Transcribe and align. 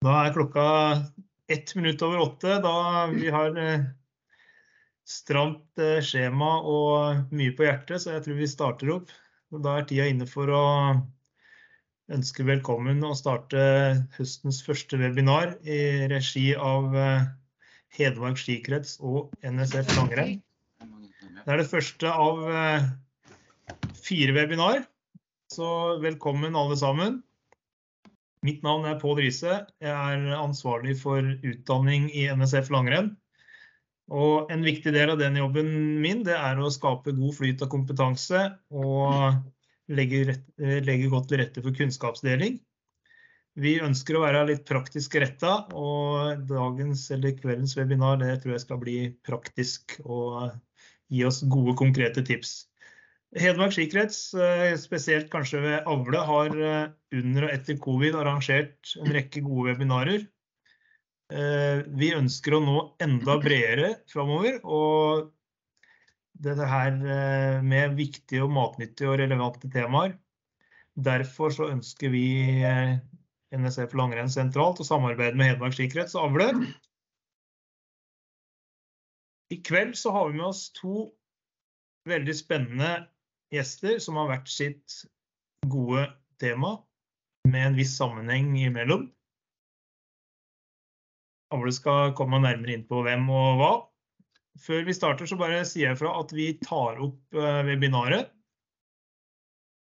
Da 0.00 0.12
er 0.24 0.32
klokka 0.32 0.62
ett 1.52 1.74
minutt 1.76 2.02
over 2.02 2.22
åtte. 2.24 2.54
Da 2.64 3.06
vi 3.12 3.28
har 3.28 3.56
eh, 3.60 3.82
stramt 5.04 5.82
eh, 5.82 5.98
skjema 6.00 6.54
og 6.64 7.34
mye 7.36 7.52
på 7.56 7.66
hjertet, 7.66 8.00
så 8.00 8.14
jeg 8.14 8.24
tror 8.24 8.38
vi 8.38 8.48
starter 8.48 8.94
opp. 8.94 9.12
Da 9.52 9.76
er 9.76 9.88
tida 9.90 10.06
inne 10.08 10.28
for 10.30 10.48
å 10.56 10.64
ønske 12.10 12.46
velkommen 12.48 13.04
og 13.04 13.18
starte 13.20 13.60
høstens 14.16 14.62
første 14.64 14.96
webinar 15.02 15.58
i 15.68 16.08
regi 16.10 16.48
av 16.56 16.96
eh, 16.96 17.28
Hedmark 17.98 18.40
skikrets 18.40 18.96
og 19.04 19.34
NSF 19.44 19.96
langrenn. 19.98 20.38
Det 21.44 21.48
er 21.52 21.60
det 21.60 21.68
første 21.68 22.08
av 22.08 22.40
fire 24.00 24.32
webinar, 24.36 24.84
så 25.52 25.98
velkommen 26.00 26.56
alle 26.56 26.76
sammen. 26.78 27.20
Mitt 28.46 28.62
navn 28.64 28.86
er 28.88 28.96
Pål 29.00 29.18
Riise. 29.20 29.58
Jeg 29.84 29.92
er 29.92 30.30
ansvarlig 30.38 30.94
for 31.02 31.20
utdanning 31.44 32.08
i 32.16 32.24
NSF 32.32 32.70
langrenn. 32.72 33.12
Og 34.10 34.50
en 34.50 34.64
viktig 34.66 34.94
del 34.94 35.12
av 35.12 35.20
den 35.20 35.36
jobben 35.38 35.68
min 36.02 36.24
det 36.26 36.34
er 36.34 36.58
å 36.58 36.70
skape 36.72 37.12
god 37.14 37.36
flyt 37.36 37.60
av 37.62 37.70
kompetanse 37.70 38.40
og 38.72 39.36
legge, 39.92 40.24
rett, 40.32 40.46
legge 40.58 41.10
godt 41.12 41.28
til 41.30 41.42
rette 41.42 41.62
for 41.62 41.76
kunnskapsdeling. 41.76 42.56
Vi 43.60 43.76
ønsker 43.82 44.16
å 44.16 44.24
være 44.24 44.46
litt 44.48 44.64
praktisk 44.66 45.14
retta, 45.20 45.66
og 45.76 46.46
dagens 46.48 47.08
eller 47.12 47.36
kveldens 47.36 47.76
webinar 47.76 48.18
det 48.22 48.38
tror 48.40 48.54
jeg 48.56 48.64
skal 48.64 48.80
bli 48.80 48.98
praktisk 49.26 49.98
og 50.06 50.54
gi 51.10 51.24
oss 51.26 51.42
gode, 51.50 51.76
konkrete 51.78 52.24
tips. 52.24 52.69
Hedmark 53.38 53.70
skikrets, 53.70 54.32
eh, 54.34 54.74
spesielt 54.74 55.28
kanskje 55.30 55.60
ved 55.62 55.86
Avle, 55.86 56.18
har 56.26 56.50
eh, 56.50 56.86
under 57.14 57.46
og 57.46 57.52
etter 57.54 57.76
covid 57.78 58.16
arrangert 58.18 58.94
en 58.98 59.12
rekke 59.14 59.42
gode 59.46 59.70
webinarer. 59.70 60.24
Eh, 61.30 61.82
vi 61.94 62.08
ønsker 62.16 62.56
å 62.56 62.62
nå 62.64 62.78
enda 62.98 63.36
bredere 63.38 63.92
framover. 64.10 64.58
Og 64.66 65.30
dette 66.40 66.66
her 66.66 66.96
med 67.62 67.94
viktige 67.98 68.42
og 68.46 68.50
matnyttige 68.56 69.12
og 69.12 69.18
relevante 69.20 69.68
temaer. 69.70 70.16
Derfor 70.96 71.52
så 71.54 71.68
ønsker 71.68 72.10
vi 72.10 72.24
NSF 73.52 73.92
langrenn 73.94 74.32
sentralt 74.32 74.80
å 74.80 74.86
samarbeide 74.88 75.36
med 75.36 75.52
Hedmark 75.52 75.76
skikrets 75.76 76.16
og 76.16 76.30
Avle. 76.30 76.48
I 79.52 79.60
kveld 79.60 79.94
så 80.00 80.16
har 80.16 80.30
vi 80.30 80.40
med 80.40 80.48
oss 80.48 80.70
to 80.80 81.10
veldig 82.08 82.34
spennende 82.40 82.94
gjester 83.54 83.98
som 84.02 84.18
har 84.20 84.30
hvert 84.30 84.50
sitt 84.50 85.00
gode 85.70 86.06
tema 86.40 86.76
med 87.48 87.66
en 87.66 87.78
viss 87.78 87.96
sammenheng 87.98 88.52
imellom. 88.60 89.08
Alle 91.50 91.72
skal 91.74 92.12
komme 92.18 92.38
nærmere 92.42 92.76
inn 92.76 92.86
på 92.86 93.02
hvem 93.04 93.26
og 93.34 93.60
hva. 93.60 93.70
Før 94.60 94.84
vi 94.86 94.94
starter, 94.94 95.26
så 95.26 95.38
bare 95.40 95.64
sier 95.66 95.90
jeg 95.90 95.98
fra 95.98 96.12
at 96.20 96.34
vi 96.36 96.52
tar 96.62 97.00
opp 97.02 97.38
eh, 97.38 97.62
webinaret. 97.66 98.30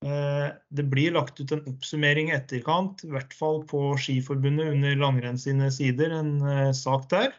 Eh, 0.06 0.48
det 0.72 0.86
blir 0.88 1.12
lagt 1.16 1.40
ut 1.40 1.52
en 1.52 1.64
oppsummering 1.68 2.30
i 2.30 2.36
etterkant, 2.38 3.02
i 3.04 3.10
hvert 3.12 3.34
fall 3.36 3.60
på 3.68 3.90
Skiforbundet 4.00 4.72
under 4.72 4.96
langrenn 5.00 5.40
sine 5.40 5.68
sider, 5.74 6.14
en 6.16 6.38
eh, 6.40 6.70
sak 6.76 7.08
der. 7.12 7.34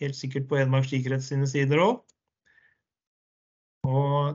Helt 0.00 0.18
sikkert 0.18 0.50
på 0.50 0.58
Hedmark 0.58 0.88
skikrets 0.90 1.30
sine 1.30 1.48
sider 1.48 1.80
òg. 1.80 2.02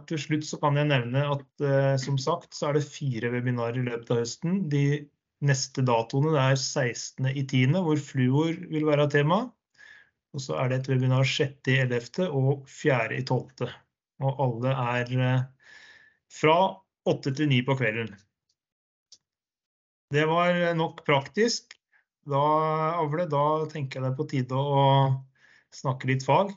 Til 0.09 0.19
slutt 0.21 0.47
så 0.47 0.59
kan 0.61 0.77
jeg 0.79 0.89
nevne 0.89 1.23
at 1.35 1.63
eh, 1.65 1.95
som 2.01 2.17
sagt 2.21 2.55
så 2.57 2.69
er 2.69 2.79
det 2.79 2.87
fire 2.89 3.31
webinarer 3.33 3.79
i 3.81 3.85
løpet 3.87 4.11
av 4.13 4.21
høsten. 4.23 4.61
De 4.71 4.83
neste 5.45 5.83
datoene 5.87 6.33
det 6.35 6.43
er 6.43 6.59
16.10. 6.59 7.77
hvor 7.85 8.01
fluor 8.03 8.59
vil 8.71 8.87
være 8.89 9.09
tema. 9.13 9.43
Og 10.35 10.43
så 10.43 10.59
er 10.61 10.69
det 10.69 10.81
et 10.81 10.91
webinar 10.91 11.25
6.11. 11.25 12.27
og 12.27 12.65
4.12. 12.69 13.69
Og 14.25 14.43
alle 14.45 14.75
er 14.95 15.13
eh, 15.29 15.47
fra 16.39 16.57
8 17.09 17.33
til 17.33 17.49
9 17.49 17.63
på 17.67 17.77
kvelden. 17.79 18.13
Det 20.13 20.25
var 20.25 20.57
nok 20.77 21.03
praktisk. 21.05 21.75
Da, 22.29 22.41
Avle, 22.99 23.25
da 23.29 23.65
tenker 23.69 23.99
jeg 23.99 24.05
det 24.05 24.11
er 24.11 24.17
på 24.17 24.27
tide 24.29 24.57
å 24.57 24.81
snakke 25.73 26.09
litt 26.09 26.25
fag. 26.25 26.51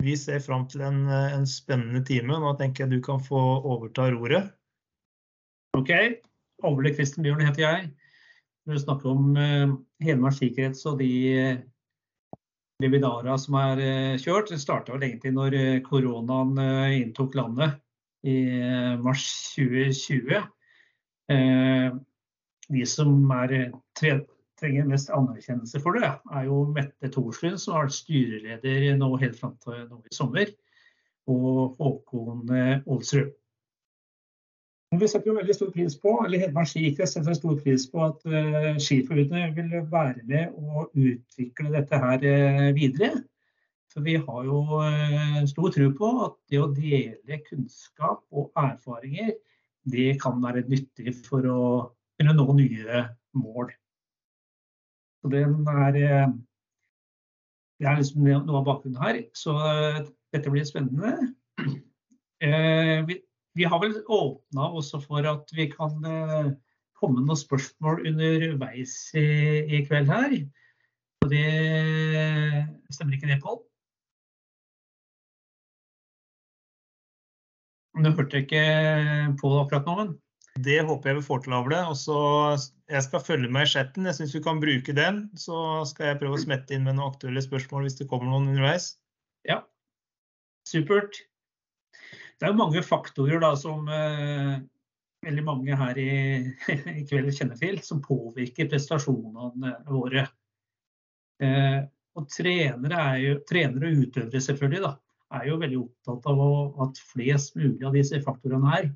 Vi 0.00 0.16
ser 0.16 0.40
fram 0.40 0.66
til 0.70 0.84
en, 0.86 1.02
en, 1.08 1.46
spennende 1.48 2.00
time. 2.08 2.38
Nå 2.40 2.54
tenker 2.58 2.86
jeg 2.86 2.94
du 2.94 3.00
kan 3.04 3.20
få 3.20 3.40
overta 3.60 4.08
roret. 4.12 4.52
OK. 5.76 5.90
Avle 6.64 6.92
Kristen 6.96 7.24
Bjørn 7.24 7.44
heter 7.44 7.66
jeg. 7.66 7.90
Vi 8.64 8.74
vil 8.74 8.80
snakke 8.82 9.08
om 9.10 9.36
uh, 9.36 9.76
Hedmark 10.04 10.36
sikkerhets 10.36 10.84
og 10.88 10.98
de 11.00 11.10
uh, 11.36 11.60
webinarer 12.80 13.36
som 13.40 13.56
er 13.60 13.80
uh, 13.80 14.18
kjørt. 14.20 14.50
Det 14.52 14.60
starta 14.60 14.94
vel 14.94 15.06
egentlig 15.08 15.32
når 15.36 15.56
uh, 15.56 15.80
koronaen 15.86 16.56
eh, 16.60 16.98
inntok 17.00 17.36
landet 17.38 17.78
i 18.26 18.36
eh, 18.60 19.00
mars 19.00 19.24
2020. 19.56 20.42
de 22.70 22.82
som 22.84 23.30
er 23.32 23.54
trenger 24.60 24.88
mest 24.88 25.10
anerkjennelse 25.14 25.80
for 25.82 25.98
det, 25.98 26.12
er 26.36 26.46
jo 26.46 26.62
Mette 26.76 27.10
Thorslund, 27.10 27.58
som 27.60 27.76
har 27.76 27.88
vært 27.88 27.98
styreleder 27.98 28.88
nå 29.00 29.10
helt 29.22 29.38
fram 29.40 29.56
til 29.64 29.84
nå 29.88 30.00
i 30.04 30.14
sommer, 30.14 30.52
og 31.30 31.76
Håkon 31.80 32.48
Olsrud. 32.86 33.34
Vi 34.98 35.06
setter 35.06 35.30
jo 35.30 35.36
veldig 35.36 35.54
stor 35.54 35.68
pris 35.70 35.94
på, 36.02 36.12
eller 36.24 36.40
Hedmark 36.42 36.66
skikrets 36.66 37.12
setter 37.14 37.36
stor 37.38 37.58
pris 37.62 37.84
på 37.92 38.00
at 38.02 38.24
uh, 38.26 38.78
Skiforbundet 38.82 39.52
vil 39.54 39.84
være 39.92 40.24
med 40.26 40.56
og 40.58 40.90
utvikle 40.98 41.70
dette 41.76 42.00
her 42.02 42.24
uh, 42.26 42.64
videre. 42.74 43.20
For 43.94 44.02
vi 44.02 44.16
har 44.18 44.48
jo 44.48 44.64
uh, 44.82 45.36
stor 45.46 45.70
tro 45.76 45.86
på 45.94 46.10
at 46.26 46.34
det 46.50 46.58
å 46.58 46.72
dele 46.74 47.38
kunnskap 47.46 48.24
og 48.34 48.50
erfaringer, 48.58 49.36
det 49.94 50.16
kan 50.24 50.42
være 50.42 50.66
nyttig 50.66 51.14
for 51.22 51.46
å 51.46 51.62
kunne 52.18 52.34
nå 52.34 52.48
nye 52.58 53.04
mål. 53.38 53.70
Så 55.20 55.28
den 55.28 55.66
er, 55.68 55.96
eh, 56.00 56.32
det 57.80 57.88
er 57.88 57.98
liksom 57.98 58.24
noe 58.24 58.60
av 58.60 58.66
bakgrunnen 58.68 59.00
her. 59.02 59.20
Så 59.36 59.54
eh, 59.56 60.00
dette 60.34 60.52
blir 60.52 60.66
spennende. 60.68 61.34
Eh, 62.40 63.04
vi, 63.04 63.64
har 63.68 63.82
vel 63.82 63.98
åpna 64.08 64.70
også 64.78 64.96
for 65.02 65.26
at 65.28 65.50
vi 65.52 65.66
kan 65.68 65.98
komme 66.96 67.20
noen 67.20 67.36
spørsmål 67.36 68.06
underveis 68.08 68.94
i, 69.12 69.26
i 69.68 69.82
kveld 69.84 70.08
her. 70.08 70.38
Og 71.20 71.28
det 71.34 71.42
stemmer 72.96 73.18
ikke 73.18 73.28
det, 73.28 73.42
Pål? 73.44 73.60
Du 78.00 78.08
hørte 78.08 78.40
ikke 78.40 78.64
på 79.36 79.52
akkurat 79.60 79.84
nå, 79.84 79.98
men? 80.00 80.16
Det 80.64 80.80
håper 80.86 81.10
jeg 81.10 81.18
vi 81.20 81.26
får 81.26 81.44
til, 81.44 81.54
Avle. 81.56 81.80
Og 81.90 82.64
jeg 82.90 83.04
skal 83.06 83.24
følge 83.24 83.50
med 83.52 83.66
i 83.66 83.72
chatten. 83.72 84.08
Jeg 84.08 84.18
syns 84.18 84.34
vi 84.34 84.42
kan 84.44 84.60
bruke 84.62 84.94
den. 84.96 85.22
Så 85.38 85.56
skal 85.90 86.10
jeg 86.10 86.20
prøve 86.22 86.38
å 86.38 86.42
smette 86.42 86.74
inn 86.76 86.86
med 86.86 86.98
noen 86.98 87.12
aktuelle 87.12 87.42
spørsmål 87.44 87.86
hvis 87.86 87.98
det 88.00 88.08
kommer 88.10 88.30
noen 88.30 88.50
underveis. 88.52 88.92
Ja, 89.48 89.62
supert. 90.68 91.22
Det 92.40 92.48
er 92.48 92.56
mange 92.56 92.82
faktorer 92.84 93.40
da, 93.42 93.52
som 93.58 93.88
eh, 93.92 94.60
veldig 95.26 95.44
mange 95.44 95.76
her 95.76 95.98
i, 96.00 96.12
i, 96.98 97.04
kveld 97.08 97.32
kjenner 97.36 97.58
til, 97.60 97.80
som 97.84 98.00
påvirker 98.04 98.70
prestasjonene 98.72 99.74
våre. 99.90 100.24
Eh, 101.44 101.78
og 102.18 102.26
trenere, 102.32 103.04
jo, 103.22 103.36
trenere, 103.48 103.92
og 103.92 104.06
utøvere 104.06 104.42
selvfølgelig 104.44 104.82
da, 104.86 104.94
er 105.38 105.46
jo 105.46 105.60
veldig 105.60 105.78
opptatt 105.84 106.26
av 106.32 106.40
at 106.86 107.04
flest 107.12 107.54
mulig 107.60 107.84
av 107.86 107.94
disse 107.94 108.18
faktorene 108.24 108.72
her 108.72 108.88
å 108.88 108.94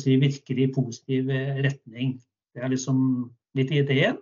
si, 0.00 0.16
virker 0.20 0.58
i 0.58 0.70
positiv 0.74 1.30
eh, 1.30 1.60
retning. 1.64 2.18
Det 2.54 2.64
er 2.64 2.72
liksom 2.72 2.98
litt 3.58 3.72
ideen. 3.74 4.18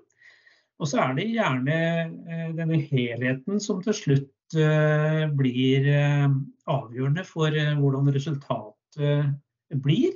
Og 0.79 0.91
så 0.91 1.01
er 1.03 1.17
det 1.17 1.31
gjerne 1.33 1.79
eh, 1.79 2.51
denne 2.57 2.81
helheten 2.91 3.61
som 3.63 3.83
til 3.83 3.97
slutt 3.97 4.59
eh, 4.59 5.25
blir 5.39 5.89
avgjørende 6.69 7.25
for 7.27 7.53
hvordan 7.53 8.13
resultatet 8.15 9.79
blir. 9.83 10.15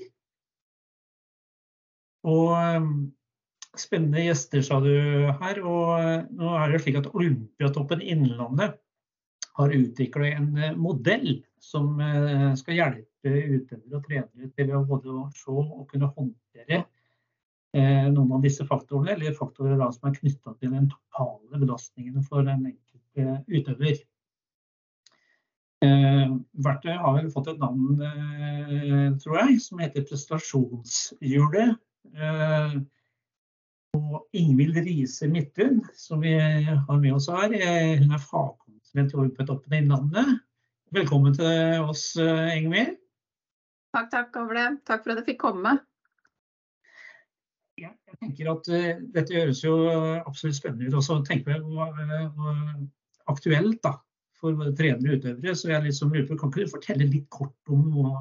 Og 2.22 2.54
spennende 3.76 4.22
gjester, 4.22 4.62
sa 4.62 4.78
du 4.84 4.92
her. 5.42 5.62
Og 5.66 6.32
nå 6.38 6.54
er 6.56 6.72
det 6.72 6.82
slik 6.84 7.00
at 7.00 7.10
Olympiatoppen 7.10 8.04
Innlandet 8.04 8.78
har 9.58 9.74
utvikla 9.74 10.30
en 10.38 10.52
modell 10.80 11.42
som 11.60 11.98
skal 12.56 12.78
hjelpe 12.78 13.11
utøvere 13.30 13.98
og 13.98 14.06
trenere 14.06 14.50
til 14.56 14.72
å 14.74 14.82
både 14.88 15.14
se 15.36 15.52
og 15.52 15.86
kunne 15.90 16.10
håndtere 16.16 16.84
eh, 17.74 18.06
noen 18.12 18.32
av 18.36 18.42
disse 18.44 18.66
faktorene, 18.68 19.14
eller 19.16 19.36
faktorer 19.36 19.80
som 19.94 20.08
er 20.08 20.16
knytta 20.18 20.56
til 20.58 20.72
den 20.74 20.88
totale 20.92 21.60
belastningen 21.60 22.24
for 22.26 22.46
den 22.46 22.72
enkelte 22.72 23.38
utøver. 23.48 24.00
Eh, 25.82 26.34
verktøyet 26.62 27.00
har 27.02 27.16
vel 27.16 27.30
fått 27.34 27.50
et 27.50 27.62
navn, 27.62 27.98
eh, 28.06 29.08
tror 29.22 29.38
jeg, 29.40 29.60
som 29.64 29.82
heter 29.82 30.06
prestasjonshjulet. 30.08 31.78
Eh, 32.14 32.80
Og 33.92 34.22
Ingvild 34.32 34.78
Riise 34.86 35.26
Midthun, 35.28 35.82
som 35.92 36.22
vi 36.24 36.32
har 36.32 36.96
med 36.96 37.12
oss 37.12 37.26
her, 37.28 37.52
hun 38.00 38.14
er 38.16 38.22
fagkonsulent 38.24 39.12
i 39.12 39.18
Olympiatoppen 39.20 39.74
Innlandet. 39.76 40.38
Velkommen 40.96 41.34
til 41.36 41.84
oss, 41.84 42.06
Ingvild. 42.16 43.01
Takk, 43.92 44.10
takk 44.12 44.38
over 44.40 44.58
det. 44.58 44.68
Takk 44.88 45.02
for 45.04 45.14
at 45.14 45.22
jeg 45.22 45.32
fikk 45.32 45.40
komme. 45.42 45.74
Ja, 47.80 47.90
jeg 48.08 48.18
tenker 48.20 48.52
at 48.52 48.70
uh, 48.72 49.02
Dette 49.14 49.36
høres 49.36 49.62
jo 49.64 49.74
absolutt 49.90 50.58
spennende 50.58 50.88
ut. 50.88 50.96
Og 51.00 51.04
så 51.06 51.18
tenker 51.26 51.56
jeg 51.56 51.64
hva 51.66 51.90
aktuelt 53.30 53.82
da, 53.84 53.96
for 54.38 54.56
både 54.58 54.74
trenere 54.78 55.16
og 55.16 55.20
utøvere. 55.20 55.56
Så 55.56 55.72
jeg 55.72 55.86
liksom 55.86 56.14
lurer 56.14 56.28
på, 56.30 56.38
Kan 56.40 56.52
ikke 56.52 56.66
du 56.66 56.72
fortelle 56.76 57.10
litt 57.10 57.28
kort 57.32 57.72
om 57.72 57.84
hva 57.96 58.14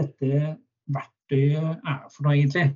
dette 0.00 0.54
verktøyet 0.92 1.82
er 1.82 2.06
for 2.12 2.26
noe, 2.26 2.36
egentlig? 2.36 2.70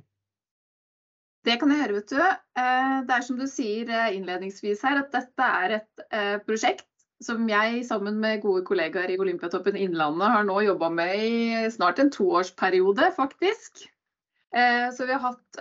Det 1.47 1.55
kan 1.61 1.71
jeg 1.71 1.79
gjøre, 1.79 1.95
vet 2.01 2.11
du. 2.11 2.21
Eh, 2.59 2.95
det 3.07 3.15
er 3.15 3.23
som 3.23 3.39
du 3.39 3.47
sier 3.47 3.91
eh, 3.93 4.13
innledningsvis 4.17 4.83
her, 4.83 4.99
at 5.03 5.13
dette 5.15 5.49
er 5.61 5.75
et 5.79 6.05
eh, 6.11 6.35
prosjekt 6.43 6.89
som 7.23 7.47
jeg 7.49 7.83
sammen 7.87 8.19
med 8.21 8.41
gode 8.43 8.63
kollegaer 8.67 9.11
i 9.13 9.19
Olympiatoppen 9.19 9.77
Innlandet 9.79 10.33
har 10.33 10.47
nå 10.47 10.59
jobba 10.65 10.89
med 10.93 11.13
i 11.17 11.69
snart 11.73 11.99
en 12.03 12.11
toårsperiode, 12.13 13.09
faktisk. 13.15 13.87
Så 14.95 15.05
vi 15.05 15.11
har 15.11 15.19
hatt, 15.19 15.57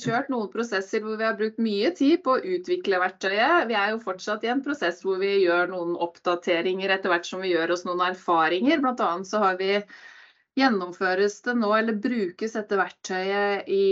kjørt 0.00 0.30
noen 0.32 0.48
prosesser 0.50 1.00
hvor 1.04 1.14
vi 1.20 1.24
har 1.24 1.36
brukt 1.38 1.60
mye 1.62 1.92
tid 1.94 2.18
på 2.24 2.34
å 2.34 2.42
utvikle 2.56 2.98
verktøyet. 3.00 3.68
Vi 3.70 3.76
er 3.78 3.92
jo 3.92 4.00
fortsatt 4.02 4.42
i 4.44 4.50
en 4.50 4.62
prosess 4.64 4.98
hvor 5.04 5.20
vi 5.22 5.30
gjør 5.44 5.70
noen 5.70 5.94
oppdateringer 6.02 6.96
etter 6.96 7.12
hvert 7.12 7.28
som 7.28 7.44
vi 7.44 7.52
gjør 7.52 7.76
oss 7.76 7.86
noen 7.86 8.02
erfaringer. 8.08 8.82
Blant 8.82 9.00
annet 9.06 9.30
så 9.30 9.40
har 9.44 9.54
vi 9.60 9.70
Gjennomføres 10.58 11.38
det 11.46 11.54
nå, 11.56 11.70
eller 11.72 11.96
brukes 12.04 12.52
dette 12.58 12.76
verktøyet 12.76 13.68
i 13.72 13.84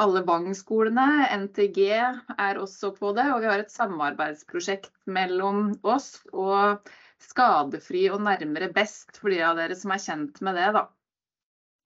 alle 0.00 0.22
Vang-skolene? 0.24 1.26
NTG 1.42 1.80
er 1.90 2.60
også 2.62 2.94
på 2.96 3.10
det, 3.18 3.26
og 3.34 3.42
vi 3.42 3.50
har 3.50 3.60
et 3.60 3.74
samarbeidsprosjekt 3.74 4.94
mellom 5.12 5.74
oss 5.84 6.22
og 6.32 6.88
Skadefri 7.20 8.06
og 8.08 8.24
Nærmere 8.24 8.70
best, 8.72 9.12
for 9.20 9.28
de 9.28 9.42
av 9.44 9.60
dere 9.60 9.76
som 9.76 9.92
er 9.92 10.00
kjent 10.00 10.40
med 10.46 10.56
det. 10.56 10.70
da. 10.78 10.86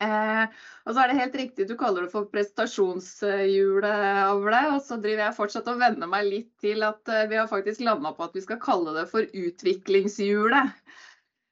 Eh, 0.05 0.45
og 0.85 0.95
så 0.95 1.03
er 1.03 1.11
det 1.11 1.19
helt 1.19 1.37
riktig, 1.39 1.67
Du 1.69 1.75
kaller 1.81 2.07
det 2.07 2.13
for 2.13 2.31
prestasjonshjulet, 2.31 3.99
Avle. 4.29 4.63
Og 4.77 4.81
så 4.87 4.99
driver 5.01 5.25
jeg 5.27 5.39
fortsatt 5.41 5.71
og 5.75 5.81
venner 5.83 6.11
meg 6.11 6.29
litt 6.29 6.53
til 6.63 6.87
at 6.87 7.11
eh, 7.11 7.27
vi 7.31 7.41
har 7.41 7.51
faktisk 7.51 7.83
landa 7.83 8.15
på 8.15 8.29
at 8.29 8.39
vi 8.39 8.45
skal 8.47 8.63
kalle 8.63 8.95
det 8.99 9.09
for 9.11 9.27
utviklingshjulet. 9.27 10.71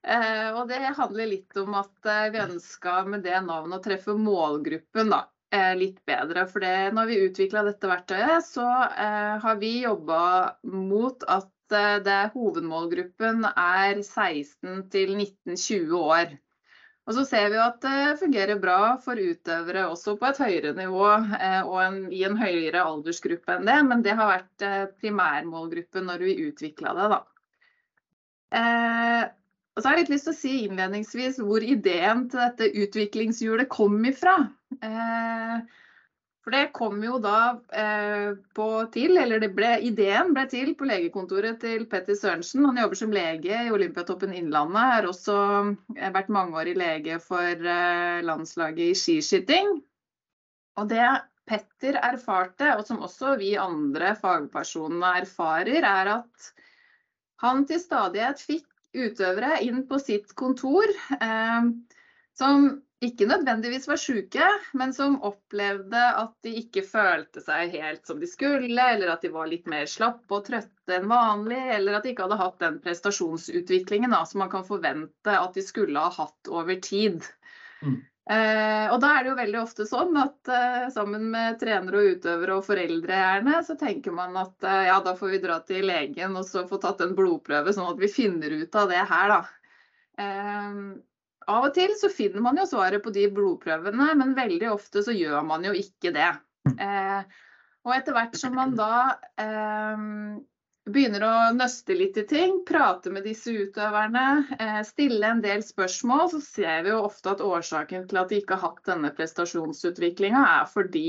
Eh, 0.03 0.49
og 0.59 0.67
det 0.69 0.81
handler 0.97 1.31
litt 1.31 1.57
om 1.63 1.77
at 1.79 2.09
eh, 2.11 2.29
vi 2.35 2.43
ønska 2.43 3.05
med 3.07 3.23
det 3.23 3.39
navnet 3.47 3.79
å 3.79 3.85
treffe 3.85 4.15
målgruppen 4.19 5.13
da, 5.13 5.21
eh, 5.55 5.73
litt 5.79 6.01
bedre. 6.09 6.47
For 6.51 6.65
det, 6.65 6.91
når 6.97 7.11
vi 7.11 7.19
utvikla 7.29 7.63
dette 7.69 7.91
verktøyet, 7.91 8.47
så 8.49 8.67
eh, 8.91 9.35
har 9.45 9.59
vi 9.61 9.77
jobba 9.85 10.23
mot 10.67 11.23
at 11.31 11.77
eh, 11.77 12.01
det 12.03 12.23
hovedmålgruppen 12.35 13.47
er 13.53 14.01
16 14.03 14.89
til 14.91 15.15
19-20 15.15 15.95
år. 16.01 16.33
Og 17.07 17.17
så 17.17 17.25
ser 17.27 17.49
vi 17.51 17.59
at 17.59 17.79
det 17.83 18.19
fungerer 18.21 18.59
bra 18.63 18.97
for 19.03 19.19
utøvere 19.19 19.89
også 19.91 20.15
på 20.19 20.29
et 20.29 20.41
høyere 20.43 20.73
nivå 20.79 21.07
eh, 21.39 21.63
og 21.63 21.79
en, 21.83 22.01
i 22.15 22.25
en 22.27 22.39
høyere 22.39 22.83
aldersgruppe 22.83 23.55
enn 23.55 23.71
det, 23.71 23.79
men 23.87 24.03
det 24.03 24.19
har 24.19 24.31
vært 24.35 24.67
primærmålgruppen 24.99 26.11
når 26.11 26.27
vi 26.27 26.37
utvikla 26.49 26.97
det. 26.99 27.09
da. 27.15 27.23
Og 29.73 29.81
så 29.81 29.89
har 29.89 29.97
jeg 29.97 30.05
litt 30.05 30.17
lyst 30.17 30.27
til 30.29 30.35
å 30.35 30.39
si 30.39 30.57
innledningsvis 30.67 31.39
hvor 31.41 31.65
ideen 31.65 32.27
til 32.33 32.43
dette 32.43 32.69
utviklingshjulet 32.83 33.71
kom 33.73 33.97
ifra. 34.05 34.35
Eh, 34.85 35.63
for 36.43 36.53
det 36.53 36.65
kom 36.77 36.99
jo 37.07 37.17
da 37.23 37.55
eh, 37.79 38.35
på 38.57 38.67
til, 38.93 39.17
eller 39.23 39.47
ble, 39.55 39.71
ideen 39.89 40.35
ble 40.37 40.45
til 40.51 40.75
på 40.77 40.89
legekontoret 40.91 41.61
til 41.63 41.87
Petter 41.89 42.19
Sørensen. 42.19 42.67
Han 42.69 42.81
jobber 42.83 43.01
som 43.01 43.15
lege 43.17 43.63
i 43.65 43.73
Olympiatoppen 43.73 44.35
Innlandet. 44.37 44.91
Har 44.97 45.09
også 45.09 45.37
eh, 45.97 46.13
vært 46.19 46.33
mangeårig 46.37 46.77
lege 46.77 47.17
for 47.23 47.69
landslaget 48.29 48.91
i 48.91 48.99
skiskyting. 48.99 49.79
Og 50.83 50.91
det 50.93 51.07
Petter 51.49 51.97
erfarte, 51.99 52.75
og 52.77 52.85
som 52.87 53.01
også 53.03 53.39
vi 53.41 53.55
andre 53.59 54.13
fagpersonene 54.21 55.17
erfarer, 55.23 55.81
er 55.81 56.13
at 56.19 56.53
han 57.43 57.65
til 57.67 57.81
stadighet 57.83 58.39
fikk 58.39 58.69
utøvere 58.93 59.61
inn 59.65 59.85
på 59.89 59.99
sitt 60.03 60.35
kontor 60.39 60.91
eh, 61.19 61.69
som 62.39 62.71
ikke 63.03 63.27
nødvendigvis 63.27 63.89
var 63.91 63.99
syke, 63.99 64.47
men 64.79 64.93
som 64.95 65.17
opplevde 65.27 66.03
at 66.21 66.35
de 66.47 66.53
ikke 66.61 66.85
følte 66.87 67.43
seg 67.43 67.75
helt 67.75 68.07
som 68.07 68.21
de 68.23 68.29
skulle, 68.31 68.79
eller 68.79 69.11
at 69.11 69.25
de 69.25 69.33
var 69.35 69.51
litt 69.51 69.67
mer 69.71 69.89
slappe 69.91 70.37
og 70.37 70.47
trøtte 70.47 70.95
enn 70.95 71.09
vanlig, 71.11 71.59
eller 71.79 71.99
at 71.99 72.07
de 72.07 72.13
ikke 72.13 72.29
hadde 72.29 72.39
hatt 72.39 72.61
den 72.63 72.79
prestasjonsutviklingen 72.85 74.15
da, 74.15 74.23
som 74.29 74.45
man 74.45 74.53
kan 74.55 74.67
forvente 74.69 75.35
at 75.35 75.59
de 75.59 75.67
skulle 75.67 75.99
ha 75.99 76.15
hatt 76.15 76.53
over 76.53 76.79
tid. 76.85 77.27
Mm. 77.83 77.99
Eh, 78.31 78.87
og 78.93 79.01
da 79.03 79.09
er 79.17 79.25
det 79.25 79.31
jo 79.33 79.39
veldig 79.41 79.59
ofte 79.59 79.85
sånn 79.89 80.15
at 80.21 80.51
eh, 80.55 80.85
sammen 80.95 81.25
med 81.33 81.57
trenere 81.59 81.99
og 81.99 82.17
utøvere 82.17 82.55
og 82.55 82.67
foreldre 82.69 83.17
gjerne, 83.19 83.57
så 83.67 83.75
tenker 83.81 84.15
man 84.15 84.37
at 84.39 84.67
eh, 84.69 84.85
ja, 84.87 85.01
da 85.03 85.17
får 85.19 85.33
vi 85.33 85.41
dra 85.43 85.57
til 85.67 85.89
legen 85.91 86.37
og 86.39 86.47
så 86.47 86.63
få 86.71 86.79
tatt 86.83 87.03
en 87.03 87.17
blodprøve, 87.19 87.75
sånn 87.75 87.91
at 87.91 88.03
vi 88.03 88.11
finner 88.13 88.55
ut 88.63 88.79
av 88.79 88.93
det 88.93 89.03
her, 89.11 89.35
da. 89.35 89.43
Av 91.51 91.65
og 91.67 91.73
til 91.75 91.91
så 91.99 92.07
finner 92.13 92.45
man 92.45 92.61
jo 92.61 92.69
svaret 92.71 93.03
på 93.03 93.11
de 93.11 93.27
blodprøvene, 93.35 94.13
men 94.21 94.37
veldig 94.39 94.69
ofte 94.71 95.03
så 95.03 95.15
gjør 95.17 95.43
man 95.49 95.67
jo 95.67 95.73
ikke 95.75 96.13
det. 96.15 96.31
Eh, 96.77 97.41
og 97.83 97.97
etter 97.97 98.15
hvert 98.15 98.39
som 98.39 98.55
man 98.55 98.77
da 98.79 98.93
begynner 100.91 101.23
å 101.23 101.35
nøste 101.55 101.95
litt 101.95 102.17
i 102.19 102.25
ting, 102.27 102.59
prate 102.67 103.13
med 103.15 103.27
disse 103.27 103.53
utøverne, 103.55 104.25
eh, 104.59 104.81
stille 104.87 105.29
en 105.29 105.43
del 105.45 105.63
spørsmål, 105.63 106.29
så 106.33 106.41
ser 106.43 106.83
vi 106.83 106.91
jo 106.91 107.05
ofte 107.07 107.31
at 107.31 107.45
årsaken 107.45 108.09
til 108.11 108.19
at 108.19 108.33
de 108.33 108.41
ikke 108.43 108.59
har 108.59 108.73
hatt 108.73 108.91
denne 108.91 109.13
prestasjonsutviklinga, 109.15 110.43
er 110.59 110.67
fordi 110.71 111.07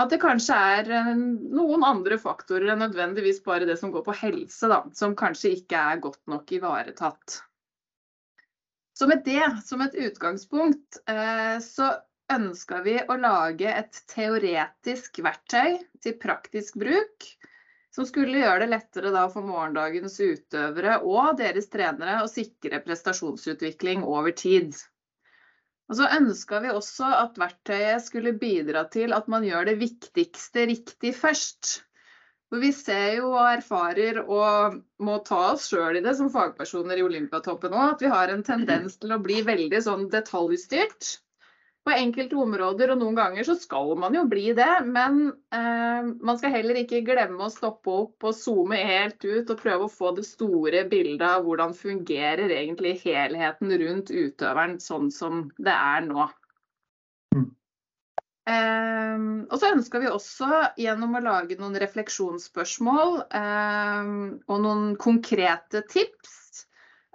at 0.00 0.08
det 0.08 0.20
kanskje 0.22 0.56
er 0.56 0.90
eh, 0.96 1.12
noen 1.12 1.84
andre 1.84 2.16
faktorer 2.20 2.72
enn 2.72 2.80
nødvendigvis 2.86 3.42
bare 3.44 3.68
det 3.68 3.76
som 3.80 3.92
går 3.92 4.06
på 4.06 4.16
helse, 4.22 4.70
da, 4.72 4.82
som 4.96 5.16
kanskje 5.18 5.58
ikke 5.58 5.84
er 5.92 6.04
godt 6.06 6.22
nok 6.32 6.52
ivaretatt. 6.56 7.42
Så 8.96 9.08
med 9.08 9.24
det 9.24 9.44
som 9.64 9.80
et 9.84 9.96
utgangspunkt, 9.96 11.02
eh, 11.08 11.60
så 11.64 11.92
ønska 12.32 12.80
vi 12.86 12.96
å 13.00 13.16
lage 13.20 13.68
et 13.68 14.02
teoretisk 14.08 15.20
verktøy 15.24 15.80
til 16.00 16.16
praktisk 16.20 16.76
bruk 16.80 17.28
som 17.94 18.06
skulle 18.06 18.38
gjøre 18.38 18.62
det 18.62 18.70
lettere 18.70 19.24
for 19.32 19.46
morgendagens 19.46 20.16
utøvere 20.20 21.00
og 21.02 21.36
deres 21.40 21.68
trenere 21.72 22.20
å 22.22 22.30
sikre 22.30 22.82
prestasjonsutvikling 22.84 24.04
over 24.06 24.34
tid. 24.36 24.76
Og 25.90 25.98
så 25.98 26.06
ønska 26.14 26.60
vi 26.62 26.70
også 26.70 27.08
at 27.18 27.38
verktøyet 27.40 28.04
skulle 28.04 28.36
bidra 28.38 28.84
til 28.94 29.14
at 29.16 29.26
man 29.32 29.46
gjør 29.46 29.72
det 29.72 29.80
viktigste 29.80 30.68
riktig 30.70 31.16
først. 31.18 31.80
For 32.50 32.62
vi 32.62 32.70
ser 32.74 33.16
jo 33.16 33.32
og 33.32 33.48
erfarer 33.56 34.20
og 34.22 34.78
må 35.02 35.16
ta 35.26 35.40
oss 35.52 35.66
sjøl 35.70 35.98
i 35.98 36.04
det 36.04 36.14
som 36.18 36.30
fagpersoner 36.30 36.98
i 36.98 37.06
Olympiatoppen 37.06 37.74
òg, 37.74 37.96
at 37.96 38.04
vi 38.06 38.10
har 38.10 38.30
en 38.30 38.46
tendens 38.46 38.96
til 39.02 39.14
å 39.14 39.20
bli 39.22 39.42
veldig 39.46 39.82
sånn 39.86 40.06
detaljstyrt 40.14 41.16
på 41.84 41.92
enkelte 41.96 42.36
områder, 42.36 42.92
og 42.92 43.00
noen 43.00 43.16
ganger 43.16 43.46
så 43.46 43.56
skal 43.58 43.94
man 43.98 44.14
jo 44.16 44.24
bli 44.28 44.50
det. 44.56 44.72
Men 44.86 45.20
eh, 45.54 46.10
man 46.20 46.40
skal 46.40 46.52
heller 46.54 46.80
ikke 46.82 47.02
glemme 47.06 47.46
å 47.46 47.52
stoppe 47.52 47.94
opp 48.02 48.28
og 48.28 48.36
zoome 48.36 48.80
helt 48.84 49.24
ut 49.24 49.50
og 49.50 49.62
prøve 49.62 49.86
å 49.86 49.92
få 49.92 50.12
det 50.18 50.26
store 50.28 50.84
bildet 50.90 51.26
av 51.28 51.46
hvordan 51.46 51.72
fungerer 51.76 52.52
egentlig 52.52 52.98
helheten 53.04 53.72
rundt 53.84 54.12
utøveren 54.12 54.76
sånn 54.82 55.08
som 55.14 55.46
det 55.58 55.74
er 55.74 56.04
nå. 56.08 56.28
Mm. 57.36 57.48
Eh, 58.50 59.24
og 59.48 59.56
så 59.56 59.72
ønska 59.72 60.04
vi 60.04 60.12
også 60.12 60.62
gjennom 60.80 61.16
å 61.16 61.24
lage 61.24 61.56
noen 61.60 61.80
refleksjonsspørsmål 61.80 63.22
eh, 63.40 64.14
og 64.50 64.64
noen 64.66 64.94
konkrete 65.00 65.84
tips 65.88 66.66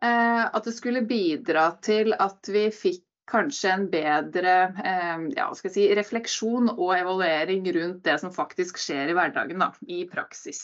eh, 0.01 0.43
at 0.45 0.63
det 0.65 0.73
skulle 0.73 1.05
bidra 1.05 1.69
til 1.85 2.17
at 2.17 2.49
vi 2.49 2.71
fikk 2.73 3.03
kanskje 3.29 3.71
en 3.73 3.85
bedre 3.89 4.55
eh, 4.85 5.27
ja, 5.35 5.49
si, 5.57 5.87
refleksjon 5.97 6.69
og 6.75 6.91
evaluering 6.97 7.65
rundt 7.77 8.03
det 8.05 8.19
som 8.21 8.33
faktisk 8.33 8.79
skjer 8.81 9.11
i 9.11 9.17
hverdagen, 9.17 9.61
da, 9.61 9.71
i 9.89 10.03
praksis. 10.09 10.61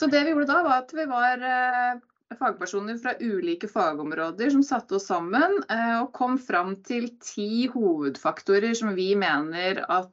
Så 0.00 0.08
det 0.10 0.24
vi 0.24 0.32
gjorde 0.32 0.48
da, 0.48 0.62
var 0.64 0.82
at 0.82 0.94
vi 0.96 1.04
var 1.10 1.44
eh, 1.44 2.00
fagpersoner 2.40 2.98
fra 3.02 3.14
ulike 3.20 3.68
fagområder 3.68 4.50
som 4.54 4.64
satte 4.66 4.96
oss 4.96 5.10
sammen 5.10 5.60
eh, 5.68 5.98
og 6.00 6.12
kom 6.16 6.38
fram 6.40 6.76
til 6.86 7.10
ti 7.22 7.68
hovedfaktorer 7.72 8.74
som 8.78 8.94
vi 8.96 9.12
mener 9.18 9.84
at 9.86 10.10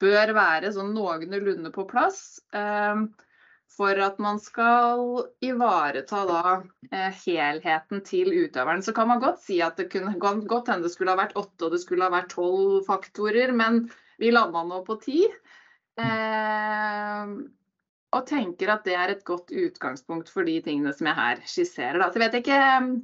bør 0.00 0.32
være 0.32 0.72
sånn 0.72 0.94
noenlunde 0.96 1.70
på 1.74 1.84
plass 1.88 2.40
for 3.70 4.00
at 4.02 4.18
man 4.22 4.40
skal 4.42 5.22
ivareta 5.44 6.24
da 6.28 6.42
eh, 6.90 7.14
helheten 7.22 8.02
til 8.06 8.32
utøveren. 8.32 8.82
Så 8.82 8.94
kan 8.96 9.08
man 9.10 9.22
godt 9.22 9.40
si 9.44 9.60
at 9.64 9.78
det 9.80 9.90
kunne 9.92 10.16
godt 10.18 10.72
hende 10.72 10.88
det 10.88 10.94
skulle 10.94 11.14
ha 11.14 11.20
vært 11.20 11.38
åtte 11.38 11.68
og 11.68 11.76
det 11.76 11.82
skulle 11.84 12.06
ha 12.08 12.12
vært 12.12 12.34
tolv 12.34 12.82
faktorer, 12.88 13.54
men 13.56 13.84
vi 14.20 14.34
landa 14.34 14.64
nå 14.66 14.82
på 14.88 14.98
ti. 15.04 15.22
Eh, 16.00 17.34
og 18.10 18.26
tenker 18.26 18.72
at 18.72 18.82
det 18.86 18.96
er 18.98 19.12
et 19.12 19.22
godt 19.26 19.52
utgangspunkt 19.54 20.30
for 20.32 20.46
de 20.48 20.56
tingene 20.64 20.92
som 20.96 21.06
jeg 21.06 21.18
her 21.18 21.42
skisserer. 21.46 22.00
Da. 22.02 22.10
Så 22.10 22.22
vet 22.22 22.34
ikke, 22.40 22.58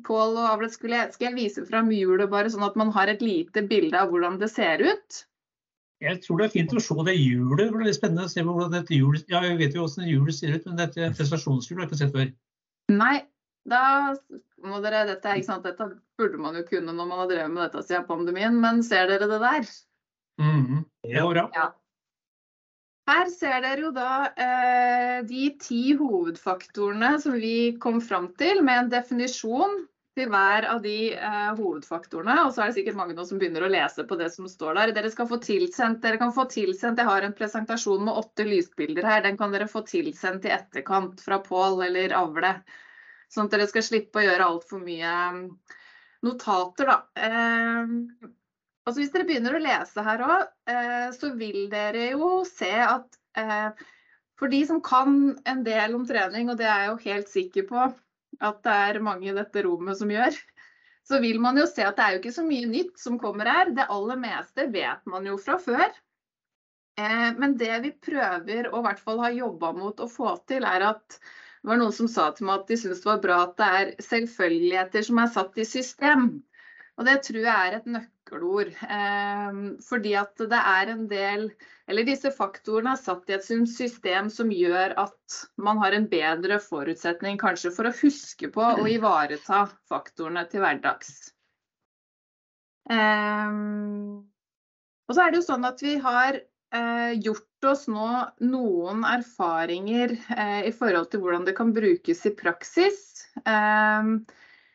Pål 0.06 0.34
og 0.34 0.48
Avlet, 0.50 0.74
skal 0.74 1.28
jeg 1.28 1.36
vise 1.36 1.62
fram 1.68 1.92
hjulet 1.94 2.30
bare 2.32 2.50
sånn 2.50 2.66
at 2.66 2.78
man 2.80 2.90
har 2.96 3.12
et 3.12 3.22
lite 3.22 3.62
bilde 3.70 4.00
av 4.00 4.10
hvordan 4.10 4.40
det 4.42 4.50
ser 4.50 4.82
ut? 4.82 5.22
Jeg 6.04 6.20
tror 6.24 6.40
det 6.40 6.46
er 6.46 6.52
fint 6.52 6.74
å 6.76 6.82
se 6.82 6.94
det 7.08 7.14
hjulet. 7.16 7.70
Det 7.72 7.88
er 7.88 7.96
spennende 7.96 8.26
å 8.26 8.32
se 8.32 8.44
hvordan 8.44 8.74
dette 8.74 8.96
hjulet 8.96 9.30
Ja, 9.32 9.40
jeg 9.46 9.56
vet 9.62 9.76
jo 9.76 9.86
hvordan 9.86 10.10
hjulet 10.10 10.36
ser 10.36 10.52
ut, 10.52 10.66
men 10.68 10.82
dette 10.82 11.08
prestasjonshjulet 11.16 11.80
har 11.80 11.86
jeg 11.86 11.92
ikke 11.92 12.00
sett 12.02 12.16
før. 12.16 12.28
Nei, 12.92 13.14
da 13.66 13.82
må 14.66 14.82
dere 14.84 15.06
dette, 15.08 15.38
ikke 15.38 15.48
sant? 15.48 15.64
dette 15.64 15.88
burde 16.20 16.40
man 16.42 16.58
jo 16.58 16.66
kunne 16.68 16.92
når 16.92 17.08
man 17.08 17.22
har 17.22 17.32
drevet 17.32 17.54
med 17.54 17.64
dette 17.64 17.82
siden 17.86 18.06
pandemien, 18.08 18.60
men 18.60 18.84
ser 18.86 19.08
dere 19.10 19.28
det 19.30 19.40
der? 19.40 19.72
Mm 20.42 20.62
-hmm. 20.66 20.84
Det 21.02 21.22
var 21.22 21.32
bra. 21.32 21.50
Ja. 21.54 21.66
Her 23.06 23.28
ser 23.30 23.60
dere 23.62 23.80
jo 23.80 23.90
da 23.94 24.32
eh, 24.34 25.18
de 25.26 25.50
ti 25.62 25.94
hovedfaktorene 25.94 27.20
som 27.22 27.36
vi 27.38 27.76
kom 27.78 28.00
fram 28.00 28.32
til, 28.34 28.62
med 28.66 28.78
en 28.78 28.90
definisjon 28.90 29.86
til 30.16 30.30
hver 30.32 30.64
av 30.70 30.80
de 30.84 30.96
eh, 31.12 31.50
hovedfaktorene. 31.58 32.36
Og 32.46 32.54
så 32.54 32.62
er 32.62 32.70
det 32.70 32.78
sikkert 32.78 32.96
mange 32.98 33.26
som 33.28 33.40
begynner 33.40 33.66
å 33.66 33.70
lese 33.72 34.06
på 34.08 34.16
det 34.16 34.30
som 34.32 34.48
står 34.48 34.78
der. 34.78 34.94
Dere 34.96 35.10
skal 35.12 35.28
få 35.28 35.38
tilsendt, 35.44 36.00
dere 36.04 36.20
kan 36.20 36.32
få 36.36 36.46
tilsendt, 36.52 37.02
Jeg 37.02 37.10
har 37.10 37.26
en 37.26 37.36
presentasjon 37.36 38.06
med 38.06 38.16
åtte 38.16 38.46
lysbilder 38.48 39.04
her. 39.04 39.24
Den 39.26 39.36
kan 39.40 39.52
dere 39.52 39.68
få 39.68 39.84
tilsendt 39.86 40.48
i 40.48 40.54
etterkant 40.56 41.20
fra 41.24 41.40
Pål 41.44 41.84
eller 41.90 42.16
Avle. 42.16 42.54
Sånn 43.32 43.50
at 43.50 43.56
dere 43.56 43.68
skal 43.68 43.84
slippe 43.84 44.22
å 44.22 44.24
gjøre 44.24 44.46
altfor 44.46 44.80
mye 44.80 45.12
mm, 45.36 45.44
notater, 46.24 46.88
da. 46.88 46.98
Eh, 47.28 48.30
altså 48.86 49.02
hvis 49.02 49.12
dere 49.12 49.28
begynner 49.28 49.58
å 49.58 49.62
lese 49.66 50.06
her 50.06 50.24
òg, 50.24 50.48
eh, 50.72 51.10
så 51.12 51.34
vil 51.36 51.66
dere 51.72 52.08
jo 52.14 52.40
se 52.48 52.72
at 52.86 53.20
eh, 53.36 53.84
for 54.40 54.52
de 54.52 54.62
som 54.68 54.80
kan 54.84 55.36
en 55.48 55.62
del 55.66 55.96
om 55.96 56.08
trening, 56.08 56.48
og 56.52 56.60
det 56.60 56.68
er 56.68 56.86
jeg 56.86 56.90
jo 56.92 56.98
helt 57.04 57.32
sikker 57.32 57.68
på, 57.68 57.86
at 58.44 58.62
det 58.66 58.76
er 58.90 59.02
mange 59.04 59.30
i 59.30 59.36
dette 59.36 59.62
rommet 59.66 59.98
som 59.98 60.10
gjør, 60.12 60.36
så 61.06 61.20
vil 61.22 61.38
man 61.42 61.58
jo 61.60 61.66
se 61.70 61.84
at 61.86 61.96
det 61.98 62.04
er 62.04 62.16
jo 62.16 62.20
ikke 62.22 62.34
så 62.34 62.44
mye 62.46 62.66
nytt 62.70 62.98
som 62.98 63.18
kommer 63.20 63.48
her. 63.48 63.70
Det 63.74 63.86
aller 63.94 64.18
meste 64.18 64.66
vet 64.74 65.04
man 65.06 65.28
jo 65.28 65.36
fra 65.38 65.58
før. 65.62 65.86
Eh, 66.98 67.30
men 67.38 67.54
det 67.60 67.74
vi 67.84 67.92
prøver 68.08 68.70
å 68.70 68.80
i 68.80 68.86
hvert 68.88 69.02
fall 69.04 69.22
ha 69.22 69.30
jobba 69.34 69.70
mot 69.76 70.00
å 70.02 70.08
få 70.10 70.34
til, 70.50 70.66
er 70.66 70.88
at 70.88 71.18
det 71.18 71.70
var 71.70 71.80
noen 71.80 71.94
som 71.94 72.08
sa 72.10 72.30
til 72.34 72.48
meg 72.48 72.62
at 72.62 72.72
de 72.72 72.78
syntes 72.80 73.04
det 73.04 73.10
var 73.10 73.22
bra 73.22 73.38
at 73.44 73.56
det 73.60 73.70
er 73.78 73.94
selvfølgeligheter 74.08 75.06
som 75.06 75.22
er 75.22 75.32
satt 75.34 75.58
i 75.62 75.66
system. 75.68 76.28
Og 76.96 77.08
det 77.08 77.16
tror 77.26 77.42
jeg 77.42 77.54
er 77.54 77.78
et 77.78 77.88
nøkkelord. 78.26 78.68
Eh, 78.82 79.78
fordi 79.86 80.14
at 80.14 80.36
det 80.36 80.58
er 80.58 80.92
en 80.92 81.08
del 81.08 81.50
Eller 81.88 82.02
disse 82.02 82.32
faktorene 82.34 82.96
er 82.96 82.98
satt 82.98 83.28
i 83.30 83.34
et 83.36 83.44
system 83.44 84.28
som 84.28 84.50
gjør 84.50 84.96
at 84.98 85.36
man 85.56 85.78
har 85.78 85.92
en 85.92 86.08
bedre 86.08 86.58
forutsetning 86.58 87.38
kanskje 87.38 87.70
for 87.70 87.86
å 87.86 87.94
huske 87.94 88.48
på 88.50 88.60
og 88.60 88.88
ivareta 88.90 89.68
faktorene 89.86 90.42
til 90.50 90.64
hverdags. 90.64 91.30
Eh, 92.90 93.54
og 95.06 95.14
så 95.14 95.22
er 95.22 95.30
det 95.30 95.38
jo 95.38 95.46
sånn 95.46 95.64
at 95.64 95.78
vi 95.82 95.94
har 96.02 96.40
eh, 96.74 97.12
gjort 97.22 97.70
oss 97.70 97.86
nå 97.86 98.10
noen 98.42 99.06
erfaringer 99.06 100.16
eh, 100.34 100.66
i 100.66 100.74
forhold 100.74 101.12
til 101.12 101.22
hvordan 101.22 101.46
det 101.46 101.54
kan 101.54 101.70
brukes 101.70 102.26
i 102.26 102.34
praksis. 102.34 103.28
Eh, 103.46 104.10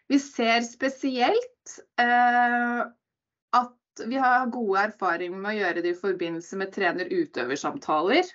vi 0.08 0.20
ser 0.20 0.63
spesielt 0.63 1.77
eh, 2.00 2.88
vi 4.07 4.19
har 4.21 4.51
gode 4.53 4.86
erfaringer 4.88 5.41
med 5.41 5.51
å 5.51 5.57
gjøre 5.60 5.83
det 5.83 5.95
i 5.95 6.00
forbindelse 6.00 6.60
med 6.62 6.71
trener-utøver-samtaler. 6.75 8.29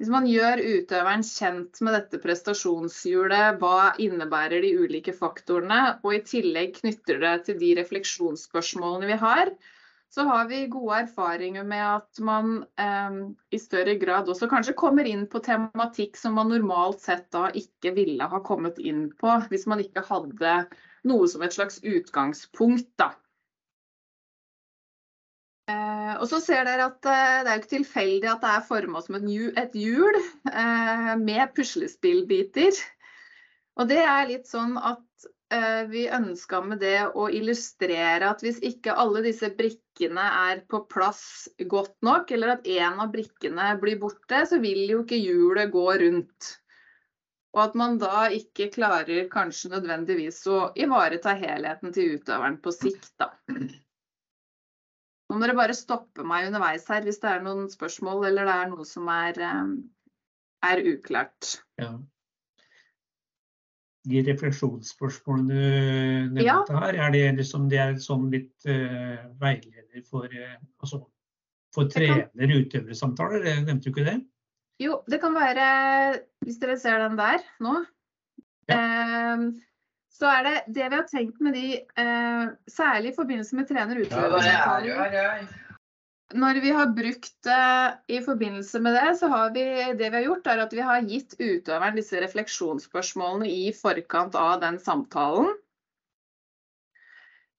Hvis 0.00 0.10
man 0.10 0.24
gjør 0.26 0.58
utøveren 0.58 1.22
kjent 1.26 1.78
med 1.86 1.94
dette 1.94 2.18
prestasjonshjulet, 2.22 3.60
hva 3.62 3.92
innebærer 4.02 4.64
de 4.64 4.72
ulike 4.82 5.14
faktorene, 5.14 5.98
og 6.02 6.16
i 6.16 6.24
tillegg 6.26 6.74
knytter 6.80 7.20
det 7.22 7.36
til 7.46 7.60
de 7.60 7.70
refleksjonsspørsmålene 7.78 9.12
vi 9.12 9.18
har, 9.20 9.52
så 10.12 10.26
har 10.28 10.48
vi 10.50 10.66
gode 10.72 11.04
erfaringer 11.06 11.64
med 11.64 11.84
at 11.86 12.18
man 12.20 12.50
eh, 12.82 13.20
i 13.54 13.60
større 13.62 13.94
grad 14.00 14.28
også 14.28 14.48
kanskje 14.50 14.74
kommer 14.76 15.08
inn 15.08 15.24
på 15.30 15.40
tematikk 15.46 16.18
som 16.20 16.36
man 16.36 16.50
normalt 16.52 17.00
sett 17.00 17.30
da 17.32 17.46
ikke 17.56 17.94
ville 17.96 18.26
ha 18.28 18.42
kommet 18.44 18.82
inn 18.82 19.06
på 19.22 19.38
hvis 19.48 19.64
man 19.70 19.80
ikke 19.80 20.04
hadde 20.10 20.58
noe 21.08 21.30
som 21.30 21.46
et 21.46 21.56
slags 21.56 21.80
utgangspunkt. 21.80 22.90
da. 23.00 23.12
Eh, 25.70 26.14
og 26.18 26.26
så 26.26 26.40
ser 26.42 26.66
dere 26.66 26.88
at 26.90 27.06
eh, 27.06 27.36
Det 27.44 27.50
er 27.50 27.54
jo 27.54 27.60
ikke 27.60 27.76
tilfeldig 27.76 28.30
at 28.32 28.42
det 28.42 28.50
er 28.50 28.64
forma 28.66 29.02
som 29.04 29.18
et 29.18 29.76
hjul 29.78 30.18
eh, 30.18 31.12
med 31.20 31.54
puslespillbiter. 31.56 32.80
Og 33.78 33.88
det 33.88 34.02
er 34.02 34.28
litt 34.28 34.50
sånn 34.50 34.76
at 34.76 35.06
vi 35.92 36.06
ønska 36.08 36.62
med 36.64 36.78
det 36.80 37.10
å 37.12 37.26
illustrere 37.28 38.30
at 38.32 38.40
hvis 38.40 38.62
ikke 38.64 38.94
alle 38.96 39.20
disse 39.20 39.50
brikkene 39.52 40.22
er 40.48 40.62
på 40.64 40.80
plass 40.88 41.44
godt 41.68 41.92
nok, 42.00 42.32
eller 42.32 42.54
at 42.54 42.70
en 42.72 43.02
av 43.04 43.10
brikkene 43.12 43.66
blir 43.82 43.98
borte, 44.00 44.40
så 44.48 44.56
vil 44.62 44.80
jo 44.88 45.02
ikke 45.02 45.18
hjulet 45.20 45.68
gå 45.74 45.84
rundt. 46.06 46.48
Og 47.52 47.60
at 47.66 47.76
man 47.76 48.00
da 48.00 48.30
ikke 48.32 48.70
klarer 48.72 49.28
kanskje 49.32 49.74
nødvendigvis 49.74 50.40
å 50.48 50.70
ivareta 50.72 51.36
helheten 51.36 51.92
til 51.92 52.16
utøveren 52.16 52.56
på 52.64 52.72
sikt, 52.72 53.12
da. 53.20 53.28
Nå 55.32 55.40
må 55.40 55.46
dere 55.46 55.56
bare 55.56 55.76
stoppe 55.76 56.26
meg 56.28 56.50
underveis 56.50 56.84
her 56.92 57.06
hvis 57.06 57.22
det 57.22 57.30
er 57.30 57.44
noen 57.44 57.64
spørsmål 57.72 58.26
eller 58.28 58.44
det 58.44 58.56
er 58.60 58.72
noe 58.74 58.84
som 58.84 59.06
er, 59.08 59.38
eh, 59.40 59.70
er 60.68 60.82
uklart. 60.92 61.54
Ja 61.80 61.94
de 64.10 64.22
refleksjonsspørsmålene 64.26 65.54
du 65.54 66.38
nevnte 66.40 66.74
ja. 66.74 66.80
her, 66.82 66.98
er 67.06 67.14
det 67.14 67.22
liksom 67.38 67.68
det 67.70 67.78
er 67.78 67.98
sånn 68.02 68.28
litt 68.32 68.66
uh, 68.66 69.28
veileder 69.42 70.02
for, 70.08 70.26
uh, 70.26 70.56
altså, 70.82 71.02
for 71.74 71.90
trener-utøvere-samtaler? 71.92 73.46
Nevnte 73.62 73.86
du 73.86 73.92
ikke 73.92 74.06
det? 74.08 74.18
Jo, 74.82 74.98
det 75.06 75.20
kan 75.22 75.36
være 75.36 75.66
Hvis 76.42 76.58
dere 76.58 76.78
ser 76.80 76.98
den 77.04 77.18
der 77.20 77.44
nå. 77.62 77.76
Ja. 78.70 78.80
Uh, 78.80 79.52
så 80.12 80.28
er 80.28 80.46
det 80.46 80.54
det 80.76 80.88
vi 80.92 80.96
har 80.98 81.08
tenkt 81.08 81.40
med 81.40 81.56
de, 81.56 81.66
særlig 82.70 83.12
i 83.12 83.16
forbindelse 83.16 83.56
med. 83.56 83.70
Ja, 83.72 84.78
ja, 84.84 85.06
ja, 85.10 85.28
når 86.32 86.60
vi 86.60 86.70
har 86.70 86.92
brukt 86.96 87.34
det 87.44 87.96
i 88.08 88.20
forbindelse 88.24 88.80
med 88.80 88.94
det, 88.96 89.16
så 89.18 89.28
har 89.28 89.50
vi 89.54 89.64
det 89.98 90.08
vi 90.08 90.16
har 90.16 90.24
gjort, 90.24 90.46
er 90.46 90.62
at 90.64 90.72
vi 90.72 90.84
har 90.84 91.08
gitt 91.08 91.36
utøveren 91.38 91.98
disse 91.98 92.20
refleksjonsspørsmålene 92.22 93.50
i 93.50 93.72
forkant 93.76 94.36
av 94.38 94.60
den 94.62 94.78
samtalen. 94.80 95.50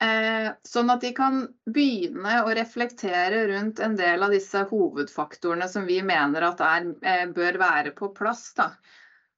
Eh, 0.03 0.49
sånn 0.67 0.91
at 0.91 1.03
de 1.05 1.13
kan 1.15 1.45
begynne 1.69 2.41
å 2.43 2.55
reflektere 2.57 3.45
rundt 3.53 3.79
en 3.79 3.95
del 3.95 4.25
av 4.25 4.33
disse 4.33 4.65
hovedfaktorene 4.67 5.69
som 5.71 5.85
vi 5.87 6.01
mener 6.03 6.43
at 6.49 6.63
er, 6.65 6.89
eh, 7.03 7.25
bør 7.31 7.59
være 7.61 7.93
på 7.95 8.09
plass. 8.15 8.49
Da. 8.57 8.73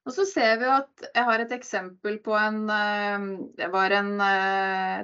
Og 0.06 0.14
så 0.14 0.26
ser 0.30 0.60
vi 0.62 0.68
at 0.70 1.06
Jeg 1.08 1.26
har 1.26 1.42
et 1.42 1.54
eksempel 1.56 2.20
på 2.26 2.36
en 2.38 2.70
eh, 2.70 3.28
Det 3.58 3.70
var 3.74 3.96
en 3.98 4.12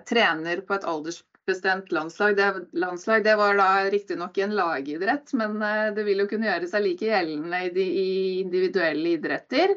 trener 0.07 0.61
på 0.67 0.77
et 0.77 0.85
aldersbestemt 0.85 1.91
landslag. 1.91 2.37
Det, 2.37 2.67
landslag, 2.73 3.23
det 3.23 3.35
var 3.39 3.57
da 3.57 3.89
riktignok 3.89 4.37
i 4.37 4.45
en 4.45 4.55
lagidrett, 4.55 5.33
men 5.33 5.61
eh, 5.61 5.89
det 5.95 6.05
vil 6.05 6.23
jo 6.23 6.29
kunne 6.29 6.49
gjøre 6.51 6.69
seg 6.69 6.85
like 6.85 7.09
gjeldende 7.09 7.65
i, 7.65 7.73
de, 7.75 7.87
i 8.05 8.39
individuelle 8.45 9.17
idretter. 9.17 9.75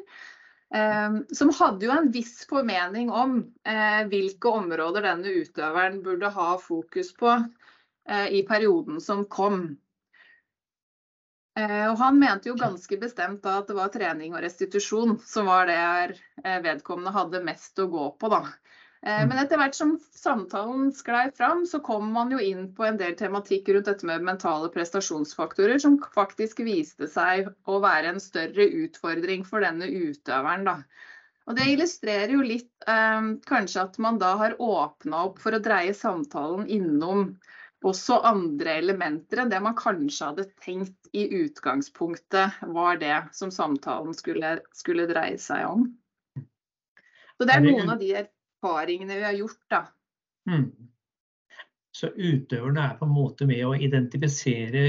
Eh, 0.75 1.11
som 1.33 1.53
hadde 1.55 1.87
jo 1.87 1.93
en 1.95 2.11
viss 2.11 2.43
formening 2.51 3.11
om 3.15 3.39
eh, 3.69 4.03
hvilke 4.11 4.51
områder 4.61 5.07
denne 5.07 5.35
utøveren 5.41 6.01
burde 6.03 6.33
ha 6.35 6.55
fokus 6.59 7.13
på 7.15 7.31
eh, 8.09 8.29
i 8.41 8.43
perioden 8.49 9.01
som 9.01 9.25
kom. 9.31 9.77
Eh, 11.55 11.85
og 11.87 11.99
han 12.01 12.19
mente 12.19 12.51
jo 12.51 12.57
ganske 12.59 12.97
bestemt 12.99 13.45
da 13.45 13.61
at 13.61 13.69
det 13.71 13.77
var 13.79 13.93
trening 13.95 14.33
og 14.35 14.43
restitusjon 14.43 15.21
som 15.23 15.47
var 15.47 15.69
det 15.71 15.79
eh, 16.43 16.59
vedkommende 16.65 17.15
hadde 17.15 17.45
mest 17.47 17.79
å 17.79 17.87
gå 17.93 18.09
på. 18.19 18.31
da. 18.33 18.41
Eh, 19.05 19.21
mm. 19.21 19.29
Men 19.31 19.39
etter 19.45 19.61
hvert 19.61 19.77
som 19.79 19.95
samtalen 20.19 20.91
sklei 20.97 21.29
fram, 21.37 21.63
så 21.71 21.79
kom 21.85 22.11
man 22.17 22.35
jo 22.35 22.41
inn 22.43 22.67
på 22.75 22.89
en 22.89 22.99
del 22.99 23.15
tematikk 23.19 23.71
rundt 23.71 23.91
dette 23.91 24.09
med 24.09 24.27
mentale 24.27 24.71
prestasjonsfaktorer, 24.75 25.79
som 25.79 26.01
faktisk 26.17 26.65
viste 26.67 27.07
seg 27.13 27.53
å 27.71 27.79
være 27.85 28.15
en 28.15 28.23
større 28.23 28.67
utfordring 28.83 29.47
for 29.47 29.63
denne 29.63 29.87
utøveren. 29.87 30.67
Da. 30.67 30.79
Og 31.47 31.59
Det 31.59 31.69
illustrerer 31.71 32.35
jo 32.35 32.43
litt 32.43 32.89
eh, 32.91 33.31
kanskje 33.47 33.87
at 33.87 34.01
man 34.03 34.19
da 34.19 34.35
har 34.43 34.59
åpna 34.59 35.27
opp 35.29 35.39
for 35.45 35.55
å 35.55 35.63
dreie 35.63 35.95
samtalen 35.95 36.67
innom 36.67 37.29
også 37.85 38.21
andre 38.25 38.79
elementer 38.81 39.43
enn 39.43 39.51
det 39.53 39.61
man 39.65 39.77
kanskje 39.77 40.31
hadde 40.31 40.47
tenkt 40.65 41.11
i 41.13 41.27
utgangspunktet 41.43 42.63
var 42.75 42.99
det 43.03 43.19
som 43.37 43.53
samtalen 43.55 44.17
skulle, 44.17 44.57
skulle 44.77 45.07
dreie 45.11 45.39
seg 45.41 45.67
om. 45.69 45.87
Så 47.35 47.47
det 47.47 47.57
er 47.57 47.65
noen 47.65 47.93
av 47.93 48.01
de 48.01 48.11
erfaringene 48.23 49.19
vi 49.19 49.27
har 49.27 49.37
gjort, 49.37 49.61
da. 49.73 49.83
Mm. 50.51 50.69
Så 51.95 52.11
utøverne 52.11 52.89
er 52.89 52.97
på 52.99 53.07
en 53.07 53.15
måte 53.15 53.47
med 53.47 53.63
å 53.67 53.75
identifisere 53.77 54.87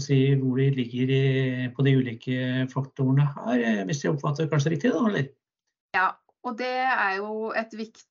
si, 0.00 0.20
hvor 0.40 0.56
de 0.60 0.70
ligger 0.76 1.12
i, 1.12 1.24
på 1.74 1.84
de 1.84 1.96
ulike 1.98 2.64
faktorene 2.72 3.26
her, 3.34 3.58
eh, 3.58 3.82
hvis 3.88 4.04
jeg 4.04 4.14
oppfatter 4.14 4.46
det 4.46 4.52
kanskje 4.52 4.72
riktig? 4.74 4.92
da, 4.94 5.04
eller? 5.08 5.28
Ja, 5.96 6.06
og 6.40 6.56
det 6.56 6.72
er 6.72 7.18
jo 7.18 7.50
et 7.56 7.72
viktig 7.76 8.06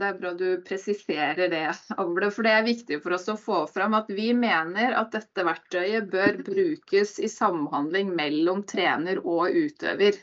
Det 0.00 0.06
er 0.06 0.16
bra 0.16 0.32
du 0.36 0.46
presiserer 0.64 1.50
det, 1.52 1.66
Avle. 2.00 2.30
For 2.32 2.46
det 2.46 2.54
er 2.56 2.64
viktig 2.64 3.00
for 3.04 3.16
oss 3.18 3.28
å 3.28 3.36
få 3.36 3.58
fram 3.68 3.96
at 3.98 4.08
vi 4.12 4.30
mener 4.36 4.96
at 4.96 5.12
dette 5.12 5.44
verktøyet 5.44 6.08
bør 6.12 6.40
brukes 6.46 7.18
i 7.20 7.28
samhandling 7.28 8.14
mellom 8.16 8.64
trener 8.68 9.20
og 9.20 9.52
utøver. 9.52 10.16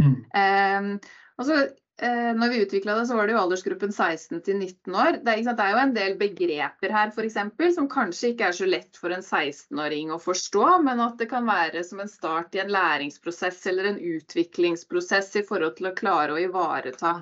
Mm. 0.00 0.16
Um, 0.32 0.88
altså, 1.36 1.58
når 2.02 2.50
vi 2.50 2.60
utvikla 2.64 2.96
det, 2.98 3.04
så 3.06 3.14
var 3.14 3.28
det 3.28 3.36
jo 3.36 3.40
aldersgruppen 3.44 3.92
16 3.94 4.40
til 4.42 4.56
19 4.58 4.96
år. 4.98 5.18
Det 5.22 5.34
er, 5.36 5.42
det 5.46 5.62
er, 5.62 5.70
jo 5.70 5.82
en 5.82 5.94
del 5.94 6.16
begreper 6.18 6.94
her 6.94 7.12
eksempel, 7.22 7.70
som 7.74 7.86
kanskje 7.90 8.32
ikke 8.32 8.48
er 8.48 8.56
så 8.58 8.66
lett 8.66 8.98
for 8.98 9.14
en 9.14 9.22
16-åring 9.22 10.10
å 10.10 10.18
forstå, 10.22 10.64
men 10.82 11.02
at 11.04 11.20
det 11.22 11.28
kan 11.30 11.46
være 11.46 11.84
som 11.86 12.02
en 12.02 12.10
start 12.10 12.58
i 12.58 12.62
en 12.64 12.72
læringsprosess 12.74 13.60
eller 13.70 13.92
en 13.92 14.02
utviklingsprosess 14.16 15.30
i 15.38 15.44
forhold 15.46 15.78
til 15.78 15.92
å 15.92 15.94
klare 15.98 16.34
å 16.34 16.42
ivareta 16.42 17.20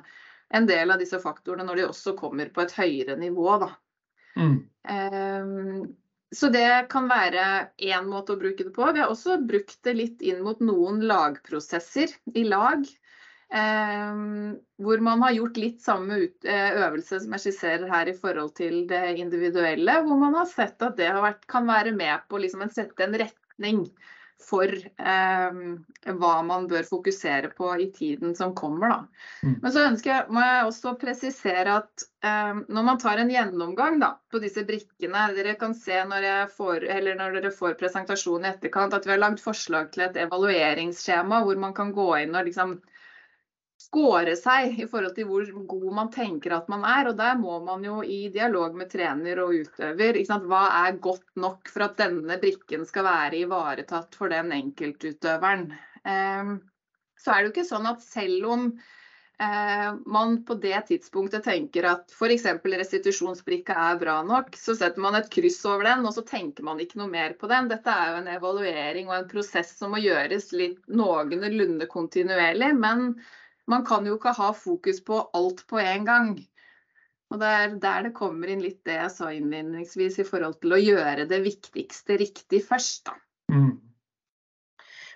en 0.50 0.66
del 0.66 0.90
av 0.90 0.99
disse 1.02 1.20
faktorene 1.20 1.66
når 1.66 1.82
de 1.82 1.88
også 1.90 2.16
kommer 2.18 2.50
på 2.54 2.64
et 2.64 2.75
høyere 2.75 3.16
nivå. 3.20 3.58
Mm. 4.40 4.56
Um, 4.88 5.84
så 6.34 6.49
det 6.49 6.87
kan 6.90 7.08
være 7.10 7.44
én 7.82 8.08
måte 8.08 8.34
å 8.34 8.40
bruke 8.40 8.64
det 8.66 8.72
på. 8.75 8.87
Vi 8.94 9.02
har 9.02 9.10
også 9.10 9.40
brukt 9.46 9.80
det 9.87 9.94
litt 9.99 10.22
inn 10.22 10.42
mot 10.46 10.60
noen 10.62 11.02
lagprosesser 11.06 12.12
i 12.38 12.44
lag. 12.46 12.84
Ehm, 13.50 14.61
hvor 14.78 15.00
man 15.02 15.23
har 15.25 15.35
gjort 15.35 15.57
litt 15.59 15.80
samme 15.83 16.21
eh, 16.23 16.76
øvelse 16.85 17.19
som 17.19 17.33
jeg 17.35 17.42
skisserer 17.45 17.88
her 17.90 18.11
i 18.11 18.14
forhold 18.14 18.52
til 18.61 18.85
det 18.90 19.16
individuelle. 19.19 19.97
Hvor 20.07 20.21
man 20.21 20.38
har 20.38 20.47
sett 20.47 20.83
at 20.87 20.97
det 21.00 21.11
vært, 21.16 21.42
kan 21.50 21.66
være 21.66 21.95
med 21.97 22.28
på 22.30 22.38
liksom 22.38 22.62
å 22.66 22.71
sette 22.71 23.07
en 23.07 23.19
retning 23.19 23.85
for 24.40 24.71
eh, 24.73 25.59
hva 26.16 26.30
man 26.47 26.69
bør 26.71 26.87
fokusere 26.88 27.50
på 27.59 27.73
i 27.83 27.88
tiden 27.92 28.37
som 28.38 28.54
kommer. 28.57 28.95
Da. 28.95 29.26
Mm. 29.42 29.57
Men 29.64 29.75
så 29.75 29.83
ønsker 29.88 30.12
jeg, 30.12 30.28
må 30.30 30.47
jeg 30.47 30.69
også 30.69 30.95
presisere 31.02 31.75
at 31.83 32.07
eh, 32.23 32.62
når 32.71 32.87
man 32.87 33.02
tar 33.02 33.21
en 33.21 33.35
gjennomgang 33.35 33.99
da, 34.00 34.12
på 34.30 34.40
disse 34.47 34.62
brikkene 34.69 35.26
Dere 35.35 35.57
kan 35.59 35.75
se 35.75 35.99
når, 36.07 36.28
får, 36.54 36.87
når, 37.19 37.37
dere 37.40 37.50
får 37.50 37.75
presentasjon 37.83 38.47
i 38.47 38.52
etterkant 38.54 38.95
at 38.95 39.11
vi 39.11 39.16
har 39.16 39.21
lagd 39.26 39.42
forslag 39.42 39.90
til 39.90 40.07
et 40.07 40.23
evalueringsskjema 40.23 41.42
hvor 41.45 41.61
man 41.66 41.75
kan 41.76 41.90
gå 41.99 42.09
inn 42.23 42.38
og 42.38 42.47
liksom 42.47 42.78
skåre 43.90 44.37
seg 44.38 44.78
i 44.78 44.87
forhold 44.87 45.16
til 45.16 45.26
hvor 45.26 45.49
god 45.75 45.88
man 45.97 46.11
tenker 46.14 46.54
at 46.54 46.68
man 46.70 46.87
er. 46.87 47.11
Og 47.11 47.18
der 47.18 47.35
må 47.40 47.59
man 47.66 47.85
jo 47.85 48.00
i 48.06 48.28
dialog 48.32 48.76
med 48.78 48.90
trener 48.92 49.42
og 49.42 49.56
utøver. 49.64 50.20
Hva 50.47 50.62
er 50.85 51.02
godt 51.02 51.26
nok 51.40 51.70
for 51.73 51.88
at 51.88 51.99
denne 51.99 52.38
brikken 52.40 52.87
skal 52.87 53.09
være 53.09 53.42
ivaretatt 53.42 54.14
for 54.14 54.30
den 54.30 54.54
enkeltutøveren. 54.54 55.73
Eh, 56.06 56.56
så 57.20 57.35
er 57.35 57.42
det 57.42 57.50
jo 57.50 57.54
ikke 57.56 57.68
sånn 57.68 57.90
at 57.90 58.04
selv 58.04 58.47
om 58.54 58.62
eh, 59.42 59.90
man 60.06 60.38
på 60.47 60.54
det 60.62 60.78
tidspunktet 60.92 61.44
tenker 61.44 61.90
at 61.90 62.14
f.eks. 62.14 62.47
restitusjonsbrikka 62.62 63.75
er 63.90 63.99
bra 64.00 64.20
nok, 64.25 64.54
så 64.56 64.76
setter 64.78 65.02
man 65.02 65.18
et 65.18 65.28
kryss 65.35 65.59
over 65.68 65.90
den, 65.90 66.06
og 66.06 66.14
så 66.16 66.25
tenker 66.25 66.64
man 66.64 66.80
ikke 66.80 67.02
noe 67.02 67.11
mer 67.11 67.35
på 67.42 67.50
den. 67.50 67.68
Dette 67.68 67.92
er 67.92 68.14
jo 68.14 68.23
en 68.23 68.32
evaluering 68.38 69.11
og 69.11 69.18
en 69.18 69.28
prosess 69.35 69.75
som 69.82 69.92
må 69.92 70.00
gjøres 70.00 70.52
litt 70.54 70.80
noenlunde 70.88 71.90
kontinuerlig. 71.90 72.73
men 72.78 73.12
man 73.69 73.85
kan 73.87 74.07
jo 74.07 74.17
ikke 74.17 74.33
ha 74.37 74.52
fokus 74.57 75.02
på 75.05 75.21
alt 75.37 75.67
på 75.69 75.81
en 75.83 76.07
gang. 76.09 76.33
Og 77.31 77.38
Det 77.38 77.47
er 77.47 77.76
der 77.83 78.09
det 78.09 78.17
kommer 78.17 78.50
inn 78.50 78.62
litt 78.64 78.81
det 78.88 78.97
jeg 78.97 79.12
sa 79.14 79.31
innledningsvis 79.31 80.19
i 80.19 80.26
forhold 80.26 80.59
til 80.62 80.75
å 80.75 80.83
gjøre 80.83 81.29
det 81.31 81.38
viktigste 81.45 82.19
riktig 82.19 82.65
først. 82.67 83.13
Mm. 83.52 83.78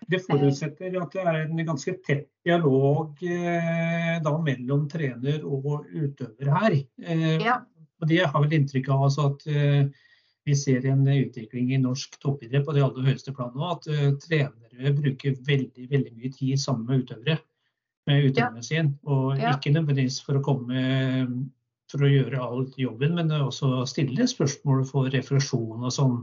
Det 0.07 0.21
forutsetter 0.23 0.95
at 1.01 1.15
det 1.15 1.23
er 1.25 1.39
en 1.41 1.63
ganske 1.67 1.95
tett 2.05 2.29
dialog 2.45 3.23
eh, 3.25 4.17
da, 4.23 4.35
mellom 4.47 4.85
trener 4.91 5.47
og 5.49 5.87
utøver 5.91 6.51
her. 6.55 6.77
Eh, 7.03 7.41
ja. 7.43 7.63
Og 8.03 8.11
Det 8.11 8.21
har 8.21 8.43
vel 8.45 8.59
inntrykk 8.59 8.91
av 8.93 9.07
altså, 9.09 9.31
at 9.33 9.47
eh, 9.49 10.11
vi 10.45 10.57
ser 10.61 10.85
en 10.91 11.07
utvikling 11.09 11.73
i 11.73 11.81
norsk 11.81 12.19
toppidrett 12.21 12.67
på 12.67 12.77
det 12.77 12.85
aller 12.85 13.09
høyeste 13.09 13.35
planet. 13.35 13.65
At 13.65 13.91
eh, 13.91 14.13
trenere 14.23 14.95
bruker 14.95 15.41
veldig, 15.49 15.89
veldig 15.91 16.15
mye 16.15 16.33
tid 16.37 16.61
sammen 16.61 16.87
med 16.91 17.07
utøvere 17.07 17.41
med 18.07 18.39
ja. 18.39 18.51
sin. 18.63 18.95
Og 19.09 19.39
ikke 19.39 19.75
nødvendigvis 19.75 20.21
for 20.25 20.39
å 20.39 20.45
komme 20.45 20.81
for 21.93 22.05
å 22.05 22.11
gjøre 22.11 22.41
all 22.43 22.65
jobben, 22.81 23.15
men 23.19 23.33
også 23.37 23.85
stille 23.87 24.27
spørsmål 24.29 24.83
for 24.89 25.13
refleksjon 25.13 25.85
og 25.85 25.93
sånn. 25.95 26.17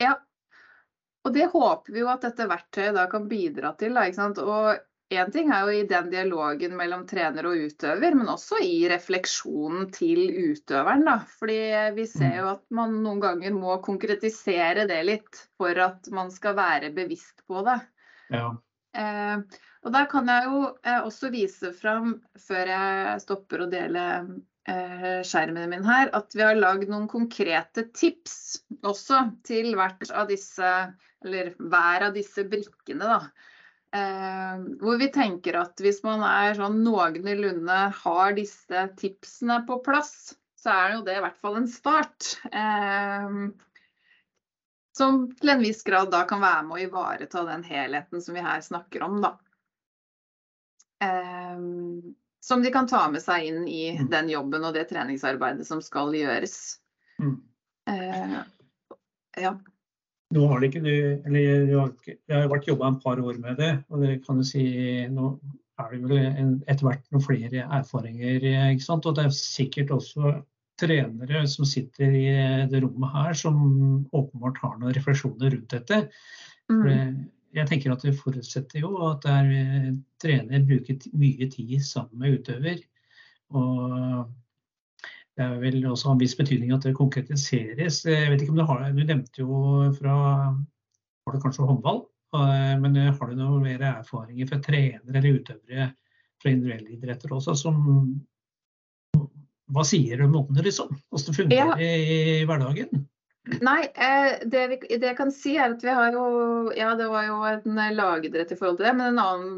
Ja, 0.00 0.14
og 1.26 1.34
det 1.36 1.50
håper 1.52 1.92
vi 1.92 2.00
jo 2.00 2.08
at 2.10 2.24
dette 2.24 2.48
verktøyet 2.48 2.96
da 2.96 3.04
kan 3.12 3.28
bidra 3.30 3.74
til. 3.78 3.94
Da, 3.94 4.06
ikke 4.08 4.22
sant? 4.22 4.40
Og 4.40 4.80
Én 5.10 5.32
ting 5.34 5.48
er 5.50 5.66
jo 5.66 5.72
i 5.74 5.86
den 5.90 6.06
dialogen 6.12 6.76
mellom 6.78 7.00
trener 7.10 7.48
og 7.50 7.58
utøver, 7.58 8.14
men 8.14 8.28
også 8.30 8.60
i 8.62 8.84
refleksjonen 8.92 9.88
til 9.90 10.20
utøveren. 10.30 11.02
Da. 11.08 11.16
Fordi 11.40 11.56
vi 11.96 12.04
ser 12.06 12.36
jo 12.36 12.44
mm. 12.44 12.50
at 12.52 12.76
man 12.78 12.94
noen 13.02 13.22
ganger 13.24 13.56
må 13.56 13.80
konkretisere 13.82 14.84
det 14.86 15.00
litt 15.08 15.40
for 15.58 15.74
at 15.82 16.06
man 16.14 16.30
skal 16.30 16.54
være 16.54 16.92
bevisst 16.94 17.42
på 17.50 17.64
det. 17.66 17.80
Ja. 18.30 18.52
Eh, 18.96 19.60
og 19.80 19.94
der 19.94 20.08
kan 20.10 20.28
jeg 20.28 20.48
jo 20.48 20.62
eh, 20.84 21.00
også 21.00 21.30
vise 21.32 21.72
fram, 21.76 22.18
før 22.40 22.72
jeg 22.72 23.20
stopper 23.24 23.64
å 23.64 23.68
dele 23.70 24.06
eh, 24.68 25.20
skjermen 25.26 25.70
min 25.72 25.86
her, 25.86 26.10
at 26.16 26.34
vi 26.36 26.44
har 26.44 26.58
lagd 26.58 26.90
noen 26.90 27.08
konkrete 27.10 27.86
tips 27.96 28.60
også 28.86 29.22
til 29.46 29.72
hvert 29.78 30.10
av 30.12 30.28
disse, 30.30 30.74
eller 31.24 31.54
hver 31.56 32.10
av 32.10 32.18
disse 32.18 32.44
brikkene. 32.50 33.06
da. 33.06 33.22
Eh, 33.96 34.66
hvor 34.82 35.00
vi 35.00 35.08
tenker 35.10 35.58
at 35.58 35.80
hvis 35.82 36.02
man 36.06 36.22
er 36.26 36.54
sånn 36.58 36.82
noenlunde 36.84 37.80
har 38.04 38.36
disse 38.36 38.84
tipsene 39.00 39.62
på 39.66 39.80
plass, 39.86 40.36
så 40.60 40.76
er 40.76 40.94
jo 40.94 41.02
det 41.06 41.16
i 41.16 41.24
hvert 41.24 41.40
fall 41.40 41.56
en 41.58 41.70
start. 41.70 42.34
Eh, 42.52 43.40
som 44.96 45.22
til 45.38 45.52
en 45.52 45.62
viss 45.62 45.82
grad 45.86 46.10
da 46.12 46.24
kan 46.28 46.42
være 46.42 46.64
med 46.66 46.76
å 46.76 46.82
ivareta 46.86 47.44
den 47.46 47.62
helheten 47.66 48.22
som 48.22 48.36
vi 48.36 48.44
her 48.44 48.62
snakker 48.64 49.04
om. 49.06 49.20
Da. 49.22 49.34
Um, 51.00 52.14
som 52.44 52.62
de 52.64 52.72
kan 52.72 52.88
ta 52.88 53.06
med 53.12 53.22
seg 53.22 53.46
inn 53.48 53.66
i 53.68 53.84
mm. 53.96 54.08
den 54.12 54.30
jobben 54.32 54.64
og 54.66 54.74
det 54.76 54.88
treningsarbeidet 54.90 55.66
som 55.68 55.82
skal 55.84 56.14
gjøres. 56.16 56.56
Mm. 57.20 57.36
Uh, 57.90 58.40
ja. 59.40 59.54
Nå 60.30 60.46
har 60.46 60.60
det 60.60 60.70
ikke 60.70 60.84
du, 60.84 60.94
eller 61.26 61.64
det 61.66 62.34
har 62.34 62.50
vært 62.50 62.68
jobba 62.70 62.92
en 62.92 63.00
par 63.02 63.18
år 63.18 63.40
med 63.42 63.56
det, 63.58 63.72
og 63.90 64.04
det 64.04 64.20
kan 64.26 64.38
du 64.38 64.46
si 64.46 64.62
nå 65.10 65.32
er 65.80 65.94
det 65.94 66.00
vel 66.04 66.50
etter 66.68 66.84
hvert 66.86 67.06
noen 67.10 67.24
flere 67.24 67.64
erfaringer. 67.64 68.44
ikke 68.44 68.84
sant? 68.84 69.06
Og 69.08 69.16
det 69.16 69.26
er 69.26 69.34
sikkert 69.34 69.94
også 69.96 70.34
trenere 70.80 71.44
som 71.50 71.68
sitter 71.68 72.14
i 72.16 72.26
det 72.70 72.80
rommet 72.84 73.12
her, 73.14 73.36
som 73.36 73.60
åpenbart 74.16 74.60
har 74.62 74.78
noen 74.78 74.96
refleksjoner 74.96 75.52
rundt 75.54 75.76
dette. 75.76 76.00
Mm. 76.70 77.28
Jeg 77.56 77.66
tenker 77.66 77.92
at 77.92 78.04
Det 78.06 78.14
forutsetter 78.14 78.84
jo 78.84 78.94
at 79.08 79.26
er, 79.26 79.48
eh, 79.50 79.88
trener 80.22 80.66
bruker 80.66 81.00
mye 81.18 81.50
tid 81.50 81.80
sammen 81.82 82.22
med 82.22 82.38
utøver. 82.38 82.78
Og 83.50 84.30
det 85.36 85.46
er 85.46 85.58
vel 85.62 85.86
også 85.88 86.12
en 86.12 86.20
viss 86.20 86.36
betydning 86.38 86.72
at 86.74 86.86
det 86.86 86.94
konkretiseres. 86.94 88.04
Jeg 88.04 88.30
vet 88.30 88.42
ikke 88.42 88.54
om 88.54 88.60
Du 88.60 88.66
har, 88.68 88.92
du 88.92 89.02
nevnte 89.02 89.42
jo 89.42 89.90
fra 89.98 90.16
var 91.26 91.34
det 91.34 91.42
kanskje 91.42 91.66
håndball, 91.66 92.04
eh, 92.34 92.76
men 92.80 92.96
har 92.96 93.26
du 93.26 93.34
noen 93.36 93.62
mer 93.62 93.82
erfaringer 93.98 94.48
fra 94.48 94.60
trenere 94.62 95.18
eller 95.18 95.40
utøvere 95.40 95.90
fra 96.40 96.50
individuelle 96.50 96.94
idretter 96.96 97.34
også, 97.36 97.54
som 97.58 97.76
hva 99.74 99.86
sier 99.86 100.20
du 100.20 100.26
om 100.26 100.36
noen, 100.36 100.60
liksom? 100.64 100.92
Hvordan 101.10 101.30
det 101.30 101.38
fungerer 101.38 101.82
ja. 101.82 101.88
i 101.88 102.44
hverdagen? 102.48 103.04
Nei, 103.64 103.80
eh, 103.94 104.32
det, 104.46 104.62
vi, 104.70 104.78
det, 104.90 105.06
jeg 105.06 105.18
kan 105.18 105.30
si 105.34 105.56
er 105.56 105.74
at 105.74 105.82
vi 105.82 105.92
har 105.96 106.14
jo 106.14 106.24
Ja, 106.76 106.92
det 106.98 107.08
var 107.10 107.24
jo 107.26 107.38
en 107.48 107.78
lagidrett 107.96 108.52
i 108.52 108.58
forhold 108.58 108.78
til 108.78 108.90
det, 108.90 108.96
men 108.98 109.14
en 109.14 109.22
annen 109.22 109.54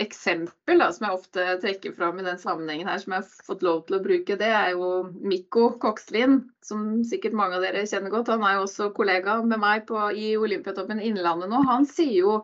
eksempel 0.00 0.80
da, 0.80 0.88
som 0.94 1.06
jeg 1.06 1.18
ofte 1.18 1.44
trekker 1.60 1.92
fram 1.96 2.20
i 2.20 2.24
den 2.24 2.38
sammenhengen 2.40 2.88
her, 2.88 3.00
som 3.02 3.14
jeg 3.14 3.24
har 3.24 3.46
fått 3.46 3.64
lov 3.66 3.82
til 3.86 3.98
å 3.98 4.02
bruke, 4.04 4.36
det 4.40 4.48
er 4.48 4.72
jo 4.72 4.90
Mikko 5.12 5.66
Kokslien, 5.82 6.38
som 6.64 7.02
sikkert 7.06 7.36
mange 7.36 7.58
av 7.58 7.66
dere 7.66 7.84
kjenner 7.88 8.12
godt. 8.12 8.30
Han 8.32 8.46
er 8.46 8.56
jo 8.56 8.64
også 8.64 8.90
kollega 8.96 9.40
med 9.44 9.60
meg 9.60 9.84
på, 9.90 10.00
i 10.16 10.32
Olympiatoppen 10.40 11.02
Innlandet 11.04 11.52
nå. 11.52 11.60
Han 11.68 11.88
sier 11.88 12.16
jo 12.16 12.38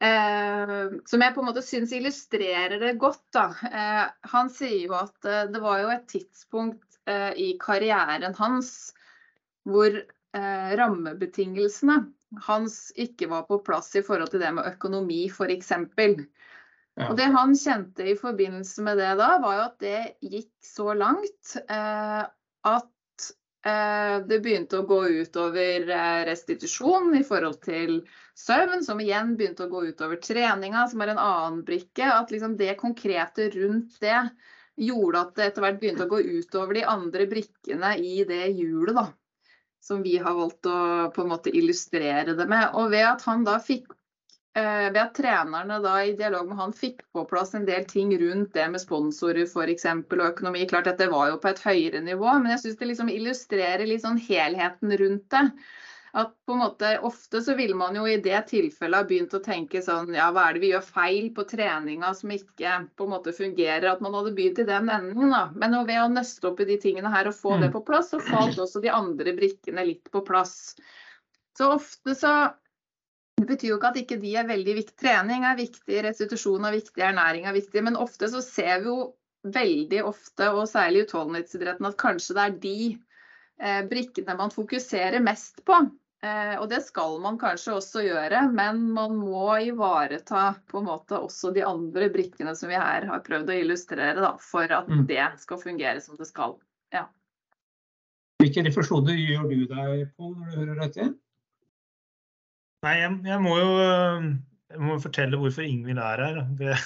Eh, 0.00 0.92
som 1.06 1.20
jeg 1.20 1.34
på 1.34 1.42
en 1.42 1.48
måte 1.50 1.64
syns 1.64 1.92
illustrerer 1.92 2.80
det 2.80 2.94
godt. 3.00 3.24
Da. 3.36 3.50
Eh, 3.68 4.06
han 4.32 4.52
sier 4.52 4.86
jo 4.86 4.96
at 4.96 5.28
eh, 5.28 5.44
det 5.52 5.60
var 5.60 5.82
jo 5.82 5.90
et 5.92 6.06
tidspunkt 6.08 7.00
eh, 7.10 7.32
i 7.36 7.50
karrieren 7.60 8.36
hans 8.38 8.94
hvor 9.68 9.92
eh, 9.92 10.70
rammebetingelsene 10.80 11.98
hans 12.46 12.78
ikke 13.00 13.28
var 13.30 13.44
på 13.48 13.58
plass 13.66 13.92
i 13.98 14.04
forhold 14.06 14.32
til 14.32 14.40
det 14.40 14.52
med 14.56 14.68
økonomi, 14.70 15.24
f.eks. 15.28 15.72
Ja. 15.74 17.08
Og 17.08 17.16
det 17.18 17.28
han 17.34 17.52
kjente 17.58 18.06
i 18.12 18.16
forbindelse 18.18 18.84
med 18.86 19.00
det 19.00 19.12
da, 19.20 19.34
var 19.42 19.56
jo 19.56 19.66
at 19.66 19.76
det 19.82 20.00
gikk 20.24 20.52
så 20.64 20.94
langt 20.96 21.56
eh, 21.66 22.22
at 22.70 22.90
det 24.24 24.38
begynte 24.40 24.80
å 24.80 24.86
gå 24.88 25.00
utover 25.20 25.90
eh, 25.92 26.20
restitusjon 26.24 27.12
i 27.18 27.24
forhold 27.26 27.60
til 27.64 27.98
søvn, 28.38 28.80
som 28.86 29.02
igjen 29.04 29.34
begynte 29.36 29.66
å 29.66 29.72
gå 29.72 29.84
utover 29.90 30.20
treninga, 30.24 30.86
som 30.88 31.04
er 31.04 31.12
en 31.12 31.20
annen 31.20 31.60
brikke. 31.66 32.08
At 32.08 32.32
liksom 32.32 32.56
det 32.56 32.78
konkrete 32.80 33.50
rundt 33.52 34.00
det 34.00 34.16
gjorde 34.80 35.26
at 35.26 35.34
det 35.36 35.50
etter 35.50 35.66
hvert 35.66 35.80
begynte 35.82 36.08
å 36.08 36.12
gå 36.14 36.22
utover 36.40 36.78
de 36.78 36.86
andre 36.88 37.28
brikkene 37.28 37.94
i 38.00 38.24
det 38.28 38.46
hjulet, 38.54 38.96
da. 38.96 39.08
Som 39.80 40.02
vi 40.04 40.18
har 40.20 40.36
valgt 40.36 40.68
å 40.68 40.80
på 41.12 41.24
en 41.24 41.32
måte 41.32 41.52
illustrere 41.56 42.36
det 42.36 42.48
med. 42.48 42.68
Og 42.76 42.92
ved 42.92 43.06
at 43.10 43.24
han 43.28 43.44
da 43.44 43.56
fikk 43.60 43.88
Eh, 43.88 43.99
ved 44.54 44.96
at 44.98 45.12
trenerne 45.14 45.76
da 45.84 45.92
i 46.02 46.16
dialog 46.18 46.48
med 46.48 46.58
han 46.58 46.72
fikk 46.74 47.04
på 47.14 47.22
plass 47.30 47.54
en 47.54 47.66
del 47.68 47.84
ting 47.86 48.10
rundt 48.18 48.52
det 48.56 48.64
med 48.72 48.82
sponsorer 48.82 49.46
f.eks. 49.46 49.84
og 49.86 50.24
økonomi. 50.26 50.64
Klart 50.66 50.88
dette 50.90 51.06
var 51.12 51.28
jo 51.30 51.36
på 51.38 51.52
et 51.52 51.62
høyere 51.62 52.00
nivå, 52.02 52.32
men 52.42 52.50
jeg 52.56 52.64
syns 52.64 52.80
det 52.80 52.88
liksom 52.90 53.12
illustrerer 53.14 53.86
litt 53.86 54.02
sånn 54.02 54.18
helheten 54.18 54.96
rundt 54.98 55.28
det. 55.30 55.44
At 56.12 56.32
på 56.42 56.56
en 56.56 56.58
måte 56.64 56.88
Ofte 57.06 57.38
så 57.46 57.54
ville 57.54 57.76
man 57.78 57.94
jo 57.94 58.02
i 58.10 58.16
det 58.18 58.40
tilfellet 58.48 58.98
ha 58.98 59.06
begynt 59.06 59.34
å 59.38 59.42
tenke 59.44 59.78
sånn 59.86 60.10
ja, 60.16 60.32
hva 60.34 60.48
er 60.48 60.56
det 60.56 60.62
vi 60.64 60.72
gjør 60.72 60.82
feil 60.82 61.28
på 61.36 61.44
treninga 61.46 62.10
som 62.18 62.32
ikke 62.34 62.72
på 62.98 63.06
en 63.06 63.12
måte 63.12 63.34
fungerer? 63.36 63.86
At 63.92 64.02
man 64.02 64.16
hadde 64.18 64.32
begynt 64.34 64.58
i 64.58 64.66
den 64.66 64.90
enden. 64.90 65.30
da. 65.30 65.44
Men 65.54 65.78
ved 65.86 66.00
å 66.02 66.08
nøste 66.10 66.50
opp 66.50 66.58
i 66.64 66.66
de 66.72 66.80
tingene 66.82 67.12
her 67.14 67.30
og 67.30 67.38
få 67.38 67.54
Mm. 67.54 67.60
det 67.62 67.70
på 67.76 67.84
plass, 67.86 68.10
så 68.10 68.18
falt 68.18 68.58
også 68.58 68.82
de 68.82 68.90
andre 68.90 69.36
brikkene 69.38 69.86
litt 69.86 70.10
på 70.10 70.24
plass. 70.26 70.74
Så 71.54 71.70
ofte 71.76 72.16
så 72.18 72.34
det 73.40 73.46
betyr 73.48 73.72
jo 73.72 73.78
ikke 73.78 73.92
at 73.94 74.00
ikke 74.02 74.18
de 74.20 74.34
er 74.36 74.48
veldig 74.48 74.74
viktig. 74.76 74.96
Trening 75.00 75.46
er 75.48 75.56
viktig, 75.58 76.02
restitusjon 76.04 76.66
er 76.68 76.76
viktig, 76.76 77.00
ernæring 77.06 77.46
er 77.48 77.56
viktig. 77.56 77.82
Men 77.86 77.96
ofte 77.96 78.28
så 78.28 78.42
ser 78.44 78.82
vi 78.84 78.90
jo 78.90 78.98
veldig 79.48 80.02
ofte, 80.04 80.50
og 80.52 80.68
særlig 80.68 81.00
i 81.00 81.06
utholdenhetsidretten, 81.06 81.88
at 81.88 81.96
kanskje 82.00 82.36
det 82.36 82.44
er 82.44 82.58
de 82.60 82.76
eh, 83.60 83.80
brikkene 83.88 84.36
man 84.36 84.52
fokuserer 84.52 85.24
mest 85.24 85.64
på. 85.64 85.78
Eh, 86.20 86.52
og 86.60 86.66
det 86.68 86.82
skal 86.84 87.16
man 87.24 87.38
kanskje 87.40 87.78
også 87.78 88.02
gjøre, 88.04 88.42
men 88.52 88.82
man 88.92 89.16
må 89.16 89.54
ivareta 89.70 90.50
på 90.68 90.82
en 90.82 90.90
måte 90.90 91.16
også 91.16 91.54
de 91.56 91.64
andre 91.64 92.10
brikkene 92.12 92.52
som 92.58 92.68
vi 92.68 92.76
her 92.76 93.08
har 93.08 93.24
prøvd 93.24 93.48
å 93.48 93.56
illustrere, 93.62 94.20
da, 94.20 94.34
for 94.36 94.68
at 94.68 94.88
Mm. 94.92 95.06
det 95.08 95.24
skal 95.40 95.62
fungere 95.64 96.04
som 96.04 96.20
det 96.20 96.28
skal. 96.28 96.58
Hvilke 98.40 98.62
refleksjoner 98.64 99.18
gjør 99.20 99.48
du 99.50 99.66
deg 99.68 100.06
på 100.16 100.30
når 100.32 100.46
du 100.48 100.60
hører 100.60 100.78
dette? 100.80 101.08
Nei, 102.84 102.94
jeg, 103.02 103.16
jeg 103.28 103.42
må 103.44 103.56
jo 103.60 103.72
jeg 104.70 104.80
må 104.86 104.94
fortelle 105.02 105.38
hvorfor 105.40 105.66
Ingvild 105.66 105.98
er 106.00 106.20
her. 106.22 106.36
Det, 106.58 106.76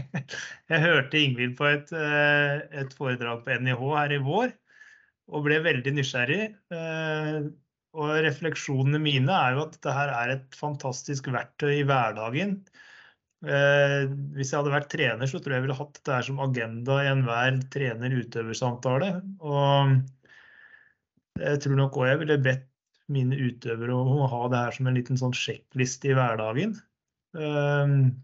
jeg 0.70 0.82
hørte 0.84 1.20
Ingvild 1.20 1.56
på 1.58 1.66
et, 1.68 1.90
eh, 1.98 2.62
et 2.82 2.94
foredrag 2.96 3.42
på 3.44 3.56
NIH 3.64 3.82
her 3.98 4.14
i 4.14 4.20
vår 4.22 4.54
og 5.34 5.44
ble 5.46 5.58
veldig 5.64 5.94
nysgjerrig. 5.98 6.42
Eh, 6.78 7.38
Og 7.94 8.10
refleksjonene 8.26 8.98
mine 9.02 9.30
er 9.34 9.54
jo 9.54 9.64
at 9.66 9.76
dette 9.76 9.92
her 9.94 10.10
er 10.14 10.32
et 10.34 10.56
fantastisk 10.58 11.28
verktøy 11.34 11.70
i 11.80 11.84
hverdagen. 11.86 12.56
Eh, 13.44 14.04
Hvis 14.36 14.52
jeg 14.52 14.60
hadde 14.60 14.74
vært 14.74 14.90
trener, 14.94 15.26
så 15.30 15.38
tror 15.40 15.54
jeg 15.54 15.60
jeg 15.60 15.66
ville 15.68 15.78
hatt 15.80 15.94
dette 15.98 16.16
her 16.16 16.26
som 16.28 16.40
agenda 16.46 17.00
i 17.04 17.10
enhver 17.12 17.58
trener-utøversamtale. 17.74 19.10
Og 19.42 19.96
jeg 21.42 21.60
tror 21.64 21.78
nok 21.78 21.98
òg 22.00 22.08
jeg 22.12 22.22
ville 22.22 22.38
bedt 22.46 22.66
mine 23.12 23.36
utøvere 23.36 23.94
om 23.94 24.22
å 24.24 24.28
ha 24.32 24.42
det 24.52 24.60
her 24.62 24.76
som 24.76 24.88
en 24.88 24.96
liten 24.96 25.18
sånn 25.20 25.34
sjekkliste 25.36 26.12
i 26.12 26.14
hverdagen. 26.16 26.76
Um, 27.36 28.14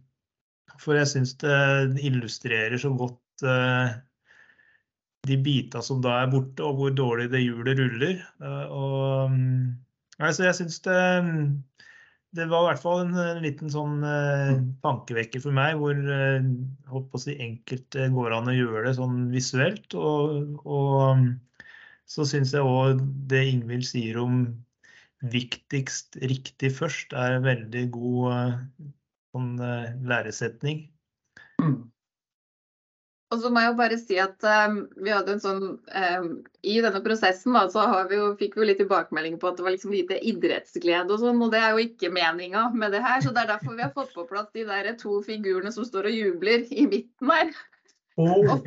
For 0.80 0.96
jeg 0.96 1.10
syns 1.10 1.34
det 1.42 2.00
illustrerer 2.06 2.78
så 2.80 2.92
godt 2.96 3.44
eh, 3.44 3.90
de 5.28 5.36
bita 5.44 5.82
som 5.84 6.00
da 6.00 6.22
er 6.22 6.30
borte, 6.32 6.64
og 6.64 6.78
hvor 6.78 6.94
dårlig 6.96 7.28
det 7.32 7.42
hjulet 7.42 7.76
ruller. 7.82 8.22
Eh, 8.40 8.64
Og, 8.72 9.34
mm, 9.34 9.74
altså 10.24 10.46
jeg 10.46 10.60
syns 10.62 10.80
det 10.86 11.00
det 12.38 12.46
var 12.46 12.62
i 12.62 12.66
hvert 12.68 12.82
fall 12.82 13.00
en, 13.02 13.16
en 13.18 13.42
liten 13.42 13.70
sånn 13.72 14.04
eh, 14.06 14.52
tankevekker 14.84 15.42
for 15.42 15.54
meg, 15.56 15.74
hvor 15.80 15.98
eh, 15.98 16.44
håper 16.92 17.18
å 17.18 17.22
si, 17.24 17.34
enkelt 17.42 17.96
eh, 17.98 18.10
går 18.14 18.36
an 18.36 18.50
å 18.52 18.54
gjøre 18.54 18.84
det 18.86 18.92
sånn 19.00 19.24
visuelt. 19.32 19.96
Og, 19.98 20.60
og 20.62 21.18
mm, 21.18 21.24
så 22.10 22.26
syns 22.30 22.54
jeg 22.54 22.62
òg 22.62 23.02
det 23.30 23.42
Ingvild 23.50 23.88
sier 23.88 24.20
om 24.22 24.44
viktigst 25.20 26.16
riktig 26.24 26.72
først, 26.78 27.12
er 27.12 27.36
en 27.36 27.46
veldig 27.46 27.84
god 27.94 28.26
eh, 28.32 28.58
sånn, 29.34 29.54
eh, 29.64 29.88
læresetning. 30.08 30.84
Mm. 31.60 31.90
Og 33.30 33.38
så 33.38 33.50
må 33.52 33.62
jeg 33.62 33.70
jo 33.70 33.78
bare 33.78 33.96
si 34.00 34.16
at 34.18 34.46
um, 34.66 34.78
vi 34.98 35.12
hadde 35.14 35.36
en 35.36 35.42
sånn 35.42 35.60
um, 35.78 36.30
I 36.66 36.72
denne 36.82 37.02
prosessen 37.04 37.54
da, 37.54 37.62
så 37.70 37.84
har 37.86 38.08
vi 38.10 38.16
jo, 38.18 38.32
fikk 38.40 38.56
vi 38.56 38.64
jo 38.64 38.68
litt 38.72 38.80
tilbakemelding 38.82 39.36
på 39.38 39.52
at 39.52 39.60
det 39.60 39.66
var 39.66 39.74
liksom 39.76 39.94
lite 39.94 40.18
idrettsglede 40.26 41.14
og 41.14 41.22
sånn, 41.22 41.38
og 41.44 41.52
det 41.54 41.60
er 41.62 41.76
jo 41.76 41.84
ikke 41.84 42.10
meninga 42.10 42.66
med 42.74 42.96
det 42.96 43.04
her. 43.04 43.20
Så 43.22 43.30
det 43.36 43.44
er 43.44 43.52
derfor 43.52 43.76
vi 43.76 43.86
har 43.86 43.94
fått 43.94 44.10
på 44.16 44.26
plass 44.26 44.50
de 44.56 44.66
der 44.66 44.90
to 44.98 45.20
figurene 45.26 45.70
som 45.74 45.86
står 45.86 46.10
og 46.10 46.16
jubler 46.16 46.66
i 46.74 46.88
midten 46.90 47.30
her. 47.30 47.54
Og, 48.18 48.58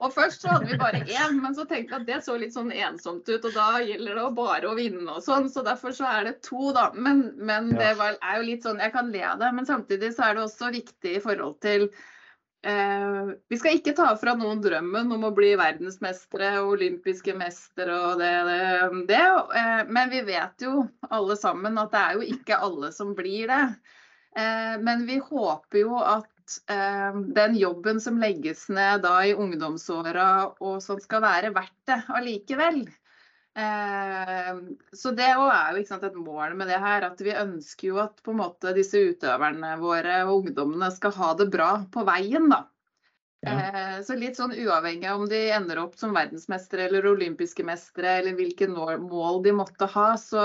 Og 0.00 0.12
først 0.14 0.44
så 0.44 0.54
hadde 0.54 0.70
vi 0.70 0.78
bare 0.80 1.02
én, 1.04 1.40
men 1.42 1.54
så 1.56 1.66
tenkte 1.68 1.92
vi 1.92 1.98
at 1.98 2.06
det 2.08 2.20
så 2.24 2.36
litt 2.40 2.54
sånn 2.54 2.70
ensomt 2.72 3.28
ut. 3.28 3.44
Og 3.44 3.52
da 3.52 3.82
gjelder 3.84 4.16
det 4.16 4.28
bare 4.38 4.70
å 4.70 4.76
vinne 4.78 5.16
og 5.16 5.24
sånn, 5.24 5.50
så 5.52 5.64
derfor 5.66 5.92
så 5.96 6.08
er 6.08 6.30
det 6.30 6.38
to, 6.46 6.70
da. 6.76 6.88
Men, 6.96 7.26
men 7.36 7.68
det 7.76 7.92
var, 7.98 8.16
er 8.24 8.40
jo 8.40 8.46
litt 8.48 8.64
sånn, 8.64 8.80
jeg 8.80 8.94
kan 8.94 9.12
le 9.12 9.26
av 9.28 9.42
det, 9.42 9.50
men 9.56 9.68
samtidig 9.68 10.14
så 10.16 10.30
er 10.30 10.38
det 10.38 10.46
også 10.46 10.72
viktig 10.72 11.14
i 11.18 11.20
forhold 11.20 11.58
til 11.60 11.86
eh, 12.64 13.34
Vi 13.52 13.60
skal 13.60 13.76
ikke 13.76 13.96
ta 13.98 14.08
fra 14.20 14.34
noen 14.40 14.64
drømmen 14.64 15.12
om 15.18 15.28
å 15.28 15.34
bli 15.36 15.52
verdensmestere 15.60 16.54
og 16.62 16.78
olympiske 16.78 17.36
mestere 17.36 18.00
og 18.08 18.24
det, 18.24 18.32
det, 18.48 19.04
det. 19.12 19.22
Eh, 19.60 19.84
men 19.92 20.12
vi 20.16 20.24
vet 20.32 20.64
jo 20.64 20.86
alle 21.12 21.36
sammen 21.36 21.76
at 21.82 21.92
det 21.92 22.04
er 22.06 22.16
jo 22.16 22.36
ikke 22.38 22.62
alle 22.70 22.94
som 22.96 23.12
blir 23.18 23.52
det. 23.52 23.64
Eh, 24.32 24.76
men 24.80 25.04
vi 25.04 25.20
håper 25.28 25.84
jo 25.84 26.00
at 26.00 26.30
den 26.66 27.54
jobben 27.58 28.00
som 28.00 28.18
legges 28.22 28.68
ned 28.68 29.04
da 29.04 29.20
i 29.26 29.34
ungdomsåra 29.34 30.30
og 30.58 30.80
som 30.84 31.00
skal 31.02 31.22
være 31.24 31.52
verdt 31.56 31.76
det 31.90 32.00
allikevel. 32.16 32.82
Eh, 33.58 34.58
så 34.94 35.10
det 35.16 35.32
òg 35.34 35.48
er 35.50 35.78
jo 35.80 35.86
sant, 35.88 36.04
et 36.06 36.18
mål 36.18 36.54
med 36.58 36.70
det 36.70 36.80
her. 36.82 37.06
At 37.10 37.22
vi 37.24 37.36
ønsker 37.36 37.90
jo 37.90 38.02
at 38.02 38.20
på 38.24 38.34
en 38.34 38.42
måte 38.42 38.74
disse 38.76 39.00
utøverne 39.10 39.76
våre 39.80 40.22
og 40.26 40.44
ungdommene 40.44 40.90
skal 40.94 41.16
ha 41.18 41.32
det 41.38 41.50
bra 41.52 41.72
på 41.92 42.04
veien, 42.08 42.50
da. 42.52 42.64
Ja. 43.40 43.56
Eh, 43.56 43.98
så 44.04 44.18
litt 44.20 44.36
sånn 44.36 44.52
uavhengig 44.52 45.08
av 45.08 45.22
om 45.22 45.28
de 45.28 45.46
ender 45.56 45.80
opp 45.80 45.96
som 45.96 46.12
verdensmestere 46.16 46.88
eller 46.88 47.08
olympiske 47.08 47.64
mestere, 47.64 48.18
eller 48.20 48.36
hvilke 48.36 48.68
mål 48.68 49.40
de 49.46 49.54
måtte 49.56 49.88
ha, 49.94 50.10
så 50.20 50.42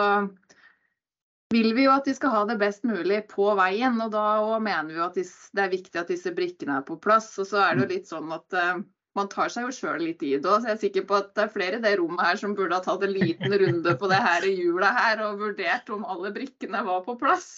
vil 1.53 1.71
vi 1.77 1.85
jo 1.85 1.93
at 1.93 2.07
de 2.07 2.15
skal 2.15 2.33
ha 2.33 2.41
det 2.49 2.57
best 2.61 2.85
mulig 2.87 3.21
på 3.31 3.51
veien. 3.57 3.99
Og 4.01 4.11
da 4.13 4.25
mener 4.59 4.91
vi 4.91 4.99
jo 4.99 5.05
at 5.07 5.17
det 5.17 5.63
er 5.63 5.73
viktig 5.73 6.01
at 6.01 6.11
disse 6.11 6.33
brikkene 6.35 6.79
er 6.79 6.85
på 6.87 6.97
plass. 7.01 7.31
Og 7.41 7.49
så 7.49 7.61
er 7.63 7.75
det 7.75 7.85
jo 7.85 7.93
litt 7.93 8.11
sånn 8.11 8.31
at 8.35 8.57
uh, 8.57 8.83
man 9.15 9.31
tar 9.31 9.51
seg 9.53 9.67
jo 9.67 9.75
sjøl 9.75 10.01
litt 10.03 10.23
i 10.25 10.35
det 10.35 10.49
òg. 10.49 10.63
Så 10.63 10.71
jeg 10.71 10.77
er 10.77 10.83
sikker 10.83 11.07
på 11.09 11.19
at 11.19 11.33
det 11.37 11.45
er 11.45 11.53
flere 11.53 11.79
i 11.79 11.83
det 11.85 11.95
rommet 12.01 12.25
her 12.25 12.39
som 12.41 12.55
burde 12.57 12.77
ha 12.77 12.83
tatt 12.85 13.05
en 13.05 13.15
liten 13.15 13.57
runde 13.61 13.97
på 13.99 14.11
det 14.11 14.21
her 14.27 14.47
hjulet 14.49 15.01
her 15.01 15.25
og 15.27 15.43
vurdert 15.43 15.91
om 15.95 16.07
alle 16.07 16.33
brikkene 16.35 16.85
var 16.87 17.03
på 17.07 17.17
plass. 17.21 17.51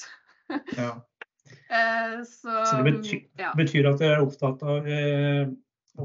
ja. 0.77 0.97
uh, 0.97 2.19
så, 2.33 2.59
Så 2.67 2.81
det 2.81 2.91
betyr, 2.91 3.23
ja. 3.39 3.53
betyr 3.57 3.89
at 3.93 4.03
dere 4.03 4.19
er 4.19 4.27
opptatt 4.27 4.67
av 4.67 4.85
uh, 4.85 5.55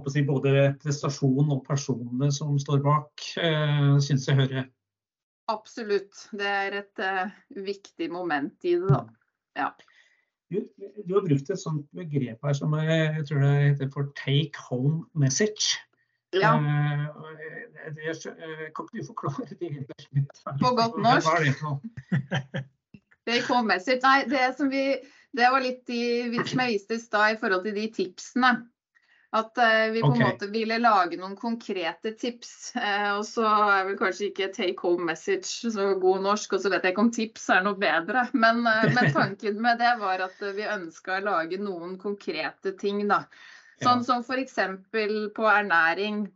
si, 0.09 0.23
både 0.25 0.73
prestasjon 0.83 1.51
og 1.53 1.67
personene 1.67 2.31
som 2.33 2.55
står 2.61 2.81
bak, 2.85 3.27
eh, 3.43 3.99
syns 4.01 4.29
jeg 4.29 4.39
hører. 4.39 4.71
Absolutt. 5.53 6.27
Det 6.33 6.49
er 6.49 6.79
et 6.83 7.03
uh, 7.03 7.33
viktig 7.67 8.09
moment 8.13 8.69
i 8.69 8.77
det, 8.81 9.01
da. 9.57 9.71
Du, 10.53 10.59
du 11.09 11.15
har 11.17 11.25
brukt 11.25 11.49
et 11.51 11.61
sånt 11.61 11.87
begrep 11.97 12.45
her 12.45 12.57
som 12.57 12.75
jeg, 12.77 12.99
jeg 13.19 13.25
tror 13.29 13.41
det 13.45 13.53
heter 13.71 13.91
for 13.93 14.13
'take 14.19 14.69
home 14.69 15.07
message'. 15.15 15.75
Ja, 16.33 16.57
Uh, 16.57 17.93
det, 17.95 18.09
eh, 18.09 18.69
kan 18.77 18.87
ikke 18.87 19.01
du 19.01 19.07
forklare 19.07 19.45
det? 19.61 19.87
På 20.63 20.71
godt 20.77 20.97
norsk. 20.97 21.27
Hva 21.27 21.35
er 21.39 21.45
det 21.45 21.55
for 21.59 21.67
noe? 21.69 22.63
take 23.29 23.45
home 23.49 23.69
message. 23.69 24.01
Nei, 24.05 24.25
det 24.31 24.55
som 24.57 24.71
vi 24.73 24.97
Det 25.33 25.49
var 25.49 25.63
litt 25.65 25.87
de, 25.89 26.01
som 26.45 26.61
jeg 26.61 26.75
viste 26.75 26.97
i 26.97 27.01
stad 27.01 27.35
i 27.35 27.39
forhold 27.41 27.65
til 27.65 27.77
de 27.77 27.87
tipsene. 27.97 28.51
At 29.33 29.59
eh, 29.59 29.91
vi 29.95 30.01
på 30.01 30.07
en 30.07 30.13
okay. 30.13 30.27
måte 30.27 30.47
ville 30.53 30.77
lage 30.79 31.17
noen 31.17 31.33
konkrete 31.41 32.13
tips. 32.21 32.75
Eh, 32.77 33.09
og 33.17 33.25
så 33.25 33.47
er 33.49 33.87
vel 33.89 33.97
kanskje 33.97 34.29
ikke 34.29 34.51
take 34.53 34.85
home 34.85 35.09
message 35.09 35.73
så 35.73 35.87
god 36.03 36.27
norsk, 36.27 36.53
og 36.53 36.61
så 36.61 36.73
vet 36.73 36.85
jeg 36.85 36.93
ikke 36.93 37.05
om 37.07 37.13
tips 37.17 37.49
er 37.55 37.65
noe 37.65 37.81
bedre. 37.81 38.27
Men, 38.37 38.61
eh, 38.69 38.91
men 38.93 39.09
tanken 39.17 39.57
med 39.65 39.81
det 39.81 39.95
var 40.03 40.27
at 40.27 40.45
vi 40.53 40.69
ønska 40.69 41.17
å 41.17 41.27
lage 41.31 41.61
noen 41.63 41.97
konkrete 42.03 42.75
ting, 42.77 43.07
da. 43.09 43.23
Sånn 43.83 44.05
som 44.07 44.21
f.eks. 44.21 44.59
på 45.35 45.49
ernæring. 45.51 46.27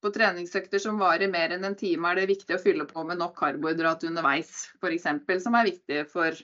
På 0.00 0.10
treningsøkter 0.12 0.80
som 0.80 1.00
varer 1.00 1.28
mer 1.28 1.52
enn 1.52 1.66
en 1.66 1.74
time, 1.76 2.08
er 2.08 2.22
det 2.22 2.30
viktig 2.30 2.54
å 2.56 2.62
fylle 2.62 2.86
på 2.88 3.02
med 3.04 3.18
nok 3.20 3.34
karbohydrat 3.36 4.06
underveis, 4.06 4.68
f.eks. 4.78 5.08
Som 5.42 5.58
er 5.58 5.68
viktig 5.68 6.06
for 6.12 6.38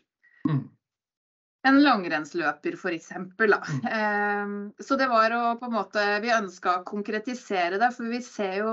Mm. 0.49 0.63
En 1.69 1.81
langrennsløper 1.83 2.77
f.eks. 2.79 3.11
Eh, 3.13 4.55
så 4.83 4.99
det 4.99 5.09
var 5.11 5.35
å 5.37 5.43
på 5.61 5.69
en 5.69 5.77
måte 5.77 6.07
Vi 6.25 6.33
ønska 6.35 6.79
å 6.79 6.87
konkretisere 6.87 7.79
det, 7.79 7.93
for 7.97 8.11
vi 8.11 8.23
ser 8.25 8.57
jo 8.63 8.73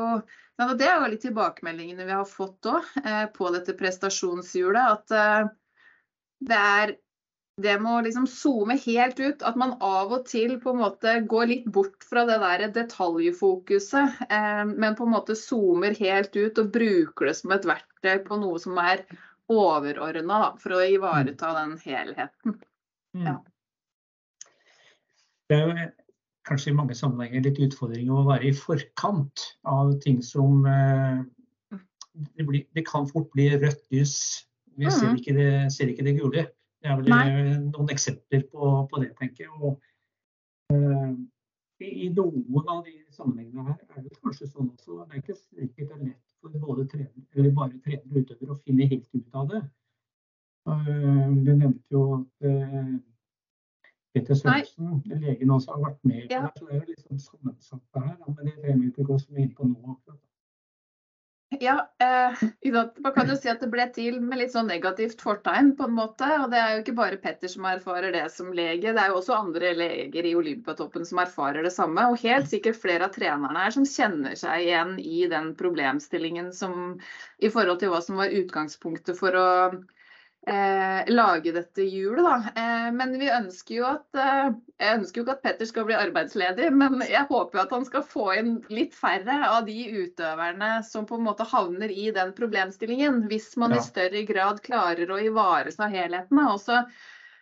og 0.59 0.73
Det 0.75 0.89
er 0.89 0.97
jo 0.99 1.11
litt 1.13 1.21
tilbakemeldingene 1.23 2.03
vi 2.07 2.15
har 2.17 2.25
fått 2.27 2.67
òg 2.67 2.87
eh, 3.05 3.27
på 3.31 3.51
dette 3.55 3.77
prestasjonshjulet. 3.79 4.97
At 4.97 5.13
eh, 5.15 5.51
det 6.49 6.57
er 6.81 6.97
det 7.59 7.75
må 7.83 7.97
liksom 8.03 8.27
zoome 8.27 8.77
helt 8.85 9.19
ut. 9.19 9.43
At 9.43 9.57
man 9.59 9.77
av 9.83 10.13
og 10.15 10.25
til 10.27 10.57
på 10.59 10.73
en 10.73 10.81
måte 10.83 11.15
går 11.31 11.49
litt 11.51 11.65
bort 11.71 12.05
fra 12.07 12.25
det 12.27 12.37
der 12.43 12.65
detaljfokuset. 12.75 14.21
Eh, 14.27 14.63
men 14.69 14.95
på 14.99 15.07
en 15.07 15.15
måte 15.15 15.35
zoomer 15.39 15.95
helt 15.99 16.35
ut 16.35 16.59
og 16.59 16.71
bruker 16.75 17.31
det 17.31 17.35
som 17.39 17.55
et 17.55 17.67
verktøy 17.67 18.23
på 18.27 18.39
noe 18.43 18.59
som 18.63 18.79
er 18.83 19.05
overordna 19.49 20.41
for 20.61 20.77
å 20.77 20.83
ivareta 20.85 21.55
den 21.57 21.77
helheten. 21.83 22.59
Mm. 23.15 23.25
Ja. 23.25 23.37
Det 25.49 25.57
er 25.57 25.65
jo 25.65 25.87
kanskje 26.49 26.71
i 26.71 26.77
mange 26.77 26.95
sammenhenger 26.97 27.41
litt 27.45 27.59
utfordring 27.65 28.09
å 28.13 28.23
være 28.27 28.49
i 28.49 28.53
forkant 28.57 29.43
av 29.69 29.95
ting 30.03 30.21
som 30.25 30.65
eh, 30.69 31.23
det, 32.37 32.45
blir, 32.45 32.63
det 32.77 32.85
kan 32.87 33.07
fort 33.09 33.29
bli 33.33 33.49
rødt 33.55 33.81
lys. 33.93 34.15
Vi 34.79 34.87
ser, 34.91 35.09
Mhm. 35.09 35.17
ikke 35.19 35.33
det, 35.35 35.49
ser 35.73 35.89
ikke 35.91 36.05
det 36.07 36.15
gule. 36.19 36.45
Det 36.81 36.87
er 36.89 36.95
vel 36.95 37.09
Nei. 37.11 37.25
eh, 37.29 37.57
noen 37.59 37.89
eksempler 37.91 38.45
på, 38.51 38.69
på 38.89 39.01
det, 39.03 39.09
tenker 39.19 39.43
jeg. 39.43 39.51
Og, 39.59 39.81
eh, 40.71 41.17
i, 41.81 42.09
noen 42.15 42.69
av 42.69 42.83
de 42.85 42.93
sammenhengene 43.15 43.65
her 43.67 43.77
er 43.97 44.03
det 44.05 44.15
kanskje 44.21 44.47
sånn 44.51 44.69
også 44.75 45.05
Det 45.09 45.17
er 45.17 45.21
ikke 45.23 45.35
sikkert 45.39 45.89
det 45.89 45.97
er 45.97 46.05
lett 46.05 46.33
for 46.39 46.49
både 46.61 46.85
trener, 46.91 47.25
eller 47.35 47.51
bare 47.55 47.79
trener 47.83 48.05
og 48.13 48.21
utøver 48.21 48.53
å 48.53 48.59
finne 48.63 48.87
helt 48.87 49.07
ut 49.15 49.35
av 49.35 49.47
det. 49.49 49.61
Eh, 50.73 51.29
du 51.43 51.51
nevnte 51.55 51.95
jo 51.95 52.03
at 52.19 52.47
Petter 54.13 54.33
Peter 54.33 54.35
Sørensen, 54.39 55.03
legen 55.21 55.51
også, 55.53 55.75
har 55.75 55.83
vært 55.91 55.99
med 56.03 56.31
Ja. 56.31 56.41
det. 56.55 56.81
Er 56.81 56.85
jo 56.87 56.95
sånn 57.03 57.21
sammensatt 57.25 57.85
det 57.93 58.01
her. 58.07 58.17
Men 58.25 58.45
det 58.45 58.55
trenger 58.61 58.81
vi 58.81 58.89
ikke 58.91 59.07
gå 59.11 59.19
så 59.21 59.31
mye 59.33 59.45
inn 59.47 59.55
på 59.55 59.69
nå. 59.69 59.99
Ja, 61.57 61.89
eh, 61.99 62.35
man 63.01 63.13
kan 63.15 63.27
jo 63.27 63.35
si 63.35 63.49
at 63.49 63.59
det 63.63 63.71
ble 63.73 63.87
til 63.89 64.19
med 64.21 64.37
litt 64.37 64.51
sånn 64.53 64.67
negativt 64.69 65.17
fortegn, 65.25 65.71
på 65.77 65.87
en 65.87 65.95
måte. 65.97 66.27
Og 66.43 66.51
det 66.51 66.59
er 66.61 66.75
jo 66.75 66.83
ikke 66.83 66.95
bare 66.99 67.17
Petter 67.17 67.49
som 67.49 67.65
erfarer 67.65 68.13
det 68.13 68.27
som 68.31 68.51
lege, 68.53 68.93
det 68.93 69.01
er 69.01 69.09
jo 69.09 69.17
også 69.17 69.33
andre 69.33 69.71
leger 69.73 70.27
i 70.29 70.35
Olympiatoppen 70.37 71.05
som 71.09 71.17
erfarer 71.23 71.65
det 71.65 71.73
samme. 71.73 72.05
Og 72.11 72.21
helt 72.21 72.45
sikkert 72.51 72.77
flere 72.77 73.09
av 73.09 73.15
trenerne 73.17 73.57
her 73.57 73.73
som 73.73 73.87
kjenner 73.89 74.37
seg 74.37 74.67
igjen 74.67 74.99
i 75.01 75.25
den 75.31 75.55
problemstillingen 75.57 76.53
som 76.53 76.99
i 77.41 77.49
forhold 77.49 77.81
til 77.81 77.89
hva 77.89 78.03
som 78.05 78.21
var 78.21 78.29
utgangspunktet 78.29 79.17
for 79.17 79.33
å 79.33 79.49
eh, 80.47 81.09
lage 81.11 81.51
dette 81.51 81.83
hjulet, 81.83 82.23
da. 82.23 82.61
Eh, 82.61 82.87
men 82.95 83.13
vi 83.19 83.29
ønsker 83.31 83.75
jo 83.75 83.85
at 83.89 84.19
eh, 84.19 84.49
Jeg 84.79 84.99
ønsker 85.01 85.19
jo 85.19 85.25
ikke 85.25 85.35
at 85.35 85.43
Petter 85.43 85.67
skal 85.67 85.87
bli 85.89 85.97
arbeidsledig, 85.99 86.69
men 86.71 87.03
jeg 87.03 87.27
håper 87.29 87.59
jo 87.59 87.63
at 87.65 87.75
han 87.75 87.85
skal 87.87 88.05
få 88.07 88.25
inn 88.39 88.53
litt 88.71 88.95
færre 88.95 89.41
av 89.49 89.65
de 89.67 89.77
utøverne 90.05 90.71
som 90.87 91.07
på 91.09 91.19
en 91.19 91.25
måte 91.27 91.47
havner 91.51 91.91
i 91.91 92.09
den 92.15 92.31
problemstillingen, 92.37 93.25
hvis 93.27 93.55
man 93.59 93.75
Ja. 93.75 93.81
i 93.81 93.87
større 93.89 94.23
grad 94.29 94.61
klarer 94.63 95.11
å 95.11 95.19
ivareta 95.19 95.89
helheten. 95.91 96.39
Og 96.47 96.59
så 96.63 96.85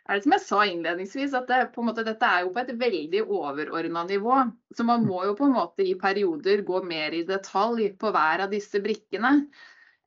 er 0.08 0.16
det 0.16 0.24
som 0.24 0.34
jeg 0.34 0.46
sa 0.48 0.60
innledningsvis, 0.66 1.34
at 1.38 1.48
det, 1.52 1.62
måte, 1.84 2.04
dette 2.08 2.26
er 2.26 2.46
jo 2.46 2.54
på 2.56 2.62
et 2.64 2.74
veldig 2.80 3.26
overordna 3.28 4.06
nivå. 4.08 4.38
Så 4.74 4.86
man 4.88 5.06
må 5.06 5.26
jo 5.28 5.36
på 5.36 5.46
en 5.46 5.58
måte 5.58 5.84
i 5.84 5.98
perioder 6.00 6.64
gå 6.64 6.82
mer 6.88 7.14
i 7.14 7.26
detalj 7.28 7.92
på 8.00 8.12
hver 8.16 8.46
av 8.48 8.54
disse 8.54 8.80
brikkene. 8.82 9.50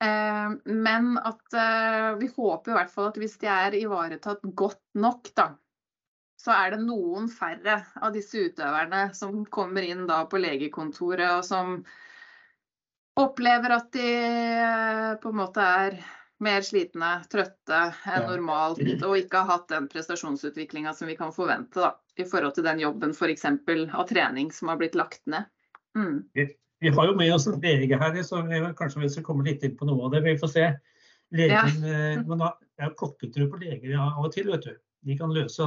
Eh, 0.00 0.50
men 0.64 1.10
at 1.18 1.56
eh, 1.56 2.10
vi 2.20 2.30
håper 2.36 2.72
i 2.72 2.76
hvert 2.78 2.92
fall 2.92 3.10
at 3.10 3.18
hvis 3.20 3.36
de 3.42 3.50
er 3.52 3.76
ivaretatt 3.76 4.46
godt 4.56 4.80
nok, 4.96 5.28
da, 5.36 5.50
så 6.40 6.54
er 6.56 6.74
det 6.74 6.84
noen 6.86 7.28
færre 7.28 7.82
av 8.00 8.14
disse 8.14 8.46
utøverne 8.48 9.10
som 9.16 9.42
kommer 9.52 9.84
inn 9.84 10.06
da 10.08 10.22
på 10.28 10.40
legekontoret 10.40 11.34
og 11.34 11.44
som 11.44 11.74
opplever 13.20 13.74
at 13.76 13.90
de 13.92 14.06
eh, 14.06 15.10
på 15.20 15.32
en 15.34 15.40
måte 15.42 15.66
er 15.84 15.98
mer 16.40 16.64
slitne, 16.64 17.10
trøtte 17.28 17.80
enn 18.08 18.24
normalt 18.24 18.80
og 19.04 19.18
ikke 19.18 19.42
har 19.42 19.58
hatt 19.58 19.68
den 19.74 19.90
prestasjonsutviklinga 19.92 20.94
som 20.96 21.10
vi 21.10 21.18
kan 21.18 21.34
forvente 21.36 21.82
da, 21.82 21.92
i 22.16 22.24
forhold 22.24 22.56
til 22.56 22.64
den 22.64 22.80
jobben 22.80 23.12
f.eks. 23.12 23.44
av 23.44 24.06
trening 24.08 24.48
som 24.56 24.72
har 24.72 24.80
blitt 24.80 24.96
lagt 24.96 25.20
ned. 25.28 25.44
Mm. 25.98 26.22
Vi 26.80 26.92
har 26.96 27.10
jo 27.10 27.16
med 27.16 27.34
oss 27.34 27.46
en 27.50 27.58
lege 27.60 27.98
her, 28.00 28.22
så 28.24 28.40
vi, 28.46 28.60
kanskje 28.78 29.02
vi 29.02 29.10
skal 29.12 29.26
komme 29.26 29.44
litt 29.44 29.64
inn 29.66 29.76
på 29.76 29.88
noe 29.88 30.06
av 30.06 30.14
det. 30.14 30.22
Vi 30.24 30.38
får 30.40 30.52
se. 30.54 30.68
Legen, 31.36 31.84
ja. 31.86 32.22
men 32.26 32.40
da, 32.40 32.54
det 32.58 32.82
er 32.82 32.88
jo 32.88 32.96
klokketro 33.04 33.44
på 33.52 33.60
leger 33.60 33.92
ja, 33.92 34.08
av 34.08 34.24
og 34.26 34.32
til, 34.34 34.48
vet 34.50 34.64
du. 34.66 34.72
De 35.06 35.16
kan 35.16 35.30
løse 35.32 35.66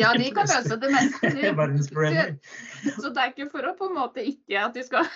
Ja, 0.00 0.10
de 0.18 0.30
kan 0.34 0.48
løse 0.48 0.78
det 0.80 0.90
meste. 0.90 1.30
verdensproblemer. 1.60 2.32
Så 2.96 3.12
det 3.12 3.22
er 3.22 3.34
ikke 3.34 3.50
for 3.52 3.68
å 3.68 3.76
på 3.78 3.90
en 3.90 3.98
måte 3.98 4.24
ikke 4.26 4.64
at 4.64 4.74
de 4.78 4.82
skal 4.86 5.06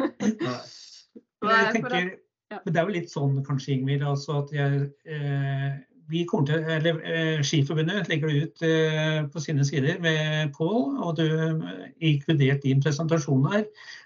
Men, 0.00 1.48
er 1.48 1.60
jeg 1.60 1.72
tenker, 1.76 2.10
men 2.54 2.74
det 2.74 2.80
er 2.80 2.88
jo 2.88 2.94
litt 2.96 3.12
sånn 3.12 3.38
kanskje, 3.46 3.78
Ingvild, 3.78 4.04
altså 4.08 4.40
at 4.42 4.52
jeg, 4.54 4.88
eh, 5.08 5.70
til, 6.08 6.64
eller 6.76 7.00
eh, 7.04 7.42
Skiforbundet 7.42 8.08
legger 8.08 8.28
det 8.28 8.42
ut 8.42 8.62
eh, 8.62 9.26
på 9.32 9.40
sine 9.40 9.64
sider 9.64 10.00
med 10.00 10.52
Pål, 10.56 10.98
og 11.02 11.16
du 11.16 11.24
eh, 11.24 11.92
inkludert 12.00 12.62
din 12.62 12.82
presentasjon 12.82 13.46
her. 13.52 13.64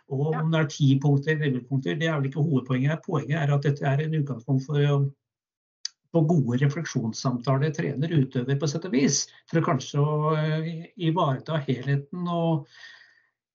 Og 0.09 0.35
om 0.35 0.53
det 0.53 0.61
er 0.61 0.69
ti 0.73 0.99
punkter 1.03 1.39
punkter, 1.69 1.95
det 1.95 2.09
er 2.09 2.19
vel 2.19 2.31
ikke 2.31 2.43
hovedpoenget. 2.43 3.03
Poenget 3.07 3.43
er 3.43 3.55
at 3.55 3.65
dette 3.67 3.85
er 3.85 4.05
en 4.05 4.15
utgangspunkt 4.15 4.67
for 4.67 4.79
å 4.79 5.01
få 6.13 6.23
gode 6.29 6.61
refleksjonssamtaler 6.63 7.75
trener 7.77 8.15
utøver 8.15 8.57
på 8.59 8.71
sett 8.71 8.87
og 8.89 8.95
vis. 8.97 9.27
For 9.51 9.61
å 9.61 9.67
kanskje 9.67 10.01
å 10.05 10.37
eh, 10.39 10.71
ivareta 11.09 11.61
helheten 11.67 12.31
og 12.31 12.69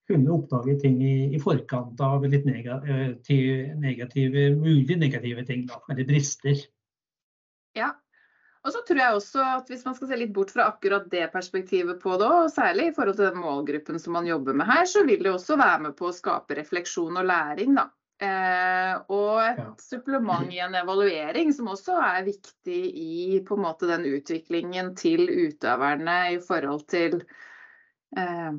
kunne 0.09 0.35
oppdage 0.35 0.75
ting 0.81 0.99
i, 1.01 1.15
i 1.33 1.39
forkant 1.41 1.99
av 2.03 2.25
litt 2.27 2.45
negative, 2.45 3.73
negative, 3.79 4.49
mulig 4.59 4.97
negative 4.99 5.45
ting, 5.47 5.65
da, 5.69 5.79
eller 5.89 6.07
brister. 6.07 6.59
Ja. 7.77 7.93
Og 8.63 8.71
så 8.71 8.79
tror 8.87 8.99
jeg 9.01 9.15
også 9.17 9.43
at 9.57 9.67
hvis 9.71 9.81
man 9.83 9.95
skal 9.97 10.07
se 10.09 10.17
litt 10.21 10.31
bort 10.35 10.53
fra 10.55 10.69
akkurat 10.71 11.09
det 11.11 11.25
perspektivet 11.33 11.99
på 11.99 12.15
det, 12.21 12.27
og 12.31 12.51
særlig 12.51 12.89
i 12.89 12.93
forhold 12.95 13.17
til 13.17 13.27
den 13.27 13.41
målgruppen 13.43 13.99
som 13.99 14.15
man 14.15 14.27
jobber 14.29 14.55
med 14.55 14.69
her, 14.69 14.85
så 14.87 15.03
vil 15.07 15.23
det 15.25 15.33
også 15.33 15.57
være 15.59 15.81
med 15.89 15.97
på 15.99 16.07
å 16.07 16.15
skape 16.15 16.55
refleksjon 16.61 17.19
og 17.19 17.27
læring, 17.27 17.75
da. 17.75 17.89
Eh, 18.23 18.93
og 19.11 19.41
et 19.43 19.57
Ja. 19.59 19.73
supplement 19.81 20.53
i 20.53 20.59
en 20.63 20.75
evaluering 20.79 21.51
som 21.53 21.67
også 21.67 21.97
er 21.99 22.23
viktig 22.23 22.81
i 22.95 23.41
på 23.43 23.57
en 23.57 23.63
måte 23.65 23.89
den 23.89 24.05
utviklingen 24.07 24.95
til 24.95 25.27
utøverne 25.27 26.35
i 26.35 26.39
forhold 26.39 26.85
til 26.87 27.17
eh, 28.17 28.51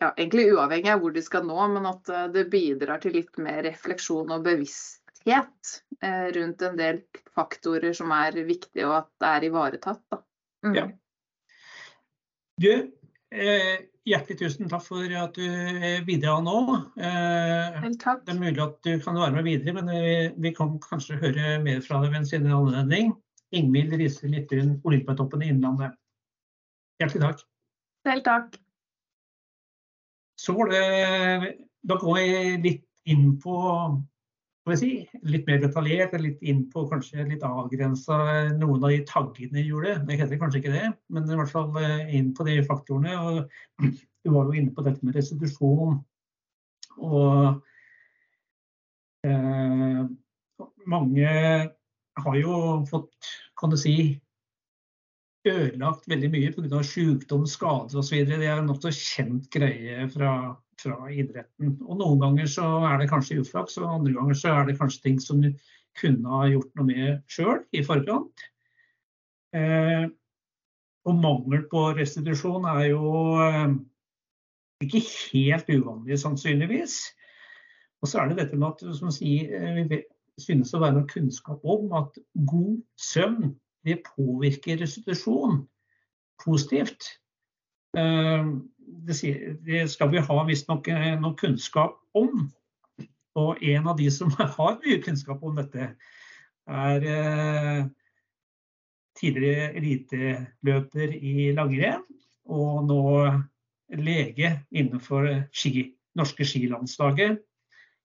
ja, 0.00 0.10
egentlig 0.16 0.48
uavhengig 0.54 0.90
av 0.90 1.00
hvor 1.04 1.12
de 1.14 1.22
skal 1.22 1.44
nå, 1.46 1.60
men 1.76 1.86
at 1.86 2.08
eh, 2.08 2.26
det 2.34 2.50
bidrar 2.50 2.98
til 3.04 3.12
litt 3.12 3.38
mer 3.38 3.62
refleksjon 3.68 4.32
og 4.32 4.42
bevissthet 4.48 5.01
eh, 5.28 6.26
rundt 6.36 6.62
en 6.62 6.76
del 6.78 7.02
faktorer 7.34 7.94
som 7.96 8.12
er 8.14 8.36
viktige, 8.46 8.86
og 8.88 8.96
at 9.02 9.10
det 9.22 9.30
er 9.30 9.48
ivaretatt. 9.48 10.20
Mm. 10.66 10.74
Ja. 10.76 10.84
Du, 12.62 12.72
eh, 13.34 13.74
hjertelig 14.06 14.38
tusen 14.38 14.70
takk 14.70 14.84
for 14.84 15.16
at 15.18 15.38
du 15.38 15.46
eh, 15.46 16.02
bidrar 16.06 16.42
nå. 16.44 16.58
Eh, 16.98 17.80
det 17.88 18.34
er 18.34 18.38
mulig 18.38 18.62
at 18.62 18.78
du 18.84 18.92
kan 19.02 19.18
være 19.18 19.36
med 19.38 19.48
videre, 19.48 19.76
men 19.78 19.90
vi, 19.90 20.14
vi 20.48 20.54
kan 20.56 20.76
kanskje 20.82 21.20
høre 21.22 21.56
mer 21.64 21.80
fra 21.84 22.02
deg 22.02 22.12
ved 22.12 22.22
en 22.22 22.28
senere 22.28 22.58
anledning. 22.58 23.14
Ingvild 23.52 23.96
Riise 24.00 24.28
Midtun, 24.32 24.78
Olympiatoppen 24.88 25.42
i 25.44 25.50
Innlandet. 25.52 25.96
Hjertelig 27.00 27.24
takk. 27.26 27.42
Selv 28.06 28.24
takk. 28.26 28.54
Så 30.40 30.54
var 30.56 30.72
det 30.72 31.58
Da 31.86 31.98
går 31.98 32.18
jeg 32.18 32.62
litt 32.62 32.88
inn 33.10 33.36
på 33.42 33.52
si, 34.78 34.90
litt 35.26 35.48
mer 35.48 35.58
detaljert, 35.62 36.14
litt 36.22 36.42
inn 36.46 36.62
kanskje 36.70 37.26
litt 37.26 37.42
avgrensa 37.46 38.18
noen 38.54 38.84
av 38.84 38.92
de 38.92 39.00
taggene 39.08 39.58
i 39.58 39.66
hjulet. 39.66 40.04
Det 40.06 40.18
heter 40.20 40.38
kanskje 40.38 40.62
ikke 40.62 40.74
det, 40.76 40.86
men 41.10 41.26
i 41.26 41.38
hvert 41.38 41.50
fall 41.50 41.74
eh, 41.82 42.14
inn 42.14 42.30
på 42.36 42.46
de 42.46 42.60
faktorene. 42.68 43.16
Og 43.18 43.82
du 44.22 44.30
var 44.30 44.46
jo 44.46 44.56
inne 44.60 44.74
på 44.74 44.84
dette 44.86 45.02
med 45.02 45.18
restitusjon. 45.18 45.98
Og 47.02 47.62
eh, 49.26 50.02
mange 50.86 51.32
har 52.22 52.36
jo 52.38 52.58
fått, 52.90 53.32
kan 53.58 53.72
du 53.72 53.78
si, 53.80 53.96
ødelagt 55.48 56.06
veldig 56.06 56.30
mye 56.30 56.52
pga. 56.54 56.82
sykdom, 56.86 57.46
skader 57.50 57.98
osv. 57.98 58.22
Det 58.28 58.38
er 58.46 58.60
en 58.60 58.68
nokså 58.70 58.92
kjent 58.94 59.50
greie 59.50 60.06
fra, 60.12 60.54
fra, 60.82 60.96
idretten. 61.10 61.76
Og 61.86 62.00
Noen 62.00 62.20
ganger 62.22 62.50
så 62.50 62.66
er 62.88 62.98
det 63.00 63.10
kanskje 63.12 63.40
uflaks, 63.42 63.78
og 63.80 63.90
andre 63.90 64.14
ganger 64.16 64.38
så 64.38 64.56
er 64.56 64.68
det 64.68 64.78
kanskje 64.80 65.06
ting 65.06 65.20
som 65.22 65.42
du 65.44 65.52
kunne 66.00 66.32
ha 66.32 66.48
gjort 66.48 66.72
noe 66.78 66.88
med 66.88 67.22
sjøl 67.30 67.62
i 67.76 67.84
forkant. 67.84 68.44
Eh, 69.56 70.06
og 71.08 71.18
mangel 71.18 71.66
på 71.70 71.88
restitusjon 71.98 72.68
er 72.72 72.84
jo 72.92 73.10
eh, 73.42 73.74
ikke 74.86 75.02
helt 75.32 75.72
uvanlig, 75.72 76.18
sannsynligvis. 76.22 77.00
Og 78.02 78.10
så 78.10 78.22
er 78.22 78.30
det 78.30 78.40
dette 78.42 78.58
med 78.58 78.72
at 78.72 78.96
som 78.98 79.12
sier, 79.14 79.52
eh, 79.58 79.82
vi 79.90 80.00
synes 80.40 80.72
å 80.74 80.80
være 80.82 80.98
noe 80.98 81.10
kunnskap 81.10 81.64
om 81.68 81.92
at 81.98 82.16
god 82.48 82.78
søvn 82.98 83.52
det 83.86 84.00
påvirker 84.06 84.80
restitusjon 84.80 85.64
positivt. 86.42 87.18
Eh, 87.98 88.46
det 88.86 89.86
skal 89.90 90.10
vi 90.12 90.22
ha 90.22 90.42
visstnok 90.48 90.88
eh, 90.92 91.14
noe 91.20 91.36
kunnskap 91.38 91.98
om. 92.18 92.48
Og 93.38 93.62
en 93.64 93.88
av 93.88 93.96
de 93.98 94.08
som 94.12 94.32
har 94.58 94.78
mye 94.82 95.00
kunnskap 95.04 95.42
om 95.42 95.56
dette, 95.58 95.92
er 96.72 97.06
eh, 97.10 97.80
tidligere 99.18 99.72
eliteløper 99.80 101.16
i 101.18 101.50
langrenn 101.56 102.04
og 102.52 102.84
nå 102.86 103.02
lege 103.98 104.52
innenfor 104.70 105.28
ski, 105.54 105.90
norske 106.18 106.46
skilandslaget. 106.46 107.42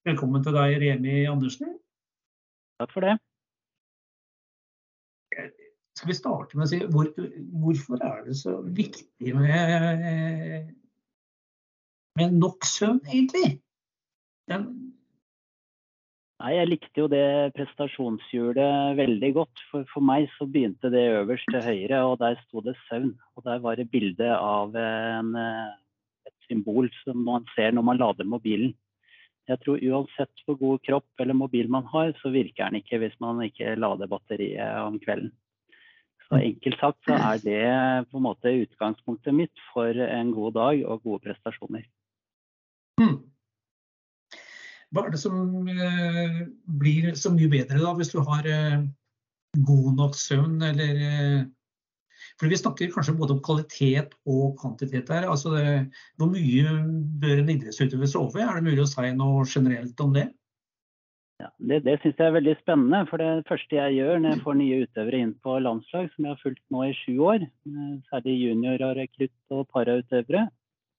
Velkommen 0.08 0.44
til 0.44 0.56
deg, 0.56 0.78
Remi 0.84 1.24
Andersen. 1.30 1.78
Takk 2.82 2.94
for 2.94 3.06
det. 3.06 3.18
Skal 5.98 6.12
vi 6.12 6.18
starte 6.18 6.58
med 6.58 6.68
å 6.68 6.70
si 6.70 6.82
hvor, 6.94 7.08
hvorfor 7.58 8.02
er 8.06 8.28
det 8.28 8.36
så 8.38 8.60
viktig 8.62 9.32
med, 9.34 10.68
med 12.20 12.36
nok 12.38 12.68
søvn, 12.70 13.02
egentlig? 13.08 13.56
Den... 14.52 14.68
Nei, 16.38 16.52
Jeg 16.54 16.70
likte 16.70 17.02
jo 17.02 17.08
det 17.10 17.54
prestasjonshjulet 17.56 18.98
veldig 19.00 19.32
godt. 19.40 19.64
For, 19.72 19.88
for 19.90 20.06
meg 20.06 20.28
så 20.36 20.46
begynte 20.46 20.92
det 20.94 21.08
øverst 21.24 21.50
til 21.50 21.66
høyre, 21.66 22.04
og 22.06 22.20
der 22.22 22.38
sto 22.44 22.62
det 22.62 22.76
søvn. 22.86 23.16
Og 23.34 23.48
der 23.48 23.64
var 23.64 23.80
det 23.80 23.90
bilde 23.90 24.30
av 24.38 24.78
en, 24.78 25.34
et 25.34 26.38
symbol 26.46 26.92
som 27.02 27.26
man 27.26 27.50
ser 27.56 27.74
når 27.74 27.88
man 27.90 28.04
lader 28.04 28.30
mobilen. 28.30 28.76
Jeg 29.50 29.64
tror 29.64 29.82
uansett 29.82 30.46
hvor 30.46 30.60
god 30.60 30.86
kropp 30.86 31.24
eller 31.24 31.38
mobil 31.42 31.70
man 31.74 31.90
har, 31.90 32.14
så 32.22 32.30
virker 32.30 32.68
den 32.68 32.84
ikke 32.84 33.00
hvis 33.02 33.18
man 33.24 33.42
ikke 33.46 33.74
lader 33.80 34.10
batteriet 34.12 34.84
om 34.84 35.02
kvelden. 35.02 35.34
Så 36.28 36.42
enkelt 36.44 36.80
sagt 36.82 37.08
så 37.08 37.16
er 37.16 37.40
det 37.40 38.10
på 38.12 38.20
en 38.20 38.26
måte 38.26 38.52
utgangspunktet 38.52 39.36
mitt 39.36 39.66
for 39.72 39.96
en 40.04 40.34
god 40.36 40.58
dag 40.58 40.84
og 40.84 41.04
gode 41.06 41.24
prestasjoner. 41.24 41.86
Hmm. 43.00 43.22
Hva 44.92 45.06
er 45.06 45.14
det 45.14 45.22
som 45.22 45.68
eh, 45.68 46.42
blir 46.80 47.14
så 47.20 47.32
mye 47.36 47.52
bedre 47.52 47.80
da, 47.80 47.94
hvis 47.96 48.12
du 48.12 48.20
har 48.28 48.48
eh, 48.48 48.84
god 49.68 49.88
nok 50.00 50.18
søvn, 50.20 50.60
eller 50.64 51.06
eh, 51.08 51.46
For 52.38 52.50
vi 52.52 52.58
snakker 52.60 52.92
kanskje 52.94 53.16
både 53.18 53.34
om 53.36 53.42
kvalitet 53.46 54.14
og 54.30 54.58
kvantitet 54.60 55.10
her. 55.10 55.26
Altså 55.30 55.54
det, 55.56 55.70
hvor 56.18 56.30
mye 56.30 56.74
bør 57.22 57.42
en 57.42 57.50
idrettsutøver 57.56 58.10
sove? 58.10 58.44
Er 58.44 58.60
det 58.60 58.68
mulig 58.68 58.84
å 58.84 58.90
si 58.90 59.10
noe 59.16 59.46
generelt 59.48 60.04
om 60.04 60.14
det? 60.14 60.28
Ja, 61.48 61.54
det 61.70 61.84
det 61.86 61.96
syns 62.02 62.18
jeg 62.20 62.28
er 62.28 62.36
veldig 62.36 62.56
spennende. 62.60 63.06
For 63.10 63.22
det 63.22 63.48
første 63.48 63.78
jeg 63.78 63.98
gjør 63.98 64.20
når 64.20 64.34
jeg 64.34 64.44
får 64.44 64.56
nye 64.60 64.80
utøvere 64.84 65.20
inn 65.24 65.34
på 65.44 65.58
landslag, 65.64 66.10
som 66.14 66.26
jeg 66.26 66.34
har 66.34 66.42
fulgt 66.44 66.64
nå 66.74 66.84
i 66.84 66.96
sju 66.98 67.14
år, 67.24 67.46
eh, 67.48 67.94
særlig 68.12 68.36
junior- 68.42 68.84
og 68.90 68.96
rekrutt- 68.98 69.56
og 69.56 69.68
parautøvere, 69.72 70.48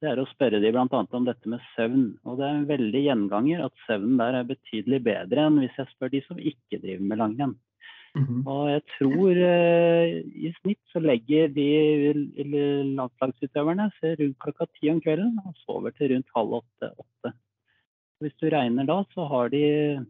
det 0.00 0.08
er 0.08 0.20
å 0.22 0.28
spørre 0.30 0.60
dem 0.62 0.72
bl.a. 0.72 1.04
om 1.18 1.24
dette 1.26 1.50
med 1.50 1.60
søvn. 1.74 2.18
Og 2.24 2.38
det 2.38 2.46
er 2.46 2.56
en 2.56 2.68
veldig 2.68 3.02
gjenganger 3.04 3.64
at 3.64 3.72
søvnen 3.86 4.16
der 4.16 4.38
er 4.38 4.52
betydelig 4.52 5.02
bedre 5.04 5.46
enn 5.48 5.58
hvis 5.58 5.76
jeg 5.76 5.90
spør 5.92 6.12
de 6.14 6.22
som 6.26 6.38
ikke 6.38 6.80
driver 6.80 7.04
med 7.04 7.18
langrenn. 7.18 7.56
Mm 8.16 8.24
-hmm. 8.24 8.46
Og 8.46 8.70
jeg 8.70 8.82
tror 8.98 9.30
eh, 9.36 10.22
i 10.46 10.54
snitt 10.62 10.80
så 10.92 10.98
legger 10.98 11.48
de 11.48 11.68
landslagsutøverne 12.96 13.90
seg 14.00 14.20
rundt 14.20 14.38
klokka 14.38 14.66
ti 14.80 14.90
om 14.90 15.00
kvelden 15.00 15.36
og 15.44 15.54
sover 15.66 15.90
til 15.90 16.14
rundt 16.14 16.26
halv 16.34 16.62
åtte-åtte. 16.62 17.32
Hvis 18.20 18.34
du 18.40 18.48
regner 18.50 18.84
da, 18.86 19.04
så 19.14 19.28
har 19.28 19.48
de 19.48 20.06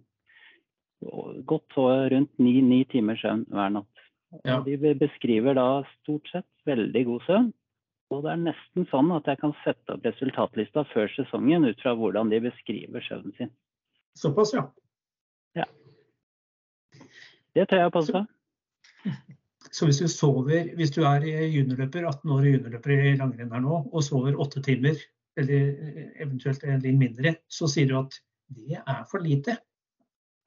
godt 1.48 1.76
rundt 2.12 2.32
ni, 2.42 2.84
timer 2.90 3.18
søvn 3.20 3.44
hver 3.52 3.70
natt. 3.76 4.04
Ja. 4.44 4.58
De 4.64 4.94
beskriver 4.98 5.56
da 5.56 5.84
stort 6.00 6.28
sett 6.32 6.48
veldig 6.68 7.04
god 7.08 7.24
søvn. 7.26 7.48
Og 8.08 8.22
det 8.24 8.32
er 8.32 8.40
nesten 8.40 8.86
sånn 8.88 9.10
at 9.12 9.26
jeg 9.28 9.40
kan 9.42 9.52
sette 9.62 9.94
opp 9.94 10.06
resultatlista 10.06 10.84
før 10.94 11.10
sesongen 11.12 11.66
ut 11.68 11.80
fra 11.82 11.92
hvordan 11.96 12.32
de 12.32 12.40
beskriver 12.46 13.04
søvnen 13.04 13.34
sin. 13.36 13.50
Såpass, 14.16 14.54
ja. 14.56 14.64
ja. 15.58 15.66
Det 17.56 17.68
tør 17.68 17.84
jeg 17.84 17.94
påstå. 17.94 18.22
Så, 19.04 19.12
så 19.70 19.88
hvis 19.90 20.00
du 20.00 20.08
sover, 20.08 20.72
hvis 20.78 20.94
du 20.96 21.02
er 21.04 21.26
juniorløper, 21.28 22.08
18 22.08 22.32
år 22.32 22.48
juniorløper 22.48 22.94
i 22.96 23.14
langrenn 23.20 23.52
her 23.52 23.64
nå, 23.64 23.82
og 23.92 24.04
sover 24.04 24.40
åtte 24.40 24.64
timer, 24.64 24.96
eller 25.38 25.68
eventuelt 26.18 26.64
en 26.64 26.82
litt 26.82 26.98
mindre, 26.98 27.36
så 27.52 27.68
sier 27.70 27.92
du 27.92 27.98
at 28.00 28.16
det 28.56 28.80
er 28.80 29.04
for 29.10 29.22
lite. 29.22 29.58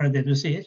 Er 0.02 0.10
det 0.10 0.22
det 0.24 0.34
du 0.34 0.38
sier? 0.38 0.64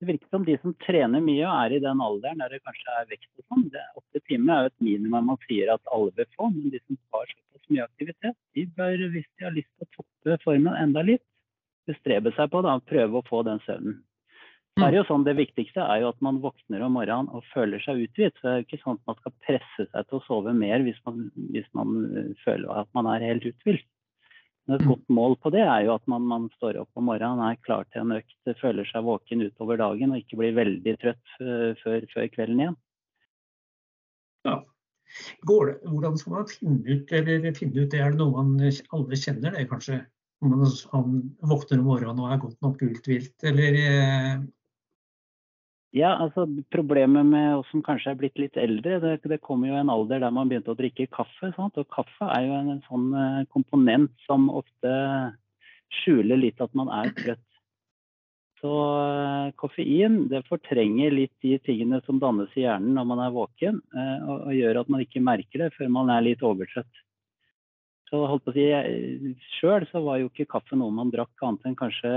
Det 0.00 0.06
virker 0.08 0.28
som 0.32 0.44
de 0.46 0.54
som 0.62 0.72
trener 0.82 1.20
mye 1.22 1.42
og 1.44 1.52
er 1.52 1.74
i 1.76 1.80
den 1.82 2.00
alderen 2.02 2.40
der 2.40 2.54
det 2.54 2.62
kanskje 2.64 2.94
er 2.98 3.10
vekst 3.10 3.28
og 3.38 3.44
sånn, 3.52 3.66
åtte 4.00 4.22
timer 4.30 4.54
er 4.54 4.64
jo 4.64 4.70
et 4.70 4.86
minimum 4.86 5.28
man 5.30 5.40
sier 5.44 5.74
at 5.74 5.92
alle 5.94 6.14
bør 6.16 6.30
få. 6.38 6.48
Men 6.54 6.72
de 6.72 6.80
som 6.80 6.98
har 7.14 7.28
såpass 7.34 7.68
mye 7.68 7.84
aktivitet, 7.84 8.38
de 8.56 8.64
bør, 8.80 9.04
hvis 9.12 9.28
de 9.28 9.46
har 9.46 9.54
lyst 9.54 9.68
til 9.76 9.86
å 9.86 9.92
toppe 9.98 10.38
formen 10.46 10.80
enda 10.80 11.04
litt, 11.04 11.22
bestrebe 11.86 12.32
seg 12.34 12.50
på 12.50 12.64
å 12.64 12.74
prøve 12.88 13.20
å 13.20 13.26
få 13.28 13.44
den 13.46 13.60
søvnen. 13.66 14.00
Det, 14.72 14.86
er 14.86 14.94
det 14.94 15.00
jo 15.02 15.08
sånn, 15.10 15.24
Det 15.28 15.36
viktigste 15.36 15.84
er 15.84 16.00
jo 16.00 16.10
at 16.14 16.20
man 16.24 16.40
våkner 16.40 16.82
om 16.86 16.94
morgenen 16.96 17.28
og 17.36 17.44
føler 17.52 17.82
seg 17.84 18.06
uthvilt. 18.06 18.38
Så 18.40 18.48
det 18.48 18.52
er 18.52 18.60
jo 18.62 18.66
ikke 18.70 18.82
sånn 18.82 18.96
at 18.96 19.10
man 19.10 19.18
skal 19.20 19.34
presse 19.44 19.84
seg 19.84 20.06
til 20.08 20.18
å 20.18 20.24
sove 20.24 20.54
mer 20.56 20.82
hvis 20.86 21.00
man, 21.04 21.26
hvis 21.52 21.68
man 21.76 21.90
føler 22.46 22.72
at 22.80 22.88
man 22.96 23.10
er 23.12 23.26
helt 23.28 23.50
uthvilt. 23.52 23.84
Et 24.70 24.78
mm. 24.78 24.86
godt 24.86 25.08
mål 25.10 25.34
på 25.42 25.50
det 25.50 25.64
er 25.64 25.88
jo 25.88 25.96
at 25.96 26.04
man, 26.10 26.26
man, 26.30 26.44
står 26.54 26.78
opp 26.84 26.98
om 26.98 27.08
morgenen, 27.10 27.42
er 27.42 27.58
klar 27.66 27.86
til 27.90 28.04
en 28.04 28.14
økt, 28.20 28.36
føler 28.60 28.86
seg 28.86 29.02
våken 29.06 29.42
utover 29.42 29.80
dagen 29.80 30.14
og 30.14 30.20
ikke 30.22 30.38
blir 30.38 30.54
veldig 30.54 30.94
trøtt 31.02 31.34
før, 31.82 32.06
før 32.12 32.28
kvelden 32.30 32.62
igjen. 32.62 32.78
Ja. 34.46 34.60
Det, 35.42 35.58
hvordan 35.90 36.16
skal 36.16 36.36
man 36.38 36.48
finne 36.48 36.94
ut, 36.94 37.10
eller 37.12 37.50
finne 37.58 37.82
ut 37.82 37.90
det? 37.92 38.00
Er 38.00 38.14
det 38.14 38.20
noe 38.22 38.44
man 38.46 38.54
alle 38.62 39.18
kjenner 39.18 39.58
det, 39.58 39.66
kanskje? 39.70 39.98
Om 40.42 40.54
man 40.54 41.18
våkner 41.50 41.82
om 41.82 41.88
morgenen 41.90 42.22
og 42.22 42.30
er 42.32 42.40
godt 42.42 42.64
nok 42.64 42.80
uthvilt, 42.86 43.34
eller 43.46 43.76
eh, 43.82 44.46
ja, 45.92 46.14
altså 46.16 46.46
Problemet 46.72 47.26
med 47.28 47.58
oss 47.58 47.68
som 47.70 47.82
kanskje 47.84 48.14
er 48.14 48.18
blitt 48.20 48.40
litt 48.40 48.56
eldre, 48.60 48.98
det, 49.02 49.14
det 49.28 49.42
kommer 49.44 49.68
jo 49.68 49.76
en 49.76 49.92
alder 49.92 50.22
der 50.24 50.32
man 50.32 50.48
begynte 50.48 50.72
å 50.72 50.78
drikke 50.78 51.10
kaffe. 51.12 51.52
Sant? 51.56 51.76
Og 51.76 51.88
kaffe 51.92 52.28
er 52.32 52.46
jo 52.46 52.56
en, 52.56 52.70
en 52.76 52.84
sånn 52.88 53.08
uh, 53.12 53.40
komponent 53.52 54.12
som 54.24 54.48
ofte 54.52 54.92
skjuler 56.00 56.40
litt 56.40 56.62
at 56.64 56.72
man 56.78 56.88
er 56.96 57.12
trøtt. 57.18 57.48
Så 58.62 58.72
uh, 58.72 59.52
koffein 59.60 60.22
det 60.32 60.44
fortrenger 60.48 61.12
litt 61.12 61.34
de 61.44 61.58
tingene 61.66 62.00
som 62.06 62.20
dannes 62.22 62.52
i 62.56 62.64
hjernen 62.64 62.96
når 62.96 63.08
man 63.12 63.24
er 63.26 63.36
våken, 63.36 63.80
uh, 63.92 64.18
og, 64.22 64.36
og, 64.36 64.52
gjør 64.56 64.80
at 64.84 64.92
man 64.94 65.04
ikke 65.04 65.24
merker 65.28 65.66
det 65.66 65.72
før 65.76 65.92
man 65.92 66.12
er 66.14 66.24
litt 66.24 66.44
overtrøtt. 66.46 67.02
Så 68.12 68.18
holdt 68.28 68.44
på 68.44 68.52
å 68.52 68.56
si, 68.58 68.66
Sjøl 69.56 69.86
var 70.04 70.18
jo 70.20 70.28
ikke 70.28 70.44
kaffe 70.50 70.76
noe 70.76 70.92
man 70.92 71.08
drakk 71.14 71.46
annet 71.46 71.70
enn 71.70 71.76
kanskje 71.78 72.10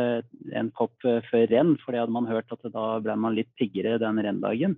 en 0.59 0.71
kopp 0.75 1.05
eh, 1.07 1.21
før 1.29 1.45
renn, 1.47 1.77
for 1.79 1.95
det 1.95 2.01
hadde 2.01 2.15
man 2.17 2.27
hørt 2.27 2.51
at 2.51 2.67
da 2.73 2.87
ble 2.99 3.15
man 3.15 3.37
litt 3.37 3.47
piggere 3.55 3.95
den 4.03 4.19
renndagen. 4.19 4.75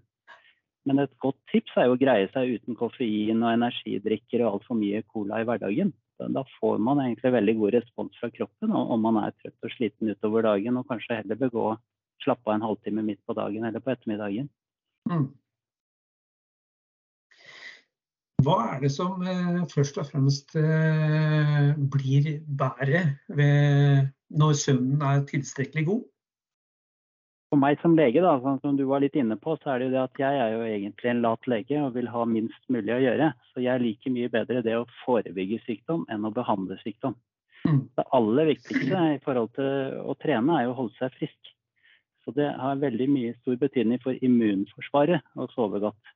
Men 0.86 1.02
et 1.02 1.16
godt 1.24 1.40
tips 1.50 1.74
er 1.74 1.90
jo 1.90 1.96
å 1.96 2.00
greie 2.00 2.30
seg 2.36 2.60
uten 2.60 2.78
koffein 2.78 3.42
og 3.42 3.50
energidrikker 3.50 4.46
og 4.46 4.60
altfor 4.60 4.78
mye 4.78 5.02
cola 5.10 5.42
i 5.42 5.48
hverdagen. 5.50 5.90
Da 6.38 6.46
får 6.60 6.78
man 6.86 7.02
egentlig 7.02 7.34
veldig 7.34 7.58
god 7.64 7.76
respons 7.80 8.22
fra 8.22 8.30
kroppen 8.38 8.78
om 8.78 9.02
man 9.02 9.18
er 9.24 9.34
trøtt 9.42 9.68
og 9.68 9.74
sliten 9.74 10.14
utover 10.14 10.46
dagen, 10.46 10.78
og 10.78 10.86
kanskje 10.90 11.18
heller 11.24 11.42
bør 11.42 11.54
gå 11.58 11.66
slappe 12.24 12.50
av 12.50 12.60
en 12.60 12.70
halvtime 12.70 13.04
midt 13.10 13.26
på 13.26 13.36
dagen 13.38 13.66
eller 13.66 13.82
på 13.82 13.94
ettermiddagen. 13.94 14.54
Mm. 15.10 15.28
Hva 18.48 18.58
er 18.72 18.84
det 18.86 18.94
som 18.94 19.24
eh, 19.28 19.64
først 19.68 19.98
og 20.00 20.08
fremst 20.08 20.56
eh, 20.56 21.74
blir 21.96 22.30
bedre 22.48 23.02
når 23.28 24.54
søvnen 24.62 25.04
er 25.04 25.26
tilstrekkelig 25.28 25.84
god? 25.90 26.06
For 27.48 27.60
meg 27.60 27.80
som 27.80 27.94
lege, 27.96 28.20
da, 28.24 28.34
sånn 28.44 28.60
som 28.60 28.76
du 28.76 28.84
var 28.90 29.00
litt 29.00 29.16
inne 29.16 29.38
på, 29.40 29.54
så 29.62 29.72
er 29.72 29.80
det 29.80 29.88
jo 29.88 29.94
det 29.94 30.02
at 30.02 30.20
jeg 30.20 30.40
er 30.44 30.52
jo 30.52 30.64
egentlig 30.68 31.12
en 31.12 31.22
lat 31.24 31.48
lege 31.48 31.80
og 31.80 31.94
vil 31.96 32.10
ha 32.12 32.26
minst 32.28 32.60
mulig 32.72 32.92
å 32.92 33.00
gjøre. 33.00 33.30
Så 33.54 33.64
jeg 33.64 33.84
liker 33.84 34.12
mye 34.16 34.32
bedre 34.34 34.64
det 34.66 34.76
å 34.76 34.88
forebygge 35.06 35.62
sykdom 35.64 36.04
enn 36.12 36.28
å 36.28 36.34
behandle 36.36 36.76
sykdom. 36.82 37.16
Mm. 37.64 37.86
Det 37.96 38.06
aller 38.16 38.52
viktigste 38.52 39.06
i 39.14 39.22
forhold 39.24 39.54
til 39.56 39.96
å 40.04 40.16
trene 40.20 40.58
er 40.58 40.68
jo 40.68 40.74
å 40.74 40.80
holde 40.82 41.00
seg 41.00 41.16
frisk. 41.16 41.54
Så 42.28 42.36
det 42.36 42.50
har 42.60 42.84
veldig 42.84 43.08
mye 43.14 43.36
stor 43.40 43.56
betydning 43.60 44.04
for 44.04 44.20
immunforsvaret 44.28 45.40
å 45.40 45.48
sove 45.54 45.80
godt. 45.84 46.16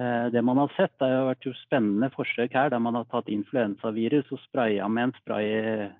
Eh, 0.00 0.26
det 0.32 0.42
man 0.46 0.60
har 0.62 0.72
sett, 0.76 0.94
det 0.98 1.10
har 1.12 1.28
vært 1.28 1.48
jo 1.48 1.54
spennende 1.64 2.10
forsøk 2.14 2.54
her 2.56 2.72
der 2.72 2.82
man 2.82 2.96
har 2.96 3.08
tatt 3.12 3.28
influensavirus 3.28 4.30
og 4.32 4.40
spraya 4.46 4.88
med 4.88 5.10
en 5.10 5.18
spray 5.20 5.90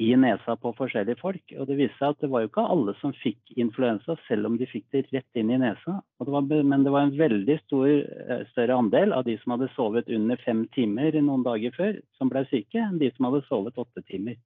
i 0.00 0.14
nesa 0.16 0.54
på 0.56 0.72
forskjellige 0.78 1.20
folk. 1.20 1.42
Og 1.60 1.66
det 1.68 1.76
viste 1.76 1.98
seg 2.00 2.14
at 2.14 2.22
det 2.22 2.30
var 2.32 2.42
jo 2.42 2.48
ikke 2.48 2.64
alle 2.72 2.94
som 3.02 3.12
fikk 3.20 3.52
influensa, 3.60 4.16
selv 4.26 4.48
om 4.48 4.56
de 4.56 4.68
fikk 4.68 4.86
det 4.94 5.02
rett 5.10 5.40
inn 5.40 5.52
i 5.52 5.58
nesa. 5.60 5.98
Det 6.22 6.32
var, 6.32 6.46
men 6.48 6.86
det 6.86 6.92
var 6.94 7.04
en 7.04 7.18
veldig 7.18 7.56
stor, 7.66 7.88
eh, 7.90 8.46
større 8.54 8.78
andel 8.80 9.12
av 9.12 9.26
de 9.28 9.36
som 9.42 9.54
hadde 9.54 9.68
sovet 9.74 10.08
under 10.08 10.40
fem 10.40 10.64
timer 10.76 11.20
noen 11.20 11.44
dager 11.44 11.76
før, 11.76 12.00
som 12.16 12.32
ble 12.32 12.46
syke, 12.48 12.80
enn 12.80 12.96
de 13.02 13.12
som 13.12 13.28
hadde 13.28 13.44
sovet 13.50 13.82
åtte 13.84 14.04
timer. 14.08 14.40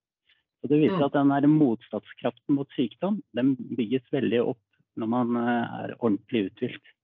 Og 0.65 0.73
det 0.73 0.81
viser 0.81 0.99
mm. 0.99 1.07
at 1.07 1.45
den 1.47 1.55
motstandskraften 1.55 2.59
mot 2.59 2.75
sykdom 2.75 3.23
den 3.39 3.55
bygges 3.79 4.11
veldig 4.11 4.43
opp 4.57 4.63
når 4.99 5.13
man 5.15 5.39
eh, 5.39 5.79
er 5.85 5.97
ordentlig 6.01 6.49
uthvilt 6.49 6.95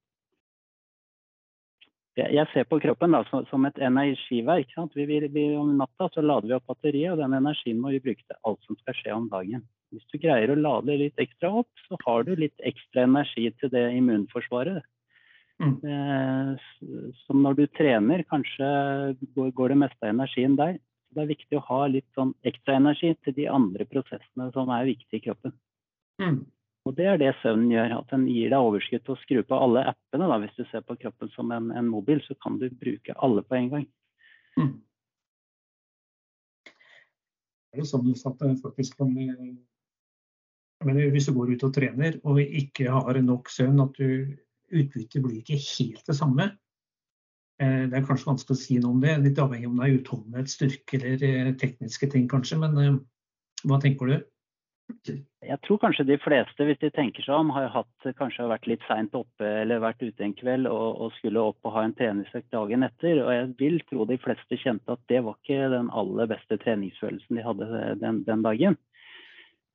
jeg 2.19 2.47
ser 2.51 2.65
på 2.67 2.79
kroppen 2.83 3.13
da, 3.15 3.21
som 3.47 3.65
et 3.67 3.77
energiverk. 3.79 4.73
Vi, 4.95 5.05
vi, 5.07 5.19
vi, 5.31 5.45
om 5.55 5.75
natta 5.79 6.09
så 6.11 6.23
lader 6.23 6.49
vi 6.49 6.55
opp 6.57 6.67
batteriet, 6.67 7.13
og 7.13 7.21
den 7.21 7.37
energien 7.37 7.79
må 7.79 7.93
vi 7.93 8.01
bruke 8.03 8.25
til 8.25 8.39
alt 8.47 8.59
som 8.67 8.77
skal 8.81 8.97
skje 8.97 9.13
om 9.15 9.29
dagen. 9.31 9.63
Hvis 9.95 10.07
du 10.11 10.19
greier 10.23 10.51
å 10.51 10.59
lade 10.59 10.97
litt 10.99 11.19
ekstra 11.19 11.51
opp, 11.61 11.71
så 11.87 11.99
har 12.05 12.27
du 12.27 12.33
litt 12.35 12.67
ekstra 12.67 13.05
energi 13.07 13.47
til 13.59 13.71
det 13.71 13.85
immunforsvaret. 13.95 14.83
Mm. 15.61 15.75
Eh, 15.85 16.69
som 17.25 17.43
når 17.45 17.59
du 17.59 17.65
trener, 17.77 18.23
kanskje 18.27 18.69
går, 19.35 19.51
går, 19.55 19.73
det 19.73 19.81
meste 19.83 20.07
av 20.07 20.15
energien 20.15 20.55
der. 20.59 20.79
Så 21.07 21.17
det 21.17 21.23
er 21.23 21.33
viktig 21.33 21.59
å 21.59 21.65
ha 21.67 21.81
litt 21.91 22.07
sånn 22.17 22.31
ekstra 22.47 22.79
energi 22.79 23.13
til 23.23 23.35
de 23.37 23.47
andre 23.51 23.87
prosessene 23.87 24.49
som 24.55 24.71
er 24.73 24.89
viktige 24.89 25.21
i 25.21 25.25
kroppen. 25.27 25.55
Mm. 26.23 26.41
Og 26.89 26.95
det 26.97 27.05
er 27.05 27.19
det 27.21 27.33
søvnen 27.41 27.71
gjør. 27.71 27.97
At 27.99 28.13
den 28.13 28.27
gir 28.29 28.49
deg 28.49 28.67
overskudd 28.67 29.03
til 29.05 29.15
å 29.15 29.21
skru 29.21 29.41
på 29.45 29.57
alle 29.65 29.83
appene. 29.93 30.29
Da. 30.31 30.37
Hvis 30.41 30.55
du 30.57 30.63
ser 30.69 30.85
på 30.85 30.97
kroppen 31.01 31.29
som 31.35 31.51
en, 31.53 31.69
en, 31.77 31.89
mobil, 31.91 32.21
så 32.25 32.37
kan 32.41 32.57
du 32.61 32.69
bruke 32.73 33.17
alle 33.21 33.43
på 33.45 33.57
en 33.57 33.69
gang. 33.75 33.85
Mm. 34.57 34.71
Det 36.65 37.77
er 37.79 37.83
jo 37.83 37.87
sånn 37.87 38.09
at 38.11 38.41
faktisk 38.63 38.97
kan 38.99 39.13
mener, 39.13 39.53
Hvis 41.13 41.29
du 41.29 41.35
går 41.37 41.53
ut 41.53 41.67
og 41.69 41.75
trener 41.75 42.17
og 42.27 42.41
ikke 42.41 42.89
har 42.89 43.21
nok 43.21 43.53
søvn, 43.53 43.79
at 43.85 43.95
du 44.01 44.33
utbyttet 44.71 45.21
blir 45.23 45.39
ikke 45.39 45.59
helt 45.59 46.03
det 46.07 46.17
samme. 46.17 46.49
Eh, 47.61 47.85
det 47.91 47.97
er 47.97 48.05
kanskje 48.07 48.31
vanskelig 48.31 48.57
å 48.57 48.61
si 48.61 48.79
noe 48.81 48.95
om 48.95 49.01
det, 49.03 49.17
litt 49.21 49.39
avhengig 49.39 49.69
om 49.69 49.77
det 49.77 49.87
er 49.87 49.97
utholdenhet, 49.99 50.49
styrke 50.49 50.97
eller 50.97 51.25
eh, 51.29 51.55
tekniske 51.61 52.09
ting 52.11 52.27
kanskje. 52.31 52.57
Men 52.63 52.77
eh, 52.81 52.99
hva 53.69 53.77
tenker 53.83 54.09
du? 54.09 54.15
Jeg 55.41 55.57
tror 55.65 55.79
kanskje 55.81 56.05
de 56.07 56.17
fleste, 56.21 56.65
hvis 56.67 56.79
de 56.81 56.91
tenker 56.93 57.25
seg 57.25 57.33
om, 57.33 57.49
har 57.55 57.71
hatt, 57.73 58.07
kanskje 58.17 58.49
vært 58.49 58.67
litt 58.69 58.83
seint 58.87 59.15
oppe 59.17 59.47
eller 59.61 59.81
vært 59.83 60.03
ute 60.03 60.25
en 60.25 60.35
kveld 60.37 60.69
og, 60.69 61.01
og 61.05 61.15
skulle 61.17 61.43
opp 61.51 61.65
og 61.65 61.75
ha 61.75 61.85
en 61.87 61.95
treningsøkt 61.97 62.51
dagen 62.53 62.85
etter. 62.87 63.23
Og 63.23 63.31
jeg 63.33 63.49
vil 63.59 63.81
tro 63.89 64.05
de 64.09 64.19
fleste 64.21 64.59
kjente 64.61 64.95
at 64.95 65.03
det 65.11 65.23
var 65.25 65.39
ikke 65.39 65.71
den 65.73 65.91
aller 65.97 66.29
beste 66.31 66.59
treningsfølelsen 66.61 67.39
de 67.39 67.45
hadde 67.47 67.83
den, 68.03 68.23
den 68.27 68.45
dagen. 68.45 68.77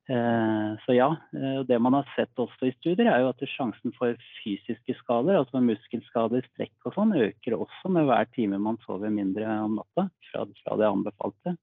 Eh, 0.09 0.69
så 0.85 0.93
ja, 0.95 1.09
eh, 1.35 1.59
det 1.67 1.79
man 1.83 1.97
har 1.97 2.07
sett 2.15 2.39
også 2.39 2.69
i 2.69 2.75
studier, 2.77 3.09
er 3.11 3.25
jo 3.25 3.31
at 3.33 3.43
sjansen 3.51 3.91
for 3.97 4.15
fysiske 4.39 4.95
skader, 5.01 5.35
altså 5.35 5.59
muskelskader, 5.59 6.47
strekk 6.53 6.87
og 6.87 6.95
sånn, 6.95 7.11
øker 7.19 7.57
også 7.57 7.91
med 7.91 8.07
hver 8.07 8.29
time 8.37 8.59
man 8.63 8.79
sover 8.85 9.11
mindre 9.11 9.49
om 9.65 9.75
natta 9.81 10.07
fra 10.31 10.77
det 10.79 10.87
anbefalte. 10.87 11.57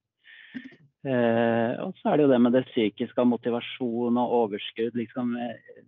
Eh, 1.05 1.73
og 1.85 1.93
så 1.99 2.11
er 2.11 2.17
det 2.17 2.25
jo 2.25 2.31
det 2.33 2.41
med 2.41 2.55
det 2.57 2.65
psykiske, 2.71 3.27
motivasjon 3.29 4.21
og 4.21 4.37
overskudd. 4.41 4.97
liksom 4.97 5.37
eh, 5.37 5.83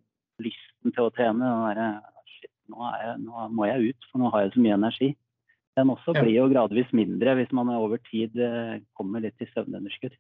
Lysten 0.45 0.93
til 0.93 1.07
å 1.07 1.13
trene. 1.17 1.53
Der, 1.73 2.03
shit, 2.35 2.53
nå, 2.73 2.91
jeg, 3.01 3.17
nå, 3.25 3.47
må 3.57 3.71
jeg 3.71 3.95
ut, 3.95 4.11
for 4.11 4.21
nå 4.21 4.33
har 4.35 4.45
jeg 4.45 4.57
så 4.57 4.65
mye 4.67 4.77
energi. 4.77 5.11
Den 5.77 5.93
også 5.93 6.15
ja. 6.17 6.23
blir 6.25 6.37
jo 6.39 6.49
gradvis 6.53 6.93
mindre 6.97 7.37
hvis 7.37 7.53
man 7.57 7.73
over 7.73 8.01
tid 8.11 8.37
eh, 8.41 8.79
kommer 8.97 9.25
litt 9.25 9.41
i 9.41 9.49
søvnunderskudd. 9.53 10.17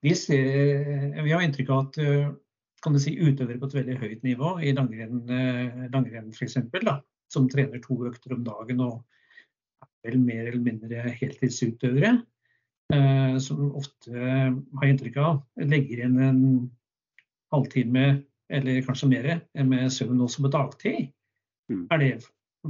Vi, 0.00 0.12
ser, 0.16 1.20
vi 1.24 1.32
har 1.32 1.44
inntrykk 1.44 1.70
av 1.72 1.86
at 1.86 2.00
eh, 2.00 2.32
kan 2.84 2.96
du 2.96 3.00
si, 3.02 3.14
utøvere 3.20 3.60
på 3.60 3.68
et 3.68 3.78
veldig 3.80 3.96
høyt 4.00 4.24
nivå 4.24 4.56
i 4.64 4.72
langrenn, 4.76 5.22
eh, 5.28 5.86
langrenn 5.92 6.32
f.eks., 6.32 6.58
som 7.30 7.48
trener 7.48 7.82
to 7.84 7.96
økter 8.08 8.34
om 8.34 8.44
dagen 8.46 8.80
og 8.84 9.02
vel 10.06 10.18
mer 10.22 10.46
eller 10.48 10.62
mindre 10.64 11.14
heltidsutøvere, 11.20 12.14
eh, 12.94 13.36
som 13.42 13.70
ofte 13.76 14.14
har 14.14 14.88
inntrykk 14.88 15.20
av 15.22 15.42
legger 15.70 16.04
inn 16.06 16.18
en 16.24 16.42
halvtime 17.54 18.06
eller 18.50 18.82
kanskje 18.86 19.10
mer 19.10 19.30
med 19.66 19.92
søvn 19.94 20.22
også 20.24 20.42
på 20.44 20.52
dagtid. 20.54 21.10
Mm. 21.70 21.84
Er 21.90 22.02
det 22.02 22.10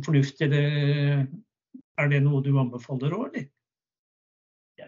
fornuftig? 0.04 0.50
eller 0.50 0.64
er 2.00 2.10
det 2.12 2.20
noe 2.24 2.42
du 2.44 2.52
anbefaler 2.60 3.14
òg, 3.16 3.30
eller? 3.30 3.48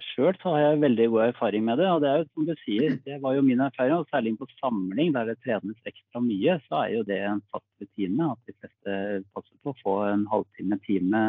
Sjøl 0.01 0.37
har 0.43 0.59
jeg 0.61 0.83
veldig 0.83 1.07
god 1.13 1.23
erfaring 1.29 1.65
med 1.67 1.81
det. 1.81 1.89
og 1.91 2.03
Det 2.03 2.11
er 2.11 2.21
jo 2.21 2.29
som 2.33 2.47
du 2.49 2.53
sier, 2.65 2.99
det 3.07 3.19
var 3.23 3.37
jo 3.37 3.47
min 3.47 3.61
erfaring. 3.61 3.95
og 3.97 4.11
Særlig 4.13 4.37
på 4.39 4.49
samling 4.61 5.15
der 5.15 5.31
det 5.31 5.39
trenes 5.45 5.89
ekstra 5.89 6.23
mye, 6.25 6.59
så 6.69 6.85
er 6.85 6.93
jo 6.97 7.03
det 7.09 7.19
en 7.27 7.43
fast 7.53 7.69
rutine. 7.83 8.31
At 8.33 8.39
de 8.47 8.55
fleste 8.59 9.25
passer 9.35 9.57
på 9.63 9.73
å 9.75 9.81
få 9.83 9.97
en 10.11 10.29
halvtime, 10.31 10.79
time 10.87 11.25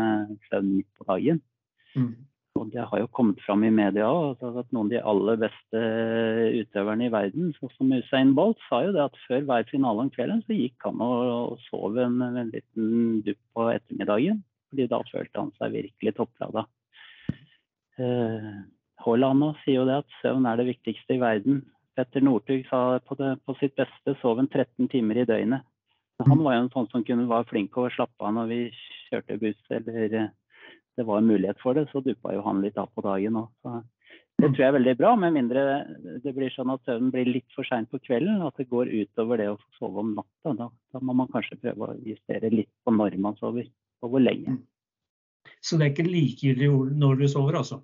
søvn 0.49 0.77
midt 0.77 0.91
på 0.99 1.09
dagen. 1.09 1.41
Mm. 1.95 2.13
Og 2.53 2.69
Det 2.71 2.85
har 2.85 2.99
jo 3.01 3.09
kommet 3.09 3.41
fram 3.41 3.63
i 3.65 3.71
media 3.73 4.05
òg, 4.05 4.43
at 4.45 4.69
noen 4.75 4.85
av 4.85 4.91
de 4.91 5.01
aller 5.11 5.39
beste 5.41 5.79
utøverne 6.59 7.07
i 7.07 7.13
verden, 7.13 7.49
sånn 7.57 7.71
som 7.73 7.95
Usain 7.97 8.35
Bolt, 8.37 8.61
sa 8.69 8.83
jo 8.85 8.93
det 8.93 9.01
at 9.07 9.17
før 9.25 9.47
hver 9.49 9.65
finale 9.71 10.05
om 10.05 10.11
kvelden 10.13 10.43
så 10.45 10.57
gikk 10.57 10.85
han 10.85 11.01
og, 11.01 11.23
og 11.33 11.65
sov 11.65 11.97
en, 11.97 12.21
en 12.21 12.53
liten 12.53 13.23
dupp 13.25 13.41
på 13.57 13.67
ettermiddagen. 13.73 14.43
fordi 14.69 14.87
da 14.89 15.01
følte 15.09 15.41
han 15.41 15.51
seg 15.57 15.73
virkelig 15.73 16.15
topplada. 16.17 16.65
Eh, 18.01 18.49
Haaland 19.03 19.49
sier 19.63 19.81
jo 19.81 19.87
det 19.89 19.99
at 20.03 20.17
søvn 20.21 20.47
er 20.49 20.59
det 20.59 20.69
viktigste 20.71 21.17
i 21.17 21.21
verden. 21.21 21.61
Petter 21.97 22.23
Northug 22.25 22.65
sa 22.69 22.99
på, 23.05 23.17
det, 23.19 23.35
på 23.45 23.55
sitt 23.59 23.75
beste 23.77 24.15
sov 24.21 24.39
en 24.41 24.49
13 24.49 24.89
timer 24.89 25.21
i 25.21 25.27
døgnet. 25.29 25.65
Han 26.23 26.43
var 26.45 26.55
jo 26.55 26.63
en 26.63 26.71
sånn 26.73 26.87
som 26.91 27.03
kunne 27.05 27.27
være 27.29 27.49
flink 27.49 27.73
til 27.73 27.87
å 27.87 27.93
slappe 27.93 28.25
av 28.25 28.33
når 28.37 28.49
vi 28.51 28.59
kjørte 29.09 29.39
buss 29.41 29.73
eller 29.73 30.17
eh, 30.21 30.31
det 30.97 31.05
var 31.07 31.19
en 31.19 31.29
mulighet 31.29 31.57
for 31.61 31.73
det, 31.73 31.87
så 31.89 32.03
duppa 32.05 32.35
jo 32.35 32.43
han 32.45 32.61
litt 32.61 32.77
av 32.77 32.91
på 32.93 33.01
dagen 33.05 33.39
òg. 33.39 33.81
Det 34.37 34.49
tror 34.49 34.61
jeg 34.61 34.67
er 34.67 34.75
veldig 34.75 34.93
bra, 34.99 35.13
med 35.17 35.35
mindre 35.35 35.63
det 36.23 36.33
blir 36.35 36.53
sånn 36.53 36.73
at 36.73 36.81
søvnen 36.85 37.11
blir 37.13 37.29
litt 37.29 37.55
for 37.55 37.65
sein 37.69 37.85
på 37.89 37.99
kvelden. 38.03 38.41
At 38.45 38.57
det 38.59 38.67
går 38.69 38.91
utover 38.91 39.41
det 39.41 39.47
å 39.51 39.57
få 39.57 39.77
sove 39.79 40.03
om 40.03 40.13
natta. 40.17 40.53
Da, 40.59 40.67
da, 40.93 41.01
må 41.01 41.15
man 41.17 41.29
kanskje 41.33 41.59
prøve 41.61 41.89
å 41.89 41.97
justere 42.01 42.51
litt 42.53 42.69
på 42.83 42.93
når 42.93 43.17
man 43.23 43.37
sover, 43.39 43.69
og 44.03 44.13
hvor 44.13 44.23
lenge. 44.23 44.57
Så 45.63 45.79
det 45.79 45.85
er 45.85 45.93
ikke 45.93 46.09
likegyldig 46.09 46.69
når 46.99 47.19
du 47.21 47.27
sover, 47.31 47.59
altså? 47.61 47.81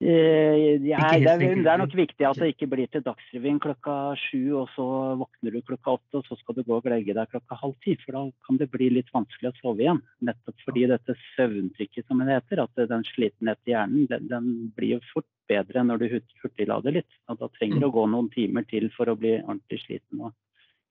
Eh, 0.00 0.80
ja, 0.88 0.96
det, 1.12 1.28
er, 1.28 1.42
det, 1.42 1.68
er, 1.68 1.76
nok 1.76 1.92
viktig 1.92 2.24
at 2.24 2.38
det 2.40 2.54
ikke 2.54 2.70
blir 2.72 2.88
til 2.88 3.02
Dagsrevyen 3.04 3.58
klokka 3.60 4.14
sju, 4.16 4.54
og 4.62 4.70
så 4.72 4.86
våkner 5.20 5.52
du 5.52 5.60
klokka 5.60 5.98
åtte, 5.98 6.22
og 6.22 6.24
så 6.24 6.38
skal 6.40 6.56
du 6.56 6.62
gå 6.64 6.78
og 6.78 6.88
legge 6.88 7.12
deg 7.18 7.28
klokka 7.28 7.58
halv 7.60 7.74
ti. 7.84 7.98
For 8.00 8.16
da 8.16 8.22
kan 8.46 8.60
det 8.62 8.70
bli 8.72 8.88
litt 8.96 9.12
vanskelig 9.12 9.50
å 9.50 9.58
sove 9.58 9.84
igjen. 9.84 10.00
Nettopp 10.24 10.64
fordi 10.64 10.86
dette 10.88 11.18
søvntrykket, 11.34 12.06
som 12.08 12.24
det 12.24 12.38
heter, 12.38 12.64
at 12.64 12.82
den 12.94 13.04
slitenhet 13.10 13.60
i 13.68 13.74
hjernen, 13.74 14.08
den, 14.08 14.24
den, 14.32 14.48
blir 14.78 14.94
jo 14.96 15.02
fort 15.10 15.28
bedre 15.52 15.84
når 15.84 16.00
du 16.00 16.08
hurtiglader 16.14 16.96
litt. 16.96 17.20
Og 17.28 17.42
da 17.42 17.50
trenger 17.58 17.84
du 17.84 17.90
å 17.90 17.94
gå 17.98 18.06
noen 18.08 18.32
timer 18.32 18.64
til 18.72 18.88
for 18.96 19.12
å 19.12 19.18
bli 19.20 19.36
ordentlig 19.42 19.82
sliten 19.84 20.24
og 20.24 20.32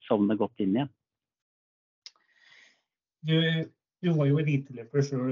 sovne 0.06 0.38
godt 0.38 0.62
inn 0.62 0.78
igjen. 0.78 0.94
Du, 3.26 3.36
du 4.04 4.12
var 4.16 4.30
jo 4.30 4.40
eliteløper 4.42 5.06
sjøl. 5.06 5.32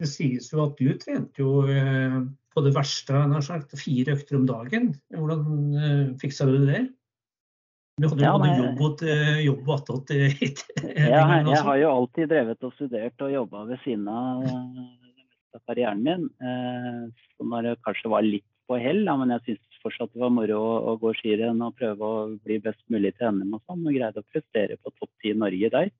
Det 0.00 0.08
sies 0.08 0.48
jo 0.52 0.62
at 0.64 0.78
du 0.80 0.94
trente 1.00 1.42
jo 1.42 1.66
eh, 1.68 2.20
på 2.50 2.62
det 2.64 2.72
verste, 2.76 3.18
nær 3.28 3.44
sagt, 3.44 3.76
fire 3.78 4.16
økter 4.16 4.38
om 4.38 4.46
dagen. 4.48 4.94
Hvordan 5.12 5.76
eh, 5.76 6.06
fiksa 6.20 6.48
du 6.48 6.56
det? 6.64 6.86
Du 8.00 8.06
hadde 8.08 8.24
jo 8.24 8.64
ja, 8.64 8.70
både 8.78 9.16
jobb 9.44 9.66
og 9.68 9.74
eh, 9.74 9.82
attåt. 9.82 10.14
Ja, 10.96 11.24
jeg 11.44 11.64
har 11.66 11.80
jo 11.82 11.90
alltid 11.98 12.32
drevet 12.32 12.64
og 12.64 12.72
studert 12.78 13.26
og 13.26 13.34
jobba 13.34 13.66
ved 13.68 13.82
siden 13.84 14.08
av 14.08 14.46
karrieren 15.66 16.00
min. 16.06 16.28
Så 17.36 17.44
når 17.44 17.68
det 17.68 17.80
kanskje 17.84 18.12
var 18.12 18.24
litt 18.24 18.46
på 18.70 18.78
hell, 18.80 19.02
men 19.20 19.34
jeg 19.34 19.42
syns 19.44 19.80
fortsatt 19.82 20.12
det 20.14 20.22
var 20.22 20.32
moro 20.32 20.60
å, 20.62 20.94
gå 21.00 21.12
skirenn 21.18 21.60
og 21.64 21.76
prøve 21.78 22.06
å 22.06 22.20
bli 22.44 22.60
best 22.62 22.82
mulig 22.92 23.12
til 23.18 23.34
NM 23.34 23.56
og 23.58 23.64
sånn, 23.66 23.82
og 23.82 23.96
greide 23.96 24.22
å 24.22 24.28
prestere 24.30 24.78
på 24.78 24.92
topp 24.94 25.10
ti 25.20 25.32
i 25.32 25.36
Norge 25.36 25.72
der. 25.74 25.90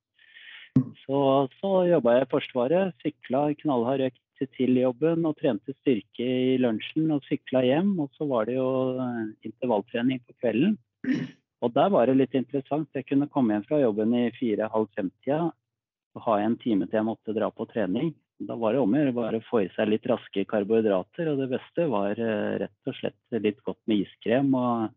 Så, 0.77 1.21
så 1.59 1.71
jobba 1.89 2.17
jeg 2.17 2.27
i 2.27 2.31
Forsvaret, 2.31 2.95
sykla 3.03 3.49
knallhard 3.63 4.07
økt 4.11 4.21
til 4.57 4.79
jobben 4.79 5.27
og 5.29 5.37
trente 5.37 5.75
styrke 5.81 6.25
i 6.25 6.57
lunsjen 6.61 7.11
og 7.13 7.27
sykla 7.27 7.63
hjem. 7.67 7.93
Og 8.01 8.11
så 8.17 8.29
var 8.31 8.49
det 8.49 8.57
jo 8.57 8.71
eh, 8.97 9.25
intervalltrening 9.49 10.23
på 10.25 10.37
kvelden. 10.41 10.79
Og 11.61 11.75
der 11.77 11.91
var 11.93 12.09
det 12.09 12.17
litt 12.17 12.37
interessant. 12.39 12.89
Jeg 12.97 13.09
kunne 13.09 13.29
komme 13.33 13.57
hjem 13.57 13.67
fra 13.69 13.81
jobben 13.83 14.15
i 14.17 14.31
fire-halv 14.39 14.89
fem-tida 14.97 15.51
og 16.17 16.25
ha 16.25 16.41
en 16.43 16.57
time 16.59 16.89
til 16.89 16.99
jeg 16.99 17.07
måtte 17.07 17.35
dra 17.37 17.51
på 17.55 17.67
trening. 17.71 18.15
Da 18.41 18.57
var 18.57 18.73
det 18.73 18.81
om 18.81 18.95
å 18.95 19.03
gjøre 19.03 19.17
bare 19.19 19.43
få 19.45 19.65
i 19.67 19.69
seg 19.75 19.91
litt 19.91 20.09
raske 20.09 20.47
karbohydrater. 20.49 21.29
Og 21.33 21.43
det 21.43 21.51
beste 21.53 21.91
var 21.93 22.17
eh, 22.17 22.57
rett 22.65 22.89
og 22.89 22.97
slett 22.97 23.43
litt 23.45 23.61
godt 23.67 23.83
med 23.91 24.07
iskrem 24.07 24.55
og 24.57 24.89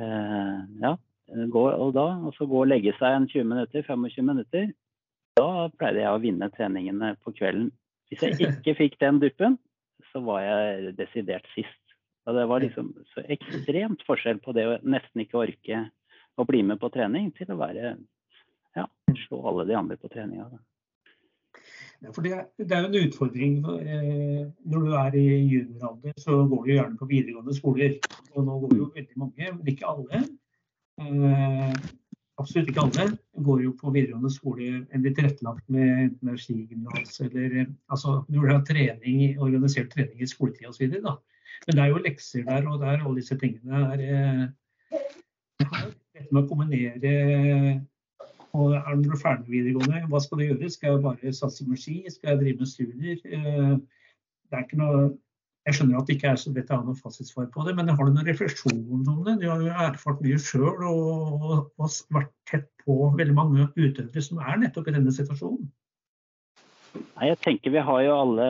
eh, 0.00 0.56
ja, 0.86 0.96
gå, 1.28 1.64
og 1.70 1.94
da, 1.96 2.06
og 2.24 2.34
så 2.36 2.46
gå 2.48 2.62
og 2.62 2.70
legge 2.70 2.94
seg 2.98 3.16
en 3.16 3.28
20 3.28 3.48
minutter, 3.52 3.84
25 3.86 4.24
minutter. 4.26 4.70
Da 5.38 5.68
pleide 5.78 6.02
jeg 6.02 6.14
å 6.14 6.22
vinne 6.22 6.50
treningene 6.54 7.14
på 7.24 7.34
kvelden. 7.36 7.70
Hvis 8.08 8.24
jeg 8.24 8.38
ikke 8.48 8.76
fikk 8.78 8.98
den 9.02 9.20
duppen, 9.22 9.58
så 10.12 10.22
var 10.24 10.42
jeg 10.44 10.94
desidert 10.98 11.46
sist. 11.54 11.76
Og 12.28 12.36
det 12.36 12.48
var 12.48 12.60
liksom 12.60 12.90
så 13.14 13.24
ekstremt 13.32 14.02
forskjell 14.06 14.40
på 14.44 14.52
det 14.56 14.66
å 14.68 14.78
nesten 14.84 15.24
ikke 15.24 15.40
orke 15.46 15.84
å 16.38 16.46
bli 16.48 16.62
med 16.62 16.80
på 16.80 16.90
trening, 16.94 17.30
til 17.36 17.50
å 17.54 17.58
være 17.58 17.94
ja, 18.76 18.84
slå 19.24 19.40
alle 19.48 19.64
de 19.68 19.78
andre 19.78 19.96
på 19.98 20.10
treninga. 20.12 20.48
Ja, 21.98 22.12
for 22.14 22.22
det, 22.22 22.36
det, 22.60 22.68
er 22.70 22.84
jo 22.84 22.90
en 22.92 23.08
utfordring 23.08 23.54
eh, 23.80 24.44
når 24.70 24.84
du 24.84 24.92
er 25.00 25.16
i 25.18 25.24
junioralder, 25.50 26.12
så 26.22 26.36
går 26.46 26.66
du 26.68 26.70
gjerne 26.76 27.00
på 27.00 27.08
videregående 27.10 27.56
skoler. 27.56 27.96
Og 28.36 28.44
nå 28.46 28.58
går 28.62 28.76
jo 28.76 28.90
veldig 28.94 29.18
mange, 29.24 29.48
men 29.56 29.72
ikke 29.72 29.88
alle. 29.88 30.22
Eh, 30.98 31.74
absolutt 32.38 32.70
ikke 32.70 32.84
alle 32.86 33.08
går 33.46 33.64
jo 33.64 33.74
på 33.78 33.92
videregående 33.94 34.30
skole 34.34 34.68
eller 34.94 35.14
tilrettelagt 35.14 35.64
med 35.70 36.16
energigymnas 36.22 37.20
eller 37.26 37.66
altså 37.90 38.22
når 38.28 38.38
du 38.46 38.52
har 38.52 38.64
trening, 38.66 39.20
organisert 39.42 39.90
trening 39.94 40.22
i 40.22 40.30
skoletida 40.30 40.72
osv. 40.72 40.96
Men 40.98 41.76
det 41.76 41.84
er 41.84 41.92
jo 41.92 42.02
lekser 42.02 42.46
der, 42.46 42.66
og 42.70 42.80
der 42.82 42.98
alle 43.02 43.18
disse 43.20 43.38
tingene 43.38 43.84
er 43.92 44.04
eh, 44.08 44.48
Dette 45.58 46.34
med 46.34 46.44
å 46.44 46.48
kombinere 46.48 47.12
og 48.56 48.74
er 48.74 48.96
du 49.02 49.10
er 49.12 49.20
ferdig 49.20 49.44
med 49.44 49.54
videregående, 49.54 50.06
hva 50.10 50.20
skal 50.22 50.40
du 50.40 50.44
gjøre? 50.46 50.70
Skal 50.72 50.94
jeg 50.94 51.02
bare 51.04 51.32
satse 51.36 51.66
på 51.66 51.76
ski? 51.78 51.96
Skal 52.10 52.32
jeg 52.32 52.40
drive 52.42 52.62
med 52.62 52.70
studier? 52.70 53.18
Eh, 53.24 53.74
det 54.48 54.56
er 54.56 54.64
ikke 54.64 54.80
noe 54.80 55.02
jeg 55.68 55.76
skjønner 55.76 55.98
at 56.00 56.08
det 56.08 56.16
ikke 56.16 56.30
er 56.32 56.38
så 56.40 56.50
lett 56.54 56.70
å 56.72 56.78
ha 56.78 56.84
noe 56.86 56.96
fasitsvar 56.96 57.48
på 57.52 57.64
det, 57.66 57.74
men 57.76 57.90
har 57.92 58.06
du 58.08 58.14
noen 58.14 58.28
refleksjoner 58.28 59.10
om 59.12 59.24
det? 59.26 59.34
Du 59.42 59.48
har 59.50 59.60
jo 59.60 59.74
erfart 59.88 60.22
mye 60.24 60.38
sjøl 60.40 60.84
og, 60.88 61.02
og, 61.36 61.58
og, 61.76 61.98
vært 62.14 62.32
tett 62.48 62.70
på 62.84 62.96
veldig 63.18 63.36
mange 63.36 63.66
utøvere 63.76 64.24
som 64.24 64.40
er 64.40 64.62
nettopp 64.62 64.88
i 64.88 64.96
denne 64.96 65.12
situasjonen. 65.12 65.68
Nei, 66.98 67.28
jeg 67.28 67.38
tenker 67.44 67.74
Vi 67.74 67.82
har 67.84 68.00
jo 68.02 68.14
alle 68.16 68.48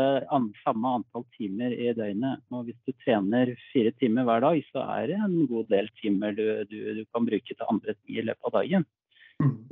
samme 0.63 0.93
antall 1.01 1.25
timer 1.35 1.75
i 1.75 1.91
døgnet. 1.97 2.45
og 2.55 2.69
Hvis 2.69 2.79
du 2.87 2.95
trener 3.03 3.51
fire 3.73 3.93
timer 3.99 4.29
hver 4.29 4.45
dag, 4.47 4.63
så 4.71 4.87
er 4.95 5.11
det 5.11 5.19
en 5.19 5.37
god 5.51 5.69
del 5.75 5.91
timer 5.99 6.39
du, 6.39 6.45
du, 6.71 6.79
du 7.01 7.05
kan 7.11 7.27
bruke 7.27 7.51
til 7.51 7.67
andre 7.69 7.97
ting 7.99 8.23
i 8.23 8.25
løpet 8.29 8.51
av 8.51 8.57
dagen. 8.61 8.87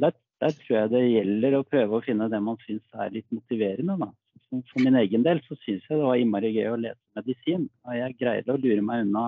Der, 0.03 0.18
der, 0.42 0.59
tror 0.59 0.78
jeg 0.80 0.92
det 0.92 1.05
gjelder 1.07 1.59
å 1.61 1.66
prøve 1.66 1.99
å 1.99 2.05
finne 2.05 2.28
det 2.32 2.42
man 2.42 2.59
syns 2.66 2.99
er 2.99 3.14
litt 3.14 3.30
motiverende. 3.34 3.97
Da. 4.03 4.11
For 4.51 4.82
min 4.84 4.99
egen 5.01 5.24
del 5.26 5.41
så 5.47 5.57
syns 5.62 5.84
jeg 5.89 5.99
det 5.99 6.05
var 6.05 6.20
innmari 6.20 6.53
gøy 6.55 6.70
å 6.72 6.78
lese 6.80 7.18
medisin. 7.18 7.68
Og 7.87 7.99
jeg 7.99 8.16
greide 8.20 8.55
å 8.55 8.61
lure 8.61 8.84
meg 8.84 9.07
unna 9.07 9.24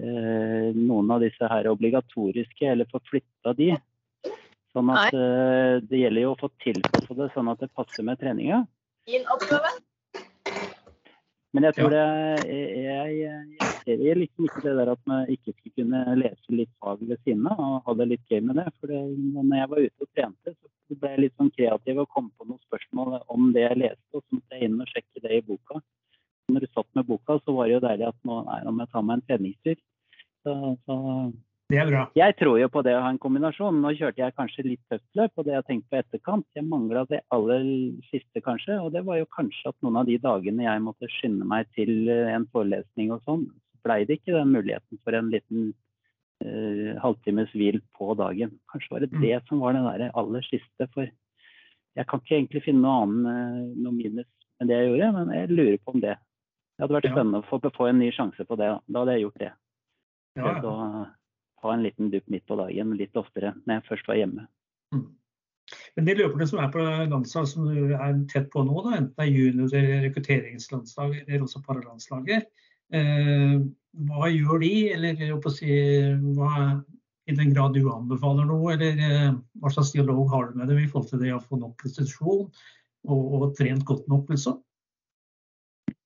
eh, 0.00 0.70
noen 0.76 1.12
av 1.14 1.22
disse 1.24 1.50
her 1.50 1.68
obligatoriske, 1.70 2.64
eller 2.72 2.88
få 2.90 3.02
flytta 3.10 3.54
de. 3.58 3.72
Sånn 4.76 4.92
at 4.92 5.14
eh, 5.16 5.78
det 5.88 6.02
gjelder 6.02 6.26
jo 6.26 6.32
å 6.34 6.40
få 6.40 6.52
tilpassa 6.64 7.18
det 7.18 7.30
sånn 7.34 7.52
at 7.52 7.62
det 7.64 7.72
passer 7.76 8.06
med 8.06 8.20
treninga. 8.20 8.64
Men 11.56 11.64
jeg 11.64 11.76
tror 11.78 11.92
det 11.94 12.00
jeg, 12.44 13.12
jeg, 13.16 13.68
ser 13.86 14.18
liksom 14.20 14.44
ikke 14.44 14.62
det 14.66 14.74
der 14.76 14.90
at 14.92 15.02
man 15.08 15.30
ikke 15.32 15.54
skulle 15.54 15.72
kunne 15.80 16.16
lese 16.20 16.52
litt 16.52 16.72
fag 16.84 17.00
ved 17.00 17.16
siden 17.24 17.46
av 17.48 17.62
og 17.64 17.76
ha 17.86 17.94
det 17.96 18.06
litt 18.10 18.32
gøy 18.32 18.42
med 18.44 18.58
det. 18.60 18.66
For 18.76 18.92
det, 18.92 18.98
når 19.32 19.54
jeg 19.56 19.70
var 19.70 19.80
ute 19.86 20.04
og 20.04 20.10
trente, 20.10 20.52
så 20.52 20.98
ble 21.00 21.12
jeg 21.14 21.22
litt 21.22 21.36
sånn 21.40 21.52
kreativ 21.56 22.02
og 22.02 22.10
kom 22.12 22.28
på 22.36 22.48
noen 22.50 22.60
spørsmål 22.66 23.16
om 23.32 23.48
det 23.56 23.64
jeg 23.64 23.80
leste, 23.86 24.06
og 24.12 24.20
så 24.20 24.36
måtte 24.36 24.58
jeg 24.58 24.68
inn 24.68 24.84
og 24.84 24.92
sjekke 24.92 25.24
det 25.24 25.38
i 25.38 25.44
boka. 25.48 25.80
Når 26.52 26.66
du 26.66 26.68
satt 26.74 26.90
med 26.98 27.08
boka, 27.08 27.38
så 27.40 27.56
var 27.56 27.70
det 27.70 27.78
jo 27.78 27.84
deilig 27.86 28.08
at 28.10 28.20
nå, 28.28 28.38
nei, 28.50 28.60
må 28.68 28.84
jeg 28.84 28.92
ta 28.92 29.02
meg 29.06 29.16
en 29.16 29.26
treningstur. 29.30 29.80
Så, 30.44 30.54
så 30.84 30.98
det 31.66 31.78
er 31.82 31.88
bra. 31.90 32.02
Jeg 32.14 32.34
tror 32.38 32.60
jo 32.60 32.68
på 32.70 32.82
det 32.86 32.92
å 32.94 33.00
ha 33.02 33.08
en 33.10 33.18
kombinasjon. 33.18 33.80
Nå 33.82 33.90
kjørte 33.98 34.22
jeg 34.22 34.34
kanskje 34.38 34.64
litt 34.68 34.82
tøft 34.92 35.18
løp, 35.18 35.32
og 35.34 35.48
det 35.48 35.56
jeg 35.56 35.66
tenkte 35.66 35.90
på 35.90 35.98
etterkant. 35.98 36.46
Jeg 36.54 36.66
mangla 36.70 37.02
det 37.10 37.24
aller 37.34 37.64
siste, 38.06 38.42
kanskje. 38.44 38.76
Og 38.84 38.92
det 38.94 39.02
var 39.08 39.18
jo 39.18 39.26
kanskje 39.34 39.72
at 39.72 39.78
noen 39.82 39.98
av 39.98 40.06
de 40.06 40.14
dagene 40.22 40.62
jeg 40.62 40.84
måtte 40.84 41.10
skynde 41.10 41.48
meg 41.50 41.66
til 41.74 42.06
eh, 42.12 42.30
en 42.36 42.46
forelesning 42.54 43.10
og 43.16 43.26
sånn, 43.26 43.48
så 43.50 43.82
blei 43.82 44.04
det 44.06 44.20
ikke 44.20 44.36
den 44.36 44.54
muligheten 44.54 45.02
for 45.02 45.18
en 45.18 45.32
liten 45.34 45.66
uh, 46.46 46.94
halvtimes 47.02 47.50
hvil 47.58 47.80
på 47.98 48.14
dagen. 48.22 48.54
Kanskje 48.70 48.94
var 48.94 49.02
det 49.02 49.10
mm. 49.16 49.20
det 49.26 49.42
som 49.50 49.66
var 49.66 49.74
det 49.74 49.82
der 49.88 50.16
aller 50.22 50.46
siste. 50.46 50.90
For 50.94 51.10
jeg 51.98 52.06
kan 52.06 52.22
ikke 52.22 52.38
egentlig 52.38 52.66
finne 52.68 52.86
noe 52.86 53.02
annet 53.02 53.26
uh, 53.26 53.76
noe 53.82 53.98
minus 53.98 54.30
enn 54.62 54.70
det 54.70 54.78
jeg 54.78 54.92
gjorde, 54.92 55.12
men 55.18 55.34
jeg 55.34 55.50
lurer 55.50 55.82
på 55.82 55.98
om 55.98 56.00
det. 56.00 56.14
Det 56.76 56.84
hadde 56.86 57.00
vært 57.00 57.10
spennende 57.10 57.42
å 57.42 57.50
få, 57.50 57.58
få 57.74 57.90
en 57.90 57.98
ny 58.00 58.14
sjanse 58.14 58.46
på 58.46 58.56
det. 58.60 58.70
Da 58.86 59.02
hadde 59.02 59.18
jeg 59.18 59.26
gjort 59.26 59.40
det. 59.42 59.54
Ja, 60.38 60.58
ja 60.62 60.74
ha 61.64 61.72
en 61.74 61.84
liten 61.86 62.10
dupp 62.12 62.26
midt 62.32 62.46
på 62.48 62.58
dagen 62.58 62.96
litt 62.98 63.16
oftere 63.16 63.54
når 63.64 63.78
jeg 63.78 63.88
først 63.90 64.10
var 64.10 64.20
hjemme. 64.20 64.46
Mm. 64.94 65.06
Men 65.96 66.06
de 66.06 66.14
løperne 66.18 66.46
som 66.46 66.60
er 66.62 66.68
på 66.74 66.82
landslag 67.10 67.48
som 67.50 67.66
du 67.66 67.94
er 67.96 68.20
tett 68.30 68.50
på 68.52 68.62
nå, 68.66 68.76
da, 68.84 68.98
enten 69.00 69.14
det 69.16 69.24
er 69.24 69.32
junior- 69.32 69.74
eller 69.74 70.04
rekrutteringslandslag 70.06 71.16
eller 71.24 71.46
også 71.46 71.62
paralandslaget, 71.66 72.46
eh, 72.94 73.56
hva 74.06 74.30
gjør 74.30 74.62
de? 74.62 74.72
Eller 74.94 75.50
si, 75.50 75.72
hva, 76.36 76.52
i 77.26 77.34
den 77.34 77.54
grad 77.54 77.74
du 77.74 77.88
anbefaler 77.90 78.46
noe, 78.46 78.76
eller 78.76 79.02
eh, 79.08 79.32
hva 79.58 79.72
slags 79.72 79.94
dialog 79.96 80.28
har 80.30 80.50
du 80.50 80.60
med 80.60 80.70
dem 80.70 80.84
i 80.84 80.88
forhold 80.90 81.10
til 81.10 81.24
det 81.24 81.34
å 81.34 81.42
få 81.42 81.58
nok 81.58 81.74
prestasjon 81.82 82.46
og, 82.46 83.20
og 83.40 83.50
trent 83.58 83.86
godt 83.88 84.06
nok, 84.12 84.30
liksom? 84.30 84.60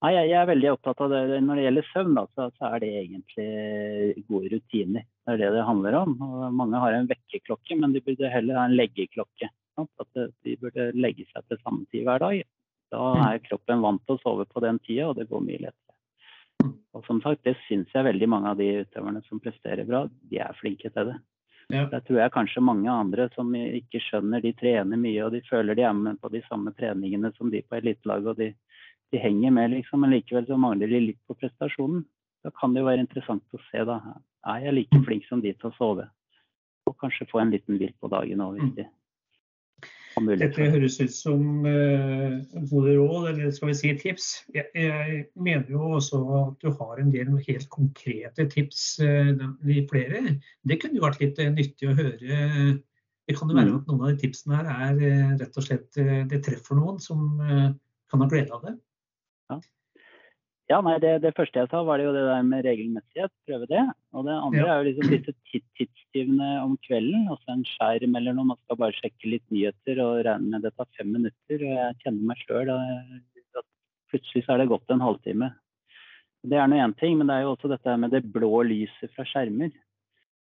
Nei, 0.01 0.15
jeg, 0.17 0.33
er 0.33 0.49
veldig 0.49 0.71
opptatt 0.73 1.01
av 1.05 1.13
det. 1.13 1.41
Når 1.45 1.59
det 1.59 1.65
gjelder 1.67 1.89
søvn, 1.91 2.15
da, 2.17 2.23
så, 2.33 2.47
så, 2.57 2.71
er 2.71 2.83
det 2.83 2.91
egentlig 3.03 4.25
gode 4.31 4.53
rutiner. 4.55 5.05
Det 5.27 5.35
er 5.35 5.43
det 5.43 5.51
det 5.59 5.67
handler 5.69 5.97
om. 5.99 6.15
Og 6.25 6.47
mange 6.57 6.81
har 6.81 6.97
en 6.97 7.09
vekkerklokke, 7.11 7.77
men 7.77 7.93
de 7.93 8.03
burde 8.07 8.33
heller 8.33 8.57
ha 8.57 8.65
en 8.69 8.77
leggeklokke. 8.79 9.51
At 9.81 10.23
de 10.45 10.57
burde 10.61 10.91
legge 10.97 11.27
seg 11.29 11.45
til 11.49 11.61
samme 11.61 11.85
tid 11.93 12.09
hver 12.09 12.25
dag. 12.25 12.41
Da 12.91 13.03
mm. 13.13 13.27
er 13.29 13.45
kroppen 13.45 13.85
vant 13.85 14.03
til 14.07 14.17
å 14.17 14.23
sove 14.25 14.49
på 14.49 14.63
den 14.65 14.81
tida, 14.87 15.11
og 15.11 15.21
det 15.21 15.29
går 15.31 15.45
mye 15.45 15.61
lettere. 15.67 15.97
Mm. 16.65 16.73
Og 16.97 17.05
som 17.07 17.21
sagt, 17.25 17.45
Det 17.45 17.57
syns 17.67 17.93
jeg 17.95 18.09
veldig 18.09 18.29
mange 18.29 18.55
av 18.55 18.61
de 18.61 18.71
utøverne 18.83 19.23
som 19.29 19.43
presterer 19.43 19.85
bra, 19.89 20.07
de 20.33 20.41
er 20.41 20.57
flinke 20.59 20.91
til 20.91 21.13
det. 21.13 21.19
Ja. 21.71 21.85
Der 21.87 22.01
tror 22.03 22.19
jeg 22.19 22.35
kanskje 22.35 22.65
mange 22.67 22.91
andre 22.91 23.29
som 23.37 23.53
ikke 23.55 24.01
skjønner, 24.03 24.43
de 24.43 24.51
trener 24.59 24.99
mye 24.99 25.23
og 25.23 25.37
de 25.37 25.43
føler 25.47 25.79
de 25.79 25.85
er 25.87 25.95
med 25.95 26.19
på 26.19 26.33
de 26.33 26.41
samme 26.49 26.73
treningene 26.75 27.31
som 27.37 27.53
de 27.53 27.61
på 27.63 27.79
elitelaget. 27.79 28.27
og 28.27 28.41
de 28.41 28.49
de 29.11 29.19
henger 29.19 29.51
med, 29.51 29.73
liksom, 29.75 30.05
men 30.05 30.15
likevel 30.15 30.47
så 30.47 30.59
mangler 30.61 30.91
de 30.91 31.03
litt 31.09 31.21
på 31.27 31.37
prestasjonen. 31.39 32.05
Da 32.45 32.53
kan 32.57 32.73
det 32.73 32.83
jo 32.83 32.89
være 32.89 33.05
interessant 33.05 33.57
å 33.57 33.61
se, 33.69 33.83
da. 33.89 33.99
Er 34.49 34.65
jeg 34.69 34.77
like 34.77 35.03
flink 35.05 35.27
som 35.29 35.43
de 35.45 35.53
til 35.53 35.69
å 35.69 35.77
sove? 35.77 36.07
Og 36.89 36.97
kanskje 37.03 37.29
få 37.31 37.43
en 37.43 37.53
liten 37.53 37.77
hvil 37.77 37.93
på 38.01 38.11
dagen 38.13 38.43
òg, 38.45 38.57
hvis 38.61 38.73
de 38.79 38.87
har 40.15 40.25
mulighet. 40.25 40.55
Dette 40.57 40.71
høres 40.73 40.97
ut 41.03 41.13
som 41.13 41.67
uh, 41.67 42.39
råd, 42.73 43.29
eller 43.33 43.51
skal 43.55 43.71
vi 43.71 43.77
si 43.81 43.93
tips. 44.01 44.31
Jeg, 44.55 44.71
jeg, 44.79 45.25
mener 45.37 45.69
jo 45.75 45.93
også 45.99 46.23
at 46.39 46.65
du 46.65 46.71
har 46.81 47.03
en 47.03 47.13
del 47.15 47.35
helt 47.49 47.69
konkrete 47.75 48.47
tips, 48.55 48.85
uh, 49.05 49.45
flere. 49.91 50.39
Det 50.65 50.81
kunne 50.81 51.01
jo 51.01 51.07
vært 51.07 51.21
litt 51.23 51.43
uh, 51.43 51.51
nyttig 51.53 51.91
å 51.91 51.99
høre. 51.99 52.45
Det 53.29 53.37
kan 53.39 53.51
jo 53.51 53.59
være 53.59 53.71
mm. 53.75 53.81
at 53.83 53.91
noen 53.91 54.07
av 54.07 54.15
de 54.15 54.23
tipsene 54.25 54.63
her 54.63 54.71
er 54.89 55.35
rett 55.39 55.59
og 55.61 55.67
slett 55.67 55.99
det 56.33 56.41
treffer 56.43 56.75
noen 56.75 56.97
som 56.99 57.37
kan 57.39 58.25
ha 58.25 58.27
glede 58.27 58.51
av 58.57 58.65
det. 58.65 58.73
Ja. 59.51 59.61
Ja, 60.71 60.77
nei, 60.87 61.01
det, 61.03 61.17
det, 61.25 61.33
første 61.35 61.59
jeg 61.59 61.67
sa, 61.73 61.81
var 61.83 61.99
det 61.99 62.05
jo 62.05 62.13
det 62.15 62.23
der 62.29 62.45
med 62.47 62.63
regelmessighet. 62.63 63.33
Prøve 63.49 63.67
det. 63.67 63.81
Og 64.15 64.27
det 64.29 64.37
andre 64.37 64.61
ja. 64.61 64.67
er 64.69 64.77
jo 64.79 64.87
liksom 64.87 65.09
disse 65.11 65.33
tidstyvene 65.51 66.51
om 66.63 66.77
kvelden. 66.87 67.25
Altså 67.33 67.57
en 67.57 67.65
skjerm 67.67 68.15
eller 68.21 68.37
noe. 68.37 68.53
Man 68.53 68.61
skal 68.61 68.79
bare 68.79 68.95
sjekke 68.95 69.33
litt 69.33 69.47
nyheter 69.51 69.99
og 70.05 70.21
regne 70.29 70.53
med 70.53 70.63
det 70.63 70.71
tar 70.77 70.87
fem 70.95 71.11
minutter. 71.17 71.65
Og 71.67 71.75
jeg 71.75 71.99
kjenner 72.05 72.31
meg 72.31 72.45
sjøl 72.45 72.71
at 72.71 73.67
plutselig 74.13 74.45
så 74.47 74.55
er 74.55 74.63
det 74.63 74.71
gått 74.71 74.95
en 74.95 75.03
halvtime. 75.03 75.51
Det 76.47 76.57
er 76.57 76.71
nå 76.71 76.79
én 76.81 76.95
ting, 77.03 77.19
men 77.19 77.27
det 77.29 77.37
er 77.37 77.49
jo 77.49 77.57
også 77.57 77.69
dette 77.73 77.97
med 78.01 78.15
det 78.15 78.23
blå 78.33 78.63
lyset 78.71 79.11
fra 79.17 79.27
skjermer. 79.27 79.75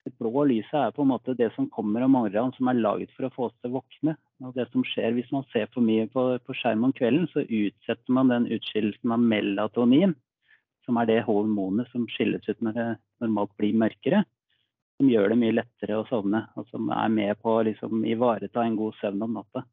Det 0.05 0.13
blå 0.19 0.43
lyset 0.51 0.75
er 0.75 0.95
på 0.95 1.07
en 1.07 1.13
måte 1.15 1.39
det 1.39 1.53
som 1.55 1.71
kommer 1.71 2.03
om 2.03 2.13
morgenen, 2.19 2.51
som 2.59 2.67
er 2.67 2.83
laget 2.83 3.15
for 3.15 3.27
å 3.27 3.33
få 3.33 3.47
oss 3.47 3.55
til 3.61 3.71
å 3.71 3.79
våkne. 3.79 4.19
Og 4.45 4.53
det 4.53 4.67
som 4.69 4.83
skjer 4.85 5.15
Hvis 5.15 5.31
man 5.33 5.45
ser 5.51 5.69
for 5.73 5.85
mye 5.85 6.05
på, 6.13 6.23
på 6.45 6.55
skjerm 6.57 6.85
om 6.87 6.93
kvelden, 6.95 7.25
så 7.31 7.43
utsetter 7.43 8.13
man 8.13 8.31
den 8.33 8.49
utskillelsen 8.53 9.13
av 9.15 9.23
melatonin, 9.33 10.13
som 10.85 10.99
er 11.01 11.09
det 11.09 11.23
hormonet 11.27 11.89
som 11.91 12.05
skilles 12.11 12.45
ut 12.47 12.61
når 12.63 12.77
det 12.77 12.89
normalt 13.23 13.55
blir 13.59 13.77
mørkere. 13.77 14.21
Som 14.97 15.09
gjør 15.11 15.33
det 15.33 15.39
mye 15.41 15.55
lettere 15.57 15.97
å 15.97 16.05
sovne, 16.09 16.45
og 16.57 16.69
som 16.71 16.87
er 16.93 17.09
med 17.13 17.41
på 17.41 17.57
å 17.57 17.65
liksom, 17.67 18.05
ivareta 18.09 18.63
en 18.63 18.77
god 18.79 18.95
søvn 19.01 19.25
om 19.27 19.35
natta. 19.37 19.65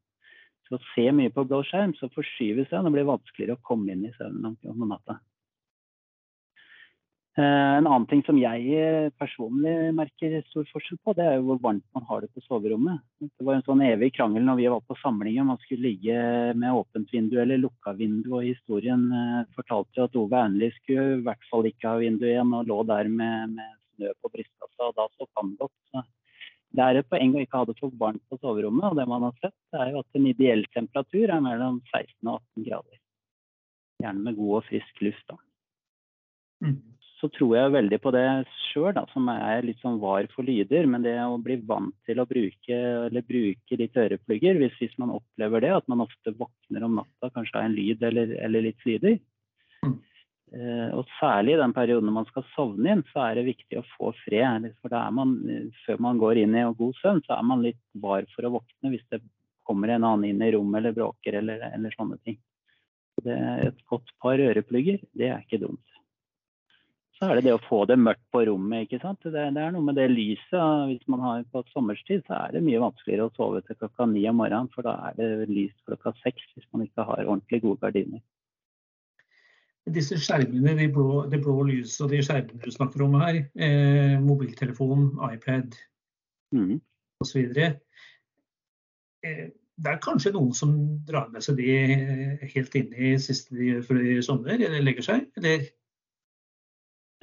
Så 0.67 0.77
å 0.77 0.85
se 0.93 1.05
mye 1.13 1.33
på 1.33 1.45
blå 1.45 1.61
skjerm, 1.65 1.93
så 1.97 2.09
forskyves 2.13 2.69
det, 2.69 2.77
og 2.77 2.89
det 2.89 2.93
blir 2.97 3.09
vanskeligere 3.09 3.57
å 3.57 3.65
komme 3.65 3.93
inn 3.93 4.05
i 4.05 4.13
søvnen 4.17 4.57
om 4.69 4.85
natta. 4.89 5.19
Eh, 7.37 7.77
en 7.77 7.87
annen 7.87 8.05
ting 8.07 8.21
som 8.23 8.37
jeg 8.39 8.77
eh, 8.79 9.09
personlig 9.19 9.73
merker 9.97 10.37
stor 10.47 10.63
forskjell 10.69 11.01
på, 11.03 11.11
det 11.17 11.25
er 11.27 11.33
jo 11.35 11.49
hvor 11.49 11.57
varmt 11.65 11.83
man 11.97 12.05
har 12.07 12.23
det 12.23 12.29
på 12.31 12.43
soverommet. 12.45 13.01
Det 13.19 13.43
var 13.43 13.57
en 13.57 13.65
sånn 13.65 13.83
evig 13.83 14.13
krangel 14.15 14.45
når 14.47 14.61
vi 14.61 14.69
var 14.71 14.85
på 14.87 14.95
samling 15.01 15.41
om 15.41 15.51
man 15.51 15.59
skulle 15.65 15.89
ligge 15.89 16.15
med 16.55 16.79
åpent 16.79 17.11
vindu 17.11 17.35
eller 17.43 17.59
lukka 17.59 17.91
vindu. 17.99 18.29
Og 18.37 18.47
historien 18.47 19.03
eh, 19.11 19.41
fortalte 19.57 19.99
jo 19.99 20.07
at 20.07 20.15
Ove 20.21 20.45
Aunli 20.45 20.71
skulle 20.77 21.17
i 21.17 21.25
hvert 21.27 21.49
fall 21.49 21.67
ikke 21.67 21.91
ha 21.91 21.99
vindu 22.05 22.23
igjen 22.29 22.55
og 22.55 22.71
lå 22.71 22.79
der 22.87 23.11
med, 23.11 23.57
med 23.59 23.75
snø 23.97 24.15
på 24.23 24.31
brystkassa, 24.37 24.87
og 24.87 24.95
da 24.95 25.09
så 25.11 25.27
han 25.35 25.53
godt. 25.59 25.75
Så 25.91 26.07
det 26.79 26.87
er 26.87 27.01
et 27.01 27.11
poeng 27.11 27.35
å 27.35 27.43
ikke 27.43 27.59
ha 27.59 27.67
det 27.67 27.79
for 27.81 27.99
varmt 27.99 28.23
på 28.31 28.39
soverommet. 28.39 28.93
Og 28.93 28.99
det 29.01 29.09
man 29.11 29.27
har 29.27 29.35
sett, 29.43 29.59
er 29.75 29.91
jo 29.91 30.07
at 30.07 30.15
en 30.15 30.31
ideell 30.31 30.63
temperatur 30.71 31.27
er 31.27 31.43
mellom 31.43 31.83
16 31.91 32.15
og 32.31 32.39
18 32.39 32.71
grader. 32.71 32.99
Gjerne 34.07 34.23
med 34.23 34.39
god 34.39 34.61
og 34.61 34.67
frisk 34.71 35.03
luft. 35.03 35.27
da. 35.27 35.41
Mm. 36.63 36.94
Så 37.15 37.29
tror 37.31 37.53
jeg 37.55 37.71
veldig 37.71 37.97
på 38.03 38.11
det 38.11 38.25
sjøl, 38.67 38.97
som 39.13 39.29
er 39.31 39.63
litt 39.63 39.79
sånn 39.79 40.01
var 40.01 40.27
for 40.33 40.43
lyder. 40.43 40.87
Men 40.91 41.05
det 41.05 41.15
å 41.23 41.37
bli 41.41 41.55
vant 41.63 41.95
til 42.07 42.19
å 42.19 42.27
bruke, 42.27 42.79
eller 43.07 43.23
bruke 43.23 43.79
litt 43.79 43.95
øreplugger, 43.95 44.59
hvis, 44.59 44.75
hvis 44.81 44.97
man 44.99 45.13
opplever 45.15 45.63
det, 45.63 45.71
at 45.77 45.87
man 45.91 46.03
ofte 46.03 46.35
våkner 46.35 46.83
om 46.83 46.99
natta 46.99 47.31
kanskje 47.31 47.61
av 47.61 47.69
en 47.69 47.77
lyd 47.77 48.03
eller, 48.03 48.35
eller 48.43 48.67
litt 48.67 48.83
lyder, 48.89 49.15
Mm. 49.85 49.95
Eh, 50.55 50.89
og 50.95 51.09
særlig 51.19 51.55
i 51.55 51.59
den 51.59 51.73
perioden 51.75 52.13
man 52.15 52.27
skal 52.29 52.45
sovne 52.53 52.93
inn, 52.93 53.03
så 53.11 53.25
er 53.25 53.39
det 53.39 53.47
viktig 53.49 53.79
å 53.79 53.87
få 53.95 54.11
fred. 54.23 54.69
For 54.81 54.93
da 54.93 55.05
er 55.07 55.15
man, 55.15 55.35
før 55.85 56.01
man 56.05 56.21
går 56.21 56.43
inn 56.43 56.55
i 56.55 56.65
god 56.79 56.99
søvn, 57.01 57.23
så 57.25 57.37
er 57.37 57.47
man 57.49 57.65
litt 57.65 57.81
var 58.01 58.27
for 58.35 58.47
å 58.47 58.55
våkne 58.59 58.93
hvis 58.93 59.05
det 59.13 59.21
kommer 59.65 59.91
en 59.91 60.05
annen 60.05 60.29
inn 60.29 60.45
i 60.45 60.51
rommet 60.53 60.79
eller 60.81 60.95
bråker 60.95 61.39
eller, 61.41 61.65
eller 61.73 61.97
sånne 61.97 62.19
ting. 62.23 62.37
Så 63.15 63.25
det 63.25 63.35
et 63.65 63.83
godt 63.89 64.11
par 64.21 64.41
øreplugger, 64.41 65.01
det 65.17 65.31
er 65.31 65.43
ikke 65.43 65.63
dumt. 65.63 65.94
Så 67.25 67.31
er 67.33 67.39
det 67.39 67.47
det 67.47 67.53
å 67.55 67.61
få 67.65 67.79
det 67.89 67.95
mørkt 67.97 68.21
på 68.29 68.43
rommet. 68.45 68.85
ikke 68.85 68.99
sant? 69.01 69.17
Det, 69.25 69.33
det 69.33 69.61
er 69.61 69.71
noe 69.73 69.81
med 69.81 69.97
det 69.97 70.11
lyset. 70.11 70.61
Hvis 70.91 71.07
man 71.09 71.23
har 71.25 71.39
på 71.49 71.63
sommerstid, 71.71 72.21
så 72.27 72.37
er 72.37 72.51
det 72.53 72.61
mye 72.61 72.81
vanskeligere 72.83 73.25
å 73.25 73.31
sove 73.33 73.63
til 73.65 73.77
klokka 73.79 74.05
ni 74.11 74.27
om 74.29 74.37
morgenen, 74.37 74.69
for 74.75 74.85
da 74.85 74.93
er 75.09 75.15
det 75.17 75.47
lyst 75.49 75.79
klokka 75.89 76.13
seks 76.19 76.43
hvis 76.53 76.67
man 76.69 76.83
ikke 76.85 77.05
har 77.07 77.23
ordentlig 77.23 77.63
gode 77.63 77.81
gardiner. 77.81 78.21
Disse 79.95 80.19
skjermene, 80.21 80.75
de 80.77 80.85
blå, 80.93 81.23
det 81.29 81.39
blå 81.41 81.63
lyset 81.65 82.03
og 82.05 82.13
de 82.13 82.19
skjermene 82.25 82.61
du 82.61 82.73
snakker 82.73 83.01
om 83.05 83.17
her, 83.21 83.39
eh, 83.57 84.15
mobiltelefon, 84.21 85.11
iPad 85.31 85.73
Mm. 86.53 86.77
osv. 87.25 87.57
Eh, 89.25 89.47
det 89.75 89.91
er 89.91 89.97
kanskje 90.03 90.31
noen 90.35 90.53
som 90.53 90.75
drar 91.07 91.31
med 91.33 91.41
seg 91.43 91.57
de 91.57 91.73
eh, 91.73 92.45
helt 92.53 92.77
inn 92.77 92.93
i 92.93 93.15
siste 93.17 93.57
de 93.57 93.71
gjør 93.71 93.81
før 93.89 93.99
de 94.03 94.13
sovner, 94.23 94.61
eller 94.61 94.85
legger 94.85 95.09
seg? 95.09 95.25
Eller? 95.41 95.65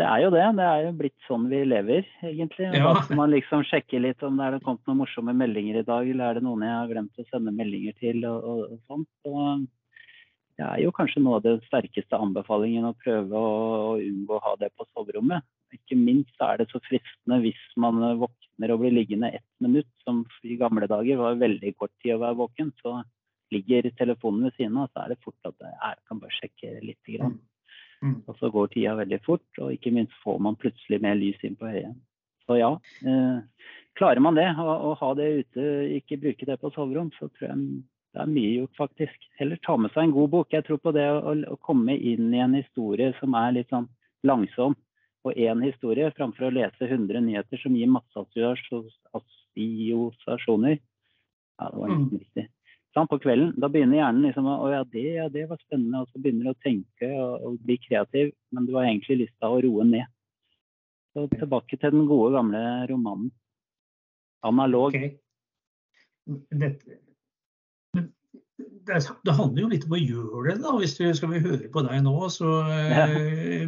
Det 0.01 0.07
er 0.09 0.23
jo 0.25 0.31
det. 0.33 0.45
Det 0.57 0.65
er 0.67 0.87
jo 0.87 0.93
blitt 0.97 1.27
sånn 1.27 1.45
vi 1.51 1.61
lever, 1.69 2.07
egentlig. 2.25 2.71
Ja. 2.73 2.95
Da 2.97 3.17
man 3.19 3.33
liksom 3.35 3.65
sjekker 3.69 4.01
litt 4.01 4.23
om 4.25 4.39
det 4.41 4.47
er 4.47 4.57
det 4.57 4.65
kommet 4.65 4.89
noen 4.89 5.03
morsomme 5.03 5.35
meldinger 5.37 5.83
i 5.83 5.87
dag, 5.87 6.09
eller 6.09 6.31
er 6.31 6.41
det 6.41 6.47
noen 6.47 6.65
jeg 6.65 6.79
har 6.79 6.91
glemt 6.91 7.21
å 7.21 7.29
sende 7.29 7.53
meldinger 7.55 7.97
til, 8.01 8.25
og, 8.29 8.49
og, 8.49 8.63
og 8.73 8.79
sånt. 8.89 9.11
Og 9.29 9.67
det 10.57 10.65
er 10.69 10.83
jo 10.85 10.93
kanskje 10.97 11.23
noe 11.25 11.39
av 11.39 11.45
den 11.45 11.61
sterkeste 11.69 12.19
anbefalingen 12.19 12.89
å 12.89 12.97
prøve 13.05 13.37
å, 13.37 13.53
å 13.93 13.93
unngå 14.01 14.39
å 14.39 14.45
ha 14.47 14.55
det 14.61 14.73
på 14.77 14.89
soverommet. 14.93 15.45
Ikke 15.73 15.97
minst 15.97 16.45
er 16.45 16.61
det 16.61 16.69
så 16.73 16.81
fristende 16.85 17.41
hvis 17.45 17.61
man 17.81 18.01
våkner 18.21 18.75
og 18.75 18.83
blir 18.83 18.93
liggende 18.97 19.33
ett 19.39 19.49
minutt, 19.65 19.89
som 20.05 20.25
i 20.45 20.59
gamle 20.61 20.89
dager 20.89 21.21
var 21.21 21.41
veldig 21.41 21.77
kort 21.81 21.93
tid 22.05 22.17
å 22.17 22.23
være 22.25 22.41
våken. 22.43 22.73
Så 22.85 22.99
ligger 23.53 23.89
telefonen 24.01 24.49
ved 24.49 24.57
siden 24.57 24.77
av, 24.81 24.93
så 24.93 25.05
er 25.05 25.13
det 25.13 25.23
fort 25.25 25.49
at 25.49 25.69
jeg 25.69 26.05
kan 26.09 26.21
bare 26.21 26.39
sjekke 26.41 26.77
litt. 26.85 27.01
Grann. 27.09 27.41
Mm. 28.03 28.17
Og 28.27 28.35
så 28.39 28.51
går 28.51 28.67
tida 28.73 28.97
veldig 28.99 29.21
fort, 29.23 29.47
og 29.63 29.73
ikke 29.73 29.93
minst 29.95 30.13
får 30.25 30.41
man 30.43 30.57
plutselig 30.59 30.99
mer 31.05 31.15
lys 31.15 31.39
inn 31.47 31.55
på 31.57 31.69
øyet. 31.71 31.95
Så 32.47 32.57
ja, 32.59 32.73
eh, 33.07 33.39
klarer 33.95 34.21
man 34.21 34.35
det, 34.35 34.49
å 34.59 34.95
ha 34.99 35.11
det 35.15 35.29
ute, 35.45 35.67
ikke 36.01 36.19
bruke 36.21 36.47
det 36.49 36.57
på 36.61 36.73
soverom, 36.75 37.13
så 37.19 37.29
tror 37.31 37.49
jeg 37.53 37.59
det 38.13 38.21
er 38.21 38.27
mye 38.29 38.57
gjort, 38.59 38.75
faktisk. 38.77 39.29
Heller 39.39 39.57
ta 39.65 39.77
med 39.81 39.93
seg 39.95 40.03
en 40.05 40.13
god 40.13 40.31
bok. 40.35 40.49
Jeg 40.53 40.67
tror 40.67 40.79
på 40.83 40.93
det 40.93 41.07
å, 41.09 41.33
å 41.55 41.57
komme 41.65 41.95
inn 41.97 42.35
i 42.35 42.43
en 42.45 42.55
historie 42.59 43.15
som 43.21 43.33
er 43.39 43.55
litt 43.57 43.71
sånn 43.73 43.87
langsom, 44.27 44.75
og 45.25 45.39
én 45.39 45.63
historie, 45.63 46.11
framfor 46.19 46.49
å 46.49 46.53
lese 46.53 46.83
100 46.91 47.23
nyheter 47.23 47.57
som 47.63 47.77
gir 47.79 47.87
masse 47.89 48.19
assosiasjoner. 49.15 50.81
Ja, 51.61 51.71
det 51.71 51.79
var 51.79 51.89
Mm. 51.89 51.99
nesten 52.11 52.19
riktig. 52.19 52.49
Sånn, 52.93 53.09
på 53.09 53.17
kvelden, 53.23 53.55
da 53.57 53.71
begynner 53.73 54.03
hjernen 54.03 54.27
liksom 54.27 54.49
å 54.53 54.69
ja, 54.69 54.83
det, 54.93 55.05
ja, 55.17 55.29
det 55.33 55.47
var 55.49 55.61
spennende, 55.63 56.03
og 56.03 56.11
så 56.13 56.21
begynner 56.21 56.51
du 56.51 56.53
å 56.53 56.61
tenke 56.61 57.09
og, 57.17 57.47
og 57.49 57.63
bli 57.65 57.79
kreativ, 57.81 58.35
men 58.53 58.67
du 58.69 58.75
har 58.77 58.85
egentlig 58.85 59.23
lyst 59.23 59.37
til 59.39 59.49
å 59.49 59.63
roe 59.65 59.87
ned. 59.89 60.11
Så 61.13 61.25
tilbake 61.33 61.79
til 61.79 61.95
den 61.95 62.05
gode, 62.09 62.35
gamle 62.37 62.61
romanen. 62.91 63.31
Analog. 64.45 64.93
Okay. 64.93 65.17
Dette, 66.53 66.99
det, 68.87 68.99
det 69.25 69.35
handler 69.37 69.63
jo 69.63 69.71
litt 69.73 69.87
om 69.87 69.95
å 69.97 70.01
gjøre 70.01 70.45
det, 70.49 70.57
da. 70.65 70.75
Hvis 70.81 70.97
du 70.99 71.05
skal 71.17 71.33
vi 71.33 71.43
høre 71.45 71.71
på 71.73 71.85
deg 71.87 72.03
nå, 72.05 72.15
så 72.33 72.59
ja. 72.93 73.07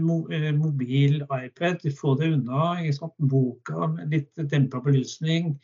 mo, 0.03 0.21
eh, 0.33 0.51
mobil, 0.57 1.23
iPad, 1.25 1.85
få 1.99 2.17
det 2.21 2.33
unna. 2.37 2.75
Sant? 2.97 3.17
Boka, 3.19 3.89
litt 4.11 4.33
dempa 4.51 4.83
belysning. 4.85 5.55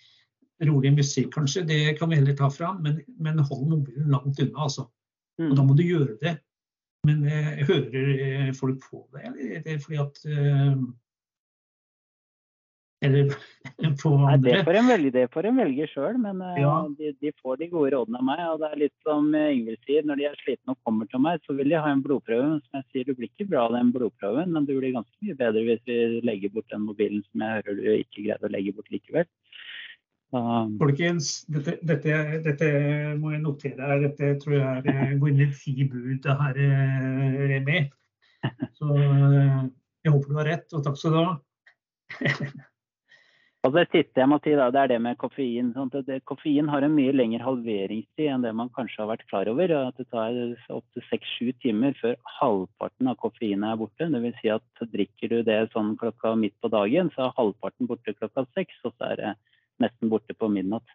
Rolig 0.68 0.90
musikk 0.92 1.30
kanskje, 1.32 1.62
det 1.64 1.98
kan 1.98 2.10
vi 2.12 2.18
heller 2.20 2.36
ta 2.36 2.50
fram. 2.52 2.82
Men, 2.84 2.98
men 3.18 3.38
hold 3.40 3.68
mobilen 3.70 4.10
langt 4.12 4.40
unna, 4.44 4.66
altså. 4.66 4.88
Og 5.40 5.54
da 5.56 5.62
Mm. 5.62 5.68
må 5.70 5.76
du 5.78 5.82
gjøre 5.86 6.18
det. 6.20 6.34
Men 7.08 7.22
eh, 7.24 7.62
hører 7.64 8.08
eh, 8.20 8.52
folk 8.52 8.82
på 8.90 9.06
det, 9.14 9.22
eller 9.24 9.54
er 9.56 9.62
det 9.64 9.78
fordi 9.80 9.96
at 10.02 10.18
eh, 10.28 10.74
Eller 13.02 13.30
på 14.02 14.10
Nei, 14.20 14.34
det 14.44 14.58
får 14.66 14.76
en 14.76 14.90
velge, 14.90 15.10
det 15.14 15.22
får 15.32 15.46
en 15.48 15.56
velge 15.62 15.86
sjøl, 15.88 16.18
men 16.20 16.42
eh, 16.44 16.58
Ja. 16.60 16.74
de, 16.98 17.14
de 17.24 17.32
får 17.40 17.56
de 17.62 17.70
gode 17.72 17.94
rådene 17.94 18.20
av 18.20 18.26
meg. 18.28 18.42
Og 18.52 18.60
det 18.60 18.68
er 18.68 18.82
litt 18.82 18.96
som 19.08 19.30
eh, 19.34 19.46
Ingvild 19.56 19.80
sier, 19.88 20.04
når 20.04 20.20
de 20.20 20.26
er 20.28 20.36
slitne 20.42 20.74
og 20.76 20.80
kommer 20.84 21.08
til 21.08 21.22
meg, 21.24 21.40
så 21.48 21.56
vil 21.56 21.72
de 21.72 21.80
ha 21.80 21.88
en 21.94 22.02
blodprøve. 22.04 22.58
Som 22.66 22.82
jeg 22.82 22.84
sier, 22.92 23.08
du 23.08 23.14
blir 23.16 23.30
ikke 23.32 23.48
bra 23.48 23.64
av 23.70 23.78
den 23.78 23.94
blodprøven, 23.96 24.52
men 24.52 24.68
du 24.68 24.74
blir 24.76 24.92
ganske 24.98 25.16
mye 25.24 25.38
bedre 25.40 25.64
hvis 25.70 25.80
vi 25.88 25.98
legger 26.28 26.52
bort 26.52 26.68
den 26.74 26.84
mobilen 26.84 27.24
som 27.30 27.46
jeg 27.46 27.62
hører 27.64 27.80
du 27.80 27.88
ikke 27.96 28.26
greide 28.28 28.50
å 28.50 28.52
legge 28.52 28.76
bort 28.76 28.92
likevel. 28.92 29.30
Så, 30.30 30.40
Folkens, 30.78 31.28
dette, 31.50 31.76
dette, 31.82 32.16
dette 32.44 32.70
må 33.18 33.32
jeg 33.34 33.42
notere 33.42 33.82
her. 33.82 34.02
Dette 34.04 34.36
tror 34.42 34.56
jeg 34.56 34.62
er 34.62 34.90
eh, 34.92 35.14
går 35.18 35.32
inn 35.32 35.42
i 35.42 35.50
ti 35.58 35.74
bud, 35.82 36.20
det 36.22 36.36
her, 36.42 36.60
eh, 36.66 37.38
Remi. 37.50 37.80
Så 38.78 38.94
eh, 38.94 39.62
jeg 40.06 40.14
håper 40.14 40.30
du 40.30 40.38
har 40.38 40.50
rett, 40.52 40.68
og 40.76 40.84
takk 40.86 41.00
skal 41.00 41.16
du 41.16 41.22
ha. 41.24 41.30
Og 43.60 43.74
det 43.74 43.82
siste 43.92 44.22
jeg 44.22 44.28
må 44.30 44.38
si, 44.40 44.54
da, 44.56 44.70
det 44.72 44.80
er 44.80 44.88
det 44.94 44.96
med 45.04 45.18
koffein. 45.20 45.74
Koffein 46.24 46.70
har 46.72 46.86
en 46.86 46.94
mye 46.96 47.12
lengre 47.12 47.44
halveringstid 47.44 48.30
enn 48.32 48.46
det 48.46 48.54
man 48.56 48.70
kanskje 48.72 49.02
har 49.02 49.10
vært 49.10 49.26
klar 49.28 49.50
over. 49.52 49.74
At 49.90 50.00
det 50.00 50.06
tar 50.14 50.32
opptil 50.72 51.04
seks-sju 51.10 51.50
timer 51.60 51.92
før 52.00 52.16
halvparten 52.38 53.10
av 53.12 53.18
koffeinet 53.20 53.68
er 53.68 53.76
borte. 53.82 54.08
Dvs. 54.14 54.38
Si 54.40 54.48
at 54.54 54.84
drikker 54.94 55.34
du 55.34 55.42
det 55.44 55.58
sånn 55.74 55.92
klokka 56.00 56.32
midt 56.40 56.56
på 56.64 56.72
dagen, 56.72 57.12
så 57.12 57.26
er 57.26 57.36
halvparten 57.36 57.90
borte 57.90 58.16
klokka 58.16 58.46
seks, 58.56 58.80
og 58.88 58.94
så 58.94 59.10
er 59.10 59.20
det 59.20 59.34
nesten 59.82 60.12
borte 60.12 60.36
på 60.36 60.48
midnatt. 60.52 60.86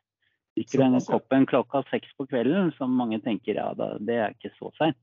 Drikker 0.55 0.79
du 0.79 0.83
en 0.85 0.93
Såpass, 0.95 1.07
ja. 1.07 1.19
kopp 1.19 1.35
en 1.35 1.45
klokka 1.51 1.83
seks 1.89 2.13
på 2.17 2.27
kvelden, 2.29 2.71
som 2.77 2.95
mange 2.95 3.19
tenker 3.23 3.57
ja, 3.59 3.71
da, 3.75 3.95
det 3.99 4.15
er 4.15 4.35
ikke 4.35 4.53
så 4.55 4.71
seint, 4.77 4.99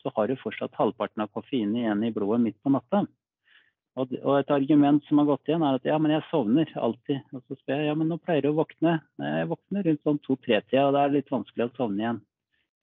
så 0.00 0.12
har 0.16 0.30
du 0.30 0.38
fortsatt 0.40 0.78
halvparten 0.80 1.26
av 1.26 1.32
koffeinen 1.34 1.76
igjen 1.82 2.04
i 2.06 2.12
blodet 2.16 2.40
midt 2.46 2.62
på 2.64 2.72
natta. 2.72 3.04
Og, 3.98 4.12
og 4.22 4.36
et 4.38 4.52
argument 4.54 5.04
som 5.08 5.20
har 5.20 5.28
gått 5.28 5.50
igjen, 5.50 5.64
er 5.66 5.76
at 5.76 5.86
ja, 5.88 5.98
men 6.00 6.14
jeg 6.14 6.24
sovner 6.30 6.70
alltid. 6.78 7.20
Og 7.34 7.42
så 7.42 7.58
spør 7.58 7.82
jeg 7.82 7.90
ja, 7.90 7.96
men 7.98 8.08
nå 8.08 8.20
pleier 8.22 8.46
du 8.46 8.52
å 8.52 8.58
våkne. 8.60 8.96
Jeg 9.20 9.48
våkner 9.50 9.86
rundt 9.88 10.04
sånn 10.06 10.20
to-tre-tida, 10.24 10.86
og 10.86 10.94
det 10.96 11.02
er 11.02 11.16
litt 11.16 11.32
vanskelig 11.34 11.66
å 11.66 11.72
sovne 11.76 12.04
igjen. 12.04 12.20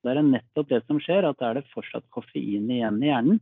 Det 0.04 0.14
er 0.14 0.24
nettopp 0.28 0.70
det 0.70 0.82
som 0.86 1.00
skjer, 1.02 1.26
at 1.26 1.40
da 1.40 1.50
er 1.50 1.60
det 1.60 1.72
fortsatt 1.72 2.06
koffein 2.14 2.68
igjen 2.70 3.00
i 3.02 3.10
hjernen. 3.10 3.40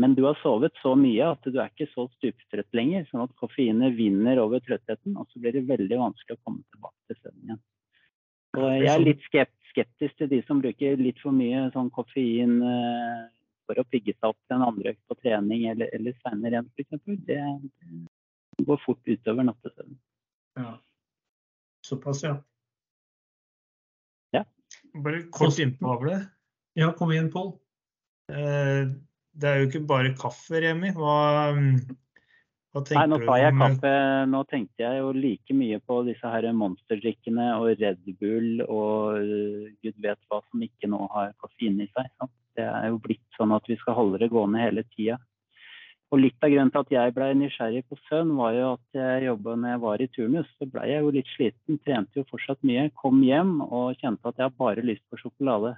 Men 0.00 0.14
du 0.16 0.22
har 0.24 0.38
sovet 0.40 0.76
så 0.80 0.94
mye 0.96 1.32
at 1.34 1.44
du 1.44 1.58
er 1.58 1.68
ikke 1.68 1.90
så 1.92 2.06
stuptrøtt 2.14 2.76
lenger, 2.76 3.04
sånn 3.10 3.26
at 3.26 3.34
koffeinet 3.40 3.96
vinner 3.98 4.40
over 4.40 4.62
trøttheten, 4.64 5.18
og 5.20 5.28
så 5.28 5.42
blir 5.42 5.56
det 5.56 5.66
veldig 5.68 5.98
vanskelig 6.00 6.38
å 6.38 6.42
komme 6.46 6.64
tilbake 6.72 7.10
til 7.10 7.20
søvnen 7.20 7.50
igjen. 7.50 7.62
Og 8.58 8.68
jeg 8.80 8.90
er 8.90 9.04
litt 9.04 9.26
skeptisk 9.28 10.16
til 10.18 10.30
de 10.32 10.40
som 10.46 10.62
bruker 10.62 10.98
litt 10.98 11.20
for 11.22 11.36
mye 11.36 11.68
sånn 11.74 11.92
koffein 11.94 12.56
eh, 12.66 13.26
for 13.68 13.78
å 13.78 13.86
pigge 13.92 14.16
seg 14.16 14.32
opp 14.32 14.38
til 14.48 14.56
en 14.56 14.66
andre 14.66 14.94
økt 14.94 15.02
på 15.06 15.18
trening 15.20 15.68
eller, 15.70 15.92
eller 15.94 16.16
seinere 16.24 16.56
igjen, 16.56 16.70
f.eks. 16.74 17.02
Det, 17.28 17.40
det 18.58 18.66
går 18.66 18.80
fort 18.86 19.12
utover 19.12 19.46
nattesøvnen. 19.46 20.00
Ja. 20.58 20.72
Såpass, 21.86 22.24
ja. 22.26 22.40
Bare 24.94 25.22
kort 25.30 25.58
innpå 25.58 25.86
av 25.86 26.04
det. 26.06 26.18
Ja, 26.78 26.92
kom 26.96 27.12
igjen, 27.12 27.30
Pål. 27.30 27.52
Eh, 28.32 28.90
Det 29.32 29.48
er 29.48 29.60
jo 29.60 29.68
ikke 29.68 29.82
bare 29.88 30.14
kaffe, 30.18 30.60
Remi. 30.62 30.90
Hva, 30.96 31.16
hva 32.74 32.82
tenker 32.86 32.98
Nei, 33.00 33.06
nå 33.12 33.20
sa 33.22 33.38
jeg 33.40 33.56
kaffe. 33.60 33.94
Nå 34.32 34.42
tenkte 34.50 34.84
jeg 34.84 35.00
jo 35.00 35.12
like 35.16 35.56
mye 35.56 35.80
på 35.86 36.00
disse 36.08 36.34
her 36.34 36.48
monsterdrikkene 36.56 37.48
og 37.60 37.72
Red 37.80 38.04
Bull 38.20 38.64
og 38.66 39.22
øh, 39.22 39.70
gud 39.82 39.96
vet 40.02 40.20
hva 40.28 40.42
som 40.42 40.66
ikke 40.66 40.90
nå 40.90 41.02
har 41.14 41.34
koffein 41.42 41.80
i 41.80 41.88
seg. 41.94 42.10
Sant? 42.18 42.34
Det 42.58 42.66
er 42.66 42.90
jo 42.90 43.02
blitt 43.02 43.38
sånn 43.38 43.54
at 43.54 43.68
vi 43.70 43.78
skal 43.80 43.96
holde 43.96 44.20
det 44.22 44.32
gående 44.32 44.62
hele 44.62 44.84
tida. 44.90 45.20
Og 46.10 46.18
litt 46.18 46.42
av 46.42 46.50
grunnen 46.50 46.72
til 46.74 46.82
at 46.82 46.90
jeg 46.90 47.12
ble 47.14 47.26
nysgjerrig 47.38 47.84
på 47.86 47.96
søvn, 48.08 48.32
var 48.38 48.56
jo 48.56 48.70
at 48.72 48.98
jeg 48.98 49.26
jobba 49.28 49.54
når 49.54 49.70
jeg 49.70 49.82
var 49.84 50.02
i 50.02 50.08
turnus. 50.16 50.48
Så 50.58 50.66
ble 50.66 50.86
jeg 50.90 51.04
jo 51.04 51.12
litt 51.14 51.30
sliten, 51.36 51.78
trente 51.86 52.18
jo 52.18 52.26
fortsatt 52.32 52.66
mye. 52.66 52.88
Kom 52.98 53.22
hjem 53.22 53.60
og 53.62 53.94
kjente 54.00 54.32
at 54.32 54.42
jeg 54.42 54.56
bare 54.58 54.82
lyst 54.86 55.04
på 55.06 55.20
sjokolade. 55.22 55.76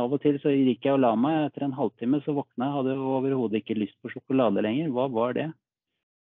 Av 0.00 0.12
og 0.12 0.22
til 0.22 0.38
så 0.40 0.48
gikk 0.54 0.86
jeg 0.86 0.94
og 0.96 1.02
la 1.04 1.14
meg. 1.20 1.50
Etter 1.50 1.66
en 1.66 1.74
halvtime 1.76 2.22
så 2.24 2.32
våkna 2.36 2.68
jeg, 2.68 2.76
hadde 2.78 2.94
overhodet 2.96 3.60
ikke 3.60 3.76
lyst 3.76 3.98
på 4.00 4.08
sjokolade 4.14 4.62
lenger. 4.64 4.88
Hva 4.94 5.08
var 5.12 5.34
det? 5.38 5.50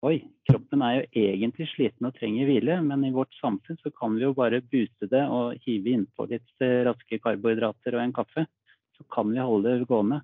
oi, 0.01 0.21
kroppen 0.47 0.79
er 0.79 0.93
jo 0.95 1.07
egentlig 1.27 1.65
sliten 1.73 2.07
og 2.07 2.13
trenger 2.15 2.47
hvile, 2.47 2.77
men 2.87 3.01
i 3.03 3.09
vårt 3.11 3.33
samfunn 3.41 3.75
så 3.83 3.91
kan 3.91 4.13
vi 4.15 4.21
jo 4.23 4.29
bare 4.37 4.61
booste 4.71 5.09
det 5.11 5.25
og 5.27 5.57
hive 5.65 5.91
innpå 5.91 6.23
litt 6.31 6.63
eh, 6.63 6.85
raske 6.87 7.19
karbohydrater 7.19 7.97
og 7.97 8.03
en 8.05 8.13
kaffe. 8.15 8.45
Så 8.95 9.03
kan 9.11 9.27
vi 9.33 9.43
holde 9.43 9.73
det 9.81 9.89
gående. 9.89 10.21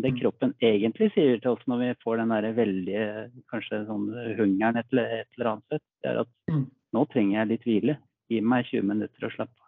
Det 0.00 0.14
Mm. 0.14 0.20
kroppen 0.22 0.54
egentlig 0.64 1.12
sier 1.12 1.36
til 1.42 1.50
oss 1.52 1.66
når 1.68 1.78
vi 1.82 1.94
får 2.02 2.16
den 2.22 2.28
der 2.32 2.52
veldige 2.56 3.30
kanskje 3.52 3.82
sånn 3.84 4.08
hungeren 4.38 4.78
et, 4.80 4.86
eller- 4.92 5.26
annet 5.52 5.68
sett, 5.68 5.82
det 6.02 6.10
er 6.10 6.20
at 6.20 6.28
Mm. 6.48 6.70
nå 6.94 7.04
trenger 7.12 7.36
jeg 7.36 7.48
litt 7.48 7.64
hvile. 7.68 7.98
Gi 8.30 8.40
meg 8.40 8.64
20 8.64 8.82
minutter 8.82 9.26
og 9.26 9.32
slappe 9.32 9.61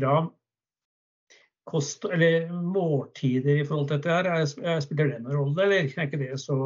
Bra. 0.00 0.16
Kost, 1.68 2.04
eller 2.04 2.48
måltider 2.50 3.60
i 3.60 3.64
forhold 3.64 3.88
til 3.88 4.00
dette 4.00 4.10
her, 4.10 4.28
er- 4.34 4.66
er- 4.66 4.80
spiller 4.82 5.12
det 5.12 5.22
noen 5.22 5.36
rolle, 5.38 5.62
eller 5.62 5.76
er 5.78 6.06
ikke 6.08 6.18
det 6.18 6.40
så 6.42 6.56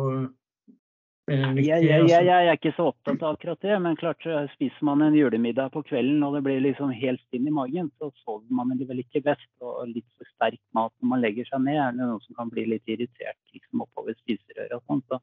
eh, 1.29 1.43
viktig? 1.53 1.67
Jeg, 1.67 1.85
jeg, 1.85 2.01
altså? 2.01 2.15
jeg, 2.15 2.25
jeg 2.31 2.47
er 2.49 2.57
ikke 2.57 2.73
så 2.79 2.87
opptatt 2.93 3.23
av 3.27 3.35
akkurat 3.37 3.61
det, 3.67 3.77
men 3.85 3.99
klart 4.01 4.23
så 4.25 4.39
spiser 4.55 4.89
man 4.89 5.03
en 5.05 5.19
julemiddag 5.19 5.75
på 5.75 5.83
kvelden 5.91 6.23
og 6.25 6.39
det 6.39 6.43
blir 6.47 6.63
liksom 6.65 6.95
helt 6.97 7.21
stinn 7.27 7.51
i 7.51 7.53
magen, 7.53 7.91
så 7.99 8.09
sover 8.23 8.47
man 8.49 8.73
vel 8.79 9.03
ikke 9.05 9.21
best. 9.27 9.51
Og 9.61 9.91
litt 9.91 10.09
for 10.17 10.25
sterk 10.33 10.63
mat 10.73 10.95
når 11.03 11.13
man 11.13 11.25
legger 11.27 11.51
seg 11.51 11.67
ned, 11.67 11.77
er 11.77 11.93
det 11.93 12.01
noen 12.07 12.23
som 12.25 12.39
kan 12.41 12.55
bli 12.55 12.65
litt 12.73 12.89
irritert 12.89 13.37
liksom 13.53 13.85
oppover 13.85 14.17
spiserøret 14.23 14.79
og 14.79 14.87
sånn. 14.87 15.05
Så 15.11 15.21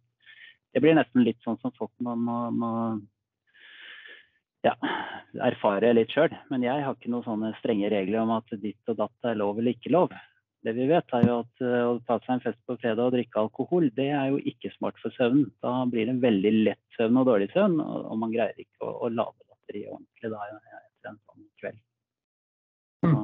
det 0.73 0.81
blir 0.85 0.99
nesten 0.99 1.25
litt 1.25 1.41
sånn 1.41 1.57
som 1.63 1.73
folk 1.79 1.91
man 2.03 2.21
må 2.61 2.73
ja, 4.63 4.73
erfare 5.43 5.93
litt 5.95 6.13
sjøl. 6.13 6.33
Men 6.51 6.65
jeg 6.65 6.83
har 6.85 6.95
ikke 6.95 7.11
noen 7.11 7.25
sånne 7.27 7.53
strenge 7.59 7.91
regler 7.93 8.23
om 8.23 8.35
at 8.37 8.53
ditt 8.61 8.91
og 8.91 8.99
datt 9.01 9.29
er 9.29 9.39
lov 9.39 9.59
eller 9.59 9.75
ikke 9.75 9.93
lov. 9.93 10.15
Det 10.63 10.71
vi 10.77 10.85
vet 10.87 11.15
er 11.17 11.25
jo 11.27 11.41
at 11.41 11.63
eh, 11.65 11.81
å 11.83 11.97
ta 12.07 12.17
seg 12.23 12.37
en 12.37 12.43
fest 12.45 12.59
på 12.69 12.77
fredag 12.79 13.09
og 13.09 13.15
drikke 13.17 13.41
alkohol, 13.41 13.89
det 13.97 14.07
er 14.15 14.29
jo 14.31 14.39
ikke 14.47 14.71
smart 14.77 14.99
for 15.03 15.11
søvnen. 15.17 15.49
Da 15.63 15.81
blir 15.91 16.07
det 16.07 16.15
en 16.15 16.23
veldig 16.23 16.53
lett 16.69 16.97
søvn 16.97 17.19
og 17.19 17.27
dårlig 17.27 17.49
søvn, 17.51 17.81
og, 17.83 18.13
man 18.21 18.31
greier 18.31 18.55
ikke 18.55 18.87
å, 18.87 18.93
å 19.03 19.11
lade 19.11 19.43
batteriet 19.51 19.91
ordentlig 19.91 20.31
da 20.31 20.45
etter 20.47 21.11
en 21.11 21.19
sånn 21.19 21.49
kveld. 21.59 21.81
Mm. 23.03 23.17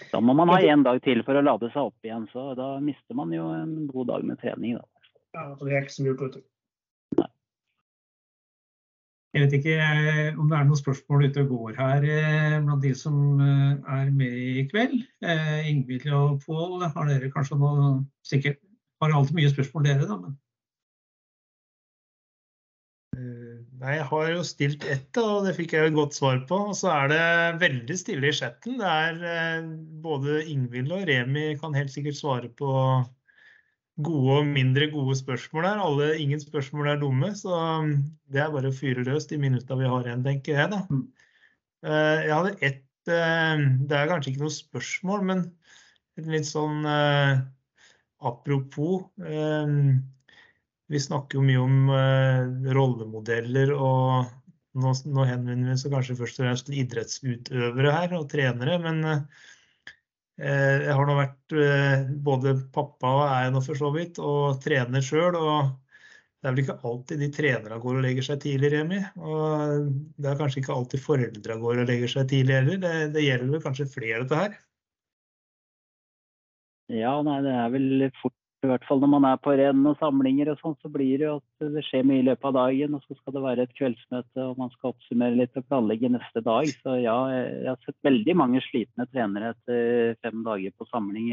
Så, 0.00 0.08
da 0.14 0.24
må 0.24 0.32
man 0.38 0.48
ha 0.54 0.62
én 0.64 0.86
dag 0.86 1.02
til 1.04 1.20
for 1.26 1.36
å 1.36 1.44
lade 1.44 1.68
seg 1.74 1.90
opp 1.90 2.08
igjen, 2.08 2.24
så 2.32 2.54
da 2.56 2.72
mister 2.80 3.16
man 3.18 3.36
jo 3.36 3.50
en 3.52 3.82
god 3.90 4.14
dag 4.14 4.24
med 4.24 4.40
trening. 4.40 4.80
Da. 4.80 5.12
Ja, 5.36 5.48
det 5.60 5.74
er 5.74 5.82
ikke 5.84 5.98
så 5.98 6.06
mye, 6.06 6.16
vet 6.22 6.38
du. 6.40 6.44
Jeg 9.36 9.44
vet 9.44 9.54
ikke 9.58 9.72
eh, 9.84 10.36
om 10.40 10.46
det 10.48 10.56
er 10.56 10.64
noen 10.64 10.78
spørsmål 10.80 11.26
ute 11.26 11.42
og 11.42 11.50
går 11.50 11.74
her 11.76 12.04
eh, 12.08 12.54
blant 12.64 12.80
de 12.80 12.92
som 12.96 13.42
eh, 13.44 13.74
er 13.98 14.06
med 14.16 14.32
i 14.40 14.62
kveld. 14.70 14.94
Ingvild 15.68 16.06
og 16.16 16.38
Pål, 16.46 16.86
har 16.94 17.10
dere 17.10 17.28
kanskje 17.34 17.58
noe 17.60 17.90
Sikkert 18.24 18.62
har 19.04 19.12
alltid 19.12 19.36
mye 19.36 19.50
spørsmål 19.52 19.84
dere, 19.84 20.08
da. 20.08 20.16
Men 20.22 20.38
Nei, 23.76 23.98
jeg 23.98 24.06
har 24.08 24.30
jo 24.32 24.40
stilt 24.48 24.84
ett, 24.88 25.18
og 25.20 25.44
det 25.44 25.52
fikk 25.58 25.74
jeg 25.74 25.84
jo 25.84 25.90
et 25.90 25.98
godt 25.98 26.16
svar 26.16 26.40
på. 26.48 26.56
Og 26.70 26.76
så 26.78 26.88
er 26.94 27.12
det 27.12 27.20
veldig 27.60 27.96
stille 28.00 28.30
i 28.30 28.36
chatten. 28.40 28.80
Det 28.80 28.88
er 28.88 29.68
både 30.04 30.40
Ingvild 30.48 30.96
og 30.96 31.04
Remi 31.10 31.50
kan 31.60 31.76
helt 31.76 31.92
sikkert 31.92 32.16
svare 32.16 32.48
på 32.56 32.72
gode 34.04 34.40
og 34.42 34.48
mindre 34.48 34.88
gode 34.92 35.16
spørsmål 35.16 35.66
her. 35.68 35.80
Alle, 35.80 36.08
ingen 36.20 36.40
spørsmål 36.42 36.90
er 36.92 36.98
dumme, 37.00 37.30
så 37.38 37.52
um, 37.80 37.92
det 38.32 38.42
er 38.42 38.52
bare 38.52 38.72
å 38.72 38.76
fyre 38.76 39.04
løs 39.06 39.28
de 39.30 39.38
minutta 39.40 39.78
vi 39.78 39.88
har 39.88 40.08
igjen, 40.08 40.24
tenker 40.26 40.60
jeg, 40.60 40.72
da. 40.72 40.82
Mm. 40.90 41.06
Eh, 41.86 42.20
Jeg 42.26 42.34
hadde 42.34 42.54
ett 42.64 43.12
eh, 43.12 43.64
Det 43.86 43.98
er 43.98 44.10
kanskje 44.10 44.32
ikke 44.32 44.44
noe 44.44 44.54
spørsmål, 44.56 45.26
men 45.30 45.44
litt 46.32 46.48
sånn 46.48 46.86
eh, 46.88 47.36
apropos. 48.26 49.04
vi 50.86 50.98
snakker 51.02 51.36
jo 51.36 51.44
mye 51.44 51.60
om 51.60 51.90
rollemodeller, 52.72 53.72
og 53.74 54.30
nå, 54.80 54.92
henvender 55.28 55.68
vi 55.68 55.74
oss 55.74 55.84
kanskje 55.92 56.16
først 56.16 56.40
og 56.40 56.46
fremst 56.46 56.68
til 56.68 56.78
idrettsutøvere 56.80 57.92
her 57.92 58.14
og 58.16 58.28
trenere. 58.32 58.78
Men 58.80 59.02
jeg 60.36 60.92
har 60.92 61.08
nå 61.08 61.16
vært 61.16 61.56
eh, 61.56 62.06
både 62.26 62.52
pappa 62.74 63.12
og 63.14 63.24
er 63.24 63.46
jeg 63.46 63.52
nå 63.54 63.62
for 63.64 63.80
så 63.80 63.90
vidt, 63.94 64.20
og 64.20 64.60
trener 64.60 65.04
sjøl. 65.04 65.38
Og 65.40 65.70
det 66.36 66.50
er 66.50 66.54
vel 66.54 66.62
ikke 66.62 66.78
alltid 66.90 67.22
de 67.24 67.30
trenerne 67.32 67.80
går 67.82 67.98
og 67.98 68.04
legger 68.04 68.26
seg 68.28 68.42
tidlig, 68.44 68.70
Remi. 68.74 69.00
Og 69.16 69.88
det 70.20 70.30
er 70.30 70.40
kanskje 70.40 70.62
ikke 70.62 70.76
alltid 70.76 71.04
foreldra 71.04 71.58
går 71.62 71.82
og 71.82 71.90
legger 71.90 72.12
seg 72.12 72.28
tidlig 72.32 72.58
heller. 72.58 72.80
Det, 72.84 72.94
det 73.16 73.24
gjelder 73.24 73.54
vel 73.54 73.64
kanskje 73.64 73.88
flere, 73.94 74.22
dette 74.24 74.42
her. 74.42 74.58
Ja, 76.92 77.16
nei, 77.26 77.40
det 77.42 77.54
er 77.56 77.72
vel 77.74 78.10
fort 78.20 78.36
i 78.66 78.70
hvert 78.72 78.84
fall 78.88 79.00
når 79.02 79.10
man 79.12 79.26
er 79.28 79.38
på 79.42 79.54
renn 79.58 79.86
og 79.88 79.96
samlinger 80.00 80.50
og 80.52 80.58
sånn, 80.60 80.74
så 80.82 80.90
blir 80.92 81.20
det 81.20 81.26
jo 81.28 81.36
at 81.38 81.66
det 81.76 81.84
skjer 81.86 82.04
mye 82.08 82.22
i 82.22 82.26
løpet 82.26 82.48
av 82.50 82.56
dagen. 82.56 82.96
Og 82.98 83.04
så 83.06 83.16
skal 83.18 83.36
det 83.36 83.42
være 83.44 83.66
et 83.66 83.76
kveldsmøte, 83.78 84.42
og 84.42 84.60
man 84.60 84.72
skal 84.74 84.92
oppsummere 84.92 85.38
litt 85.38 85.60
og 85.60 85.66
planlegge 85.70 86.10
neste 86.12 86.42
dag. 86.46 86.70
Så 86.82 86.98
ja, 87.00 87.16
jeg 87.32 87.70
har 87.70 87.80
sett 87.86 88.08
veldig 88.08 88.36
mange 88.42 88.62
slitne 88.66 89.08
trenere 89.12 89.54
etter 89.54 90.18
fem 90.26 90.42
dager 90.46 90.74
på 90.76 90.88
samling. 90.90 91.30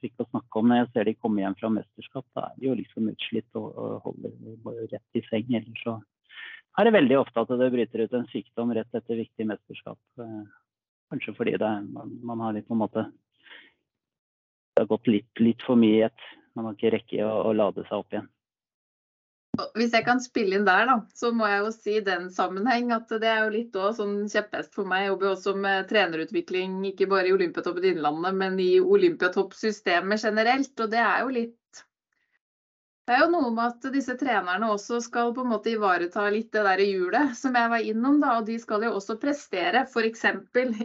For 0.00 0.08
ikke 0.08 0.26
å 0.26 0.30
snakke 0.30 0.62
om 0.62 0.70
når 0.70 0.82
jeg 0.82 0.92
ser 0.94 1.10
de 1.10 1.18
komme 1.18 1.44
hjem 1.44 1.58
fra 1.60 1.72
mesterskap, 1.76 2.26
da 2.36 2.46
er 2.48 2.56
de 2.56 2.70
jo 2.70 2.78
liksom 2.78 3.12
utslitt 3.12 3.60
og, 3.60 3.82
holder 4.06 4.88
rett 4.94 5.20
i 5.20 5.26
seng. 5.28 5.52
Ellers 5.60 5.84
så 5.84 6.00
er 6.78 6.86
det 6.86 6.96
veldig 6.96 7.20
ofte 7.20 7.44
at 7.44 7.52
det 7.60 7.72
bryter 7.74 8.06
ut 8.06 8.16
en 8.16 8.30
sykdom 8.32 8.72
rett 8.76 8.96
etter 8.96 9.18
viktig 9.20 9.46
mesterskap. 9.50 10.00
Eh, 10.22 10.42
Kanskje 11.10 11.34
fordi 11.34 11.56
det, 11.58 11.70
man, 11.90 12.12
man 12.22 12.42
har 12.44 12.54
litt 12.54 12.68
på 12.68 12.76
en 12.76 12.84
måte 12.84 13.02
det 14.80 14.86
har 14.86 14.96
gått 14.96 15.08
litt, 15.12 15.40
litt 15.44 15.62
for 15.66 15.76
mye 15.76 15.96
i 15.98 16.04
ett. 16.06 16.28
Man 16.56 16.64
har 16.64 16.76
ikke 16.76 16.94
rekke 16.94 17.24
å, 17.26 17.32
å 17.50 17.50
lade 17.52 17.82
seg 17.84 17.98
opp 18.00 18.14
igjen. 18.14 18.28
Hvis 19.76 19.92
jeg 19.92 20.06
kan 20.06 20.22
spille 20.24 20.56
inn 20.56 20.64
der, 20.64 20.86
da, 20.88 20.94
så 21.12 21.34
må 21.36 21.44
jeg 21.50 21.60
jo 21.60 21.72
si 21.74 21.96
i 21.98 22.04
den 22.06 22.30
sammenheng 22.32 22.94
at 22.94 23.10
det 23.20 23.28
er 23.28 23.42
jo 23.42 23.52
litt 23.52 23.76
òg 23.76 23.98
sånn 23.98 24.14
kjepphest 24.30 24.72
for 24.78 24.88
meg. 24.88 25.02
Jeg 25.02 25.10
jobber 25.10 25.28
jo 25.28 25.32
også 25.34 25.54
med 25.66 25.90
trenerutvikling, 25.90 26.78
ikke 26.92 27.10
bare 27.10 27.28
i 27.28 27.34
Olympiatoppen 27.34 27.90
Innlandet, 27.90 28.38
men 28.40 28.56
i 28.62 28.70
Olympiatoppsystemet 28.80 30.24
generelt. 30.24 30.72
Og 30.80 30.94
det 30.94 31.02
er 31.02 31.26
jo 31.26 31.34
litt 31.36 31.56
Det 33.10 33.16
er 33.16 33.24
jo 33.24 33.30
noe 33.32 33.48
med 33.50 33.72
at 33.72 33.86
disse 33.90 34.14
trenerne 34.14 34.68
også 34.70 35.00
skal 35.02 35.32
på 35.34 35.42
en 35.42 35.48
måte 35.50 35.72
ivareta 35.72 36.28
litt 36.30 36.52
det 36.54 36.60
der 36.62 36.82
hjulet 36.84 37.32
som 37.34 37.56
jeg 37.58 37.70
var 37.72 37.88
innom, 37.92 38.20
da. 38.22 38.36
Og 38.38 38.46
de 38.46 38.54
skal 38.62 38.86
jo 38.86 38.92
også 39.00 39.16
prestere. 39.18 39.82
F.eks. 39.82 40.22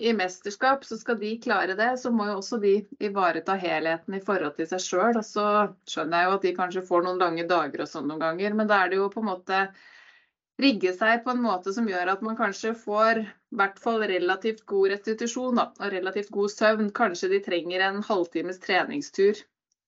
i 0.01 0.13
mesterskap, 0.17 0.87
så 0.89 0.97
skal 0.97 1.19
de 1.21 1.35
klare 1.43 1.75
det, 1.77 1.91
så 2.01 2.09
må 2.09 2.25
jo 2.31 2.39
også 2.39 2.57
de 2.65 2.73
ivareta 2.97 3.59
helheten 3.61 4.17
i 4.17 4.23
forhold 4.25 4.57
til 4.57 4.71
seg 4.73 4.81
sjøl. 4.87 5.21
Så 5.21 5.45
skjønner 5.85 6.23
jeg 6.23 6.31
jo 6.31 6.35
at 6.39 6.49
de 6.49 6.57
kanskje 6.63 6.85
får 6.89 7.05
noen 7.05 7.21
lange 7.21 7.45
dager 7.53 7.85
og 7.85 7.93
sånn 7.93 8.09
noen 8.09 8.25
ganger, 8.25 8.57
men 8.57 8.73
da 8.73 8.81
er 8.81 8.89
det 8.89 9.03
jo 9.03 9.13
på 9.13 9.21
en 9.21 9.29
måte 9.29 9.63
rigge 10.65 10.97
seg 10.97 11.21
på 11.21 11.35
en 11.37 11.45
måte 11.45 11.77
som 11.77 11.85
gjør 11.93 12.15
at 12.17 12.25
man 12.25 12.41
kanskje 12.41 12.73
får 12.87 13.21
i 13.21 13.31
hvert 13.61 13.77
fall 13.85 14.01
relativt 14.01 14.65
god 14.65 14.95
restitusjon 14.97 15.61
da, 15.61 15.69
og 15.77 15.93
relativt 15.93 16.33
god 16.33 16.57
søvn. 16.57 16.95
Kanskje 17.03 17.35
de 17.37 17.45
trenger 17.53 17.85
en 17.85 18.01
halvtimes 18.09 18.65
treningstur 18.65 19.45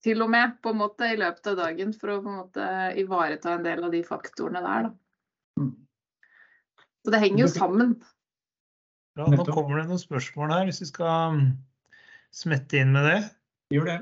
til 0.07 0.23
og 0.23 0.31
med 0.31 0.57
på 0.63 0.71
en 0.73 0.79
måte 0.79 1.11
i 1.11 1.19
løpet 1.19 1.51
av 1.51 1.59
dagen 1.59 1.93
for 1.95 2.13
å 2.13 2.21
på 2.23 2.31
en 2.31 2.39
måte 2.41 2.67
ivareta 3.01 3.57
en 3.57 3.65
del 3.67 3.83
av 3.83 3.93
de 3.93 4.03
faktorene 4.07 4.63
der. 4.63 4.87
Da. 4.87 5.63
Mm. 5.63 5.73
Så 7.03 7.13
det 7.13 7.23
henger 7.23 7.43
jo 7.45 7.49
sammen. 7.51 7.97
Bra, 9.17 9.27
nå 9.33 9.47
kommer 9.49 9.81
det 9.81 9.87
noen 9.89 10.01
spørsmål 10.01 10.53
her, 10.53 10.67
hvis 10.69 10.83
vi 10.83 10.89
skal 10.91 11.37
mm, 11.37 11.45
smette 12.35 12.79
inn 12.79 12.93
med 12.95 13.07
det. 13.09 13.19
gjør 13.73 13.91
det. 13.91 13.99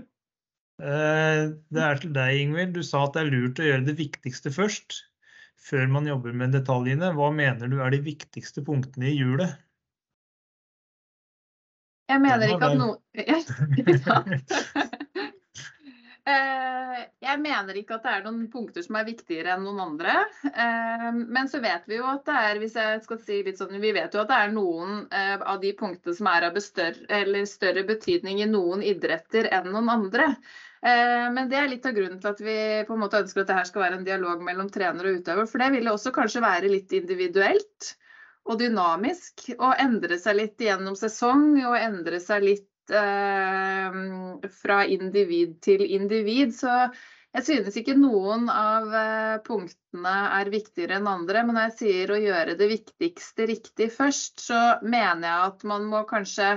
Eh, 0.84 1.42
Det 1.72 1.84
er 1.88 2.02
til 2.02 2.16
deg, 2.16 2.40
Ingvild. 2.44 2.74
Du 2.76 2.84
sa 2.84 3.06
at 3.06 3.16
det 3.16 3.24
er 3.24 3.32
lurt 3.32 3.62
å 3.62 3.68
gjøre 3.70 3.86
det 3.88 3.98
viktigste 4.00 4.52
først, 4.52 5.00
før 5.56 5.88
man 5.92 6.10
jobber 6.10 6.36
med 6.36 6.52
detaljene. 6.58 7.14
Hva 7.16 7.32
mener 7.34 7.72
du 7.72 7.80
er 7.80 7.96
de 7.96 8.02
viktigste 8.06 8.66
punktene 8.66 9.08
i 9.12 9.16
hjulet? 9.16 9.56
Jeg 12.06 12.22
mener 12.22 12.52
ikke 12.54 12.68
at 12.68 12.78
noe 12.78 13.00
ja. 13.32 13.40
Eh, 16.26 17.02
Jeg 17.22 17.38
mener 17.42 17.78
ikke 17.78 18.00
at 18.00 18.06
det 18.06 18.12
er 18.16 18.24
noen 18.26 18.46
punkter 18.50 18.82
som 18.86 18.98
er 18.98 19.06
viktigere 19.06 19.54
enn 19.54 19.66
noen 19.68 19.82
andre. 19.84 20.16
Eh, 20.50 21.10
Men 21.38 21.50
så 21.52 21.62
vet 21.62 21.86
vi 21.90 22.00
jo 22.00 22.08
at 22.10 22.24
det 22.26 22.38
er, 22.50 22.62
hvis 22.62 22.78
jeg 22.80 23.04
skal 23.04 23.20
si 23.22 23.42
litt 23.46 23.62
sånn, 23.62 23.76
vi 23.84 23.92
vet 23.94 24.16
jo 24.16 24.24
at 24.24 24.32
det 24.32 24.40
er 24.42 24.56
noen 24.56 25.04
eh, 25.14 25.36
av 25.38 25.60
de 25.62 25.74
punktene 25.78 26.18
som 26.18 26.30
er 26.32 26.48
av 26.50 26.58
eller 26.58 27.46
større 27.50 27.84
betydning 27.86 28.42
i 28.42 28.50
noen 28.50 28.82
idretter 28.82 29.52
enn 29.54 29.70
noen 29.74 29.92
andre. 30.00 30.32
Men 30.86 31.48
det 31.50 31.58
er 31.58 31.70
litt 31.72 31.86
av 31.90 31.96
grunnen 31.96 32.20
til 32.22 32.30
at 32.30 32.42
vi 32.46 32.56
på 32.86 32.94
en 32.94 33.00
måte 33.02 33.18
ønsker 33.18 33.42
at 33.42 33.48
det 33.50 33.56
her 33.58 33.66
skal 33.66 33.82
være 33.82 33.98
en 33.98 34.04
dialog 34.06 34.44
mellom 34.46 34.68
trener 34.70 35.08
og 35.10 35.16
utøver. 35.18 35.48
For 35.50 35.58
det 35.64 35.72
vil 35.74 35.90
også 35.90 36.12
kanskje 36.14 36.44
være 36.44 36.70
litt 36.70 36.94
individuelt 36.94 37.88
og 38.46 38.60
dynamisk. 38.62 39.48
Og 39.58 39.82
endre 39.82 40.20
seg 40.22 40.38
litt 40.38 40.62
gjennom 40.62 40.94
sesong 41.00 41.56
og 41.66 41.74
endre 41.80 42.22
seg 42.22 42.46
litt 42.46 42.70
eh, 42.94 44.00
fra 44.62 44.80
individ 44.86 45.60
til 45.66 45.86
individ. 45.86 46.54
Så 46.58 46.74
jeg 47.36 47.44
synes 47.44 47.76
ikke 47.76 47.98
noen 48.00 48.46
av 48.52 48.94
eh, 48.96 49.38
punktene 49.44 50.18
er 50.38 50.52
viktigere 50.54 51.02
enn 51.02 51.10
andre. 51.12 51.42
Men 51.44 51.58
når 51.58 51.66
jeg 51.70 51.78
sier 51.80 52.14
å 52.14 52.20
gjøre 52.22 52.60
det 52.60 52.70
viktigste 52.72 53.50
riktig 53.50 53.90
først, 53.96 54.46
så 54.48 54.62
mener 54.86 55.28
jeg 55.28 55.50
at 55.50 55.66
man 55.68 55.90
må 55.92 56.06
kanskje 56.08 56.54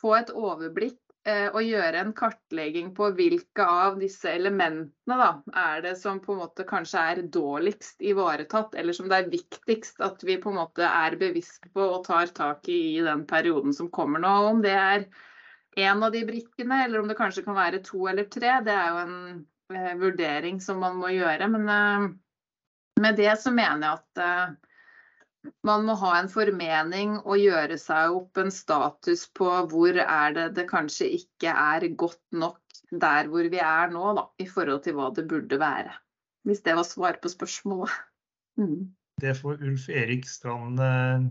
få 0.00 0.14
et 0.16 0.32
overblikk 0.32 0.96
eh, 1.28 1.50
og 1.50 1.60
gjøre 1.66 2.00
en 2.00 2.14
kartlegging 2.16 2.94
på 2.96 3.10
hvilke 3.18 3.68
av 3.68 4.00
disse 4.00 4.32
elementene 4.32 5.20
da, 5.20 5.30
er 5.66 5.84
det 5.84 5.94
som 6.00 6.22
på 6.24 6.32
en 6.32 6.42
måte 6.46 6.64
kanskje 6.68 7.04
er 7.12 7.22
dårligst 7.36 8.00
ivaretatt, 8.08 8.76
eller 8.78 8.96
som 8.96 9.12
det 9.12 9.20
er 9.20 9.32
viktigst 9.36 10.00
at 10.04 10.24
vi 10.24 10.38
på 10.40 10.52
en 10.52 10.60
måte 10.62 10.88
er 10.88 11.20
bevisst 11.20 11.68
på 11.74 11.90
og 11.98 12.04
tar 12.08 12.32
tak 12.36 12.68
i 12.72 12.80
i 12.96 13.04
den 13.04 13.28
perioden 13.28 13.76
som 13.76 13.92
kommer 13.92 14.22
nå. 14.22 14.36
Om 14.54 14.64
det 14.64 14.76
er 14.80 15.08
én 15.76 16.02
av 16.02 16.12
de 16.12 16.22
brikkene, 16.24 16.84
eller 16.84 17.02
om 17.02 17.08
det 17.08 17.18
kanskje 17.18 17.44
kan 17.44 17.56
være 17.58 17.82
to 17.84 18.06
eller 18.08 18.28
tre, 18.32 18.58
det 18.64 18.72
er 18.72 18.92
jo 18.92 19.00
en 19.02 19.16
eh, 19.74 19.92
vurdering 20.00 20.60
som 20.64 20.80
man 20.80 20.96
må 21.00 21.12
gjøre. 21.12 21.48
Men 21.52 21.68
eh, 21.72 22.06
med 23.04 23.18
det 23.20 23.34
så 23.42 23.52
mener 23.54 23.84
jeg 23.84 24.00
at 24.00 24.22
eh, 24.24 24.54
man 25.66 25.84
må 25.86 25.94
ha 26.00 26.16
en 26.18 26.30
formening 26.32 27.18
og 27.20 27.38
gjøre 27.38 27.76
seg 27.78 28.16
opp 28.16 28.40
en 28.40 28.50
status 28.50 29.26
på 29.36 29.50
hvor 29.70 30.00
er 30.02 30.36
det 30.36 30.48
det 30.56 30.66
kanskje 30.70 31.10
ikke 31.20 31.52
er 31.52 31.86
godt 31.94 32.22
nok 32.34 32.62
der 32.90 33.28
hvor 33.30 33.46
vi 33.50 33.60
er 33.62 33.92
nå, 33.92 34.08
da, 34.16 34.26
i 34.42 34.46
forhold 34.48 34.82
til 34.84 34.96
hva 34.98 35.10
det 35.14 35.26
burde 35.28 35.58
være. 35.60 35.92
Hvis 36.46 36.62
det 36.64 36.76
var 36.78 36.86
svar 36.88 37.22
på 37.22 37.32
spørsmålet. 37.32 37.96
Mm. 38.56 38.86
Det 39.20 39.34
får 39.36 39.58
Ulf 39.60 39.82
Erik 39.92 40.22
Strand 40.24 40.78
uh, 40.80 41.26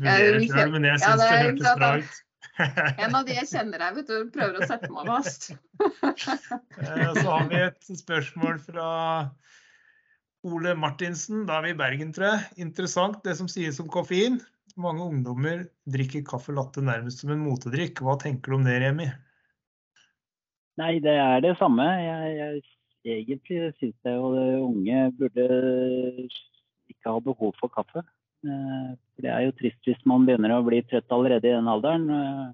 vurdere 0.00 0.38
sjøl, 0.46 0.70
men 0.72 0.86
jeg 0.88 1.02
ja, 1.02 1.10
det 1.20 1.26
det, 1.28 1.40
hørtes 1.42 1.74
bra 1.76 1.90
ut. 2.00 2.20
En 2.58 3.16
av 3.16 3.24
de 3.26 3.34
jeg 3.34 3.48
kjenner 3.50 3.82
deg, 3.82 3.96
vet 3.98 4.10
du, 4.10 4.30
prøver 4.34 4.60
å 4.60 4.68
sette 4.68 4.90
meg 4.92 5.08
fast. 5.10 5.50
Eh, 5.74 7.10
Så 7.16 7.24
har 7.26 7.48
vi 7.50 7.60
et 7.64 7.88
spørsmål 7.98 8.60
fra 8.62 8.88
Ole 10.46 10.74
Martinsen. 10.78 11.44
Da 11.48 11.58
er 11.58 11.68
vi 11.68 11.74
i 11.74 11.78
Bergen, 11.78 12.12
tror 12.14 12.28
jeg. 12.30 12.48
Interessant 12.66 13.22
det 13.26 13.36
som 13.40 13.50
sies 13.50 13.80
om 13.82 13.90
koffein. 13.90 14.40
Mange 14.80 15.06
ungdommer 15.06 15.66
drikker 15.90 16.24
kaffe 16.26 16.54
latte 16.54 16.82
nærmest 16.84 17.22
som 17.22 17.32
en 17.34 17.44
motedrikk. 17.46 18.02
Hva 18.02 18.16
tenker 18.20 18.52
du 18.52 18.58
om 18.58 18.66
det, 18.66 18.80
Remi? 18.82 19.08
Nei, 20.80 20.96
det 21.02 21.14
er 21.14 21.42
det 21.44 21.54
samme. 21.60 21.86
Jeg, 22.02 22.62
jeg 23.06 23.22
egentlig 23.22 23.70
syns 23.78 24.08
jeg 24.08 24.18
jo 24.18 24.32
unge 24.66 25.04
burde 25.20 25.46
ikke 26.90 27.12
ha 27.12 27.20
behov 27.22 27.54
for 27.60 27.70
kaffe. 27.72 28.02
Eh, 28.44 28.90
For 29.14 29.24
det 29.24 29.30
er 29.32 29.46
jo 29.46 29.56
trist 29.58 29.88
hvis 29.88 30.02
man 30.08 30.26
begynner 30.26 30.56
å 30.56 30.64
bli 30.66 30.82
trøtt 30.84 31.12
allerede 31.14 31.48
i 31.48 31.56
den 31.56 31.70
alderen. 31.70 32.10
eh, 32.10 32.52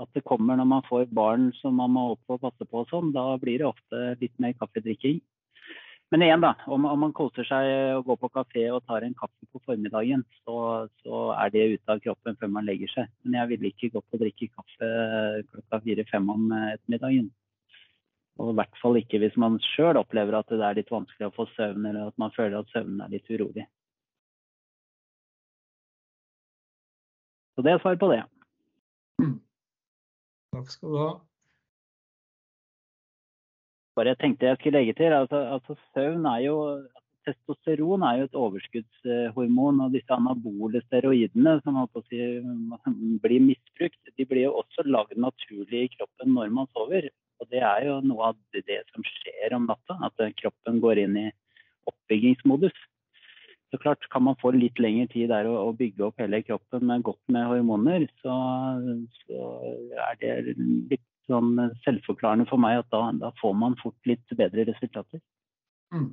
At 0.00 0.08
det 0.16 0.24
kommer 0.24 0.56
når 0.56 0.64
man 0.64 0.86
får 0.88 1.10
barn 1.12 1.50
som 1.60 1.74
man 1.76 1.92
må 1.92 2.12
opp 2.14 2.32
og 2.32 2.40
passe 2.40 2.64
på 2.64 2.80
og 2.80 2.88
sånn. 2.88 3.12
Da 3.12 3.36
blir 3.36 3.60
det 3.60 3.68
ofte 3.68 4.16
litt 4.20 4.32
mer 4.40 4.54
kaffedrikking. 4.56 5.20
Men 6.10 6.24
igjen, 6.24 6.40
da. 6.42 6.54
Om, 6.66 6.86
om 6.90 7.02
man 7.04 7.12
koser 7.14 7.44
seg 7.46 7.68
og 7.98 8.06
går 8.08 8.16
på 8.22 8.30
kafé 8.34 8.64
og 8.72 8.80
tar 8.88 9.04
en 9.06 9.14
kaffe 9.14 9.46
på 9.52 9.60
formiddagen, 9.62 10.24
så, 10.42 10.88
så 11.04 11.20
er 11.36 11.52
det 11.54 11.66
ute 11.76 11.92
av 11.92 12.00
kroppen 12.02 12.38
før 12.40 12.50
man 12.50 12.66
legger 12.66 12.90
seg. 12.90 13.12
Men 13.22 13.36
jeg 13.38 13.50
ville 13.52 13.70
ikke 13.70 13.92
gått 13.94 14.16
og 14.16 14.24
drikke 14.24 14.48
kaffe 14.56 14.88
klokka 15.52 15.82
fire-fem 15.84 16.32
om 16.34 16.48
ettermiddagen. 16.56 17.28
Og 18.40 18.54
i 18.54 18.56
hvert 18.58 18.80
fall 18.80 18.96
ikke 18.98 19.20
hvis 19.22 19.36
man 19.38 19.60
sjøl 19.74 20.00
opplever 20.00 20.38
at 20.38 20.50
det 20.50 20.64
er 20.64 20.80
litt 20.80 20.90
vanskelig 20.90 21.28
å 21.28 21.36
få 21.36 21.46
søvn, 21.52 21.86
eller 21.92 22.08
at 22.08 22.18
man 22.18 22.32
føler 22.34 22.58
at 22.58 22.72
søvnen 22.72 23.04
er 23.04 23.12
litt 23.12 23.30
urolig. 23.30 23.68
Så 27.60 27.64
det 27.66 27.72
er 27.74 27.80
svar 27.82 27.96
på 28.00 28.06
det. 28.08 28.22
Takk 30.56 30.70
skal 30.72 30.88
du 30.88 30.94
ha. 30.96 31.08
Bare 33.98 34.14
jeg 34.14 34.18
tenkte 34.22 34.48
jeg 34.48 34.56
skulle 34.56 34.80
legge 34.80 34.94
til 34.96 35.12
altså, 35.12 35.42
altså 35.58 35.76
søvn 35.92 36.24
er 36.30 36.38
jo 36.46 36.54
Testosteron 37.28 38.00
er 38.08 38.14
jo 38.16 38.28
et 38.30 38.38
overskuddshormon, 38.42 39.82
og 39.84 39.92
disse 39.92 40.16
anabole 40.16 40.80
steroidene 40.86 41.58
som 41.60 41.76
si, 42.08 42.20
blir 43.20 43.44
misbrukt, 43.44 44.00
de 44.16 44.24
blir 44.30 44.46
jo 44.46 44.54
også 44.62 44.86
lagd 44.88 45.20
naturlig 45.20 45.82
i 45.84 45.90
kroppen 45.98 46.32
når 46.32 46.54
man 46.56 46.70
sover. 46.72 47.10
Og 47.44 47.52
det 47.52 47.60
er 47.60 47.90
jo 47.90 47.98
noe 48.08 48.30
av 48.32 48.40
det 48.56 48.80
som 48.94 49.04
skjer 49.04 49.52
om 49.58 49.68
natta, 49.68 49.98
at 50.08 50.24
kroppen 50.40 50.80
går 50.80 51.04
inn 51.04 51.20
i 51.26 51.28
oppbyggingsmodus. 51.92 52.80
Så 53.70 53.78
klart 53.78 54.08
Kan 54.10 54.24
man 54.26 54.38
få 54.40 54.50
litt 54.54 54.78
lengre 54.82 55.06
tid 55.12 55.30
der 55.30 55.46
å 55.46 55.70
bygge 55.76 56.08
opp 56.08 56.18
hele 56.18 56.42
kroppen 56.42 56.86
med 56.88 57.04
godt 57.06 57.22
med 57.30 57.46
hormoner, 57.46 58.06
så, 58.22 58.34
så 59.26 59.50
er 60.10 60.16
det 60.22 60.56
litt 60.90 61.06
sånn 61.30 61.54
selvforklarende 61.84 62.48
for 62.50 62.58
meg 62.58 62.80
at 62.80 62.88
da, 62.90 63.04
da 63.14 63.30
får 63.38 63.54
man 63.54 63.78
fort 63.78 64.10
litt 64.10 64.34
bedre 64.34 64.66
resultater. 64.66 65.22
Mm. 65.94 66.10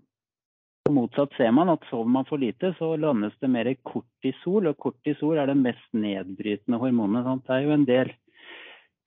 Motsatt 0.93 1.33
ser 1.35 1.51
man 1.51 1.71
at 1.73 1.83
sover 1.89 2.09
man 2.11 2.27
for 2.29 2.39
lite, 2.39 2.71
så 2.77 2.93
landes 2.99 3.33
det 3.41 3.49
mer 3.51 3.67
kortisol. 3.83 4.69
Og 4.69 4.77
kortisol 4.79 5.39
er 5.41 5.49
det 5.49 5.57
mest 5.59 5.89
nedbrytende 5.97 6.79
hormonet. 6.79 7.25
Sant? 7.25 7.45
Det 7.47 7.57
er 7.57 7.65
jo 7.65 7.75
en 7.75 7.87
del 7.89 8.13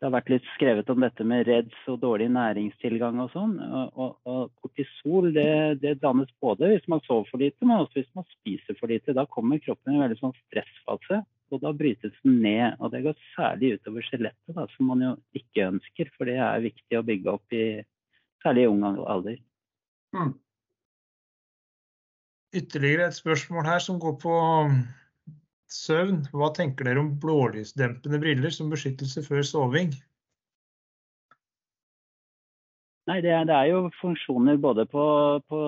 Det 0.01 0.09
har 0.09 0.15
vært 0.15 0.31
litt 0.33 0.47
skrevet 0.55 0.89
om 0.89 1.03
dette 1.05 1.25
med 1.29 1.45
reds 1.45 1.89
og 1.93 1.99
dårlig 2.01 2.31
næringstilgang 2.33 3.19
og 3.21 3.35
sånn. 3.35 3.59
Og, 3.61 4.15
og, 4.25 4.47
kortisol 4.65 5.29
det, 5.37 5.83
det 5.83 5.99
dannes 6.01 6.31
både 6.41 6.71
hvis 6.71 6.87
man 6.89 7.03
sover 7.05 7.29
for 7.29 7.43
lite, 7.43 7.61
men 7.69 7.83
også 7.83 7.99
hvis 7.99 8.15
man 8.17 8.25
spiser 8.31 8.79
for 8.79 8.89
lite. 8.89 9.13
Da 9.17 9.27
kommer 9.29 9.61
kroppen 9.61 9.93
i 9.93 9.99
en 9.99 10.05
veldig 10.07 10.17
sånn 10.23 10.33
stressfase, 10.47 11.21
og 11.53 11.61
da 11.61 11.75
brytes 11.77 12.17
den 12.25 12.41
ned. 12.41 12.81
Og 12.81 12.95
det 12.95 13.03
går 13.05 13.21
særlig 13.35 13.75
utover 13.77 14.07
skjelettet, 14.09 14.63
som 14.73 14.89
man 14.89 15.05
jo 15.05 15.13
ikke 15.37 15.69
ønsker, 15.75 16.13
for 16.17 16.33
det 16.33 16.39
er 16.49 16.65
viktig 16.65 16.97
å 16.97 17.05
bygge 17.11 17.37
opp 17.37 17.59
i 17.61 17.67
særlig 18.41 18.65
i 18.65 18.73
ung 18.73 18.87
alder. 18.89 19.37
Mm. 20.17 20.33
Ytterligere 22.57 23.13
et 23.13 23.21
spørsmål 23.21 23.69
her 23.69 23.85
som 23.85 24.01
går 24.01 24.17
på 24.25 24.39
søvn. 25.75 26.25
Hva 26.35 26.51
tenker 26.57 26.89
dere 26.89 27.03
om 27.03 27.15
blålysdempende 27.23 28.21
briller 28.23 28.55
som 28.55 28.73
beskyttelse 28.73 29.25
før 29.27 29.47
soving? 29.47 29.95
Nei, 33.11 33.21
det 33.25 33.33
det 33.49 33.57
er 33.57 33.73
jo 33.73 33.89
funksjoner 33.99 34.61
både 34.61 34.85
på, 34.87 35.05
på 35.51 35.61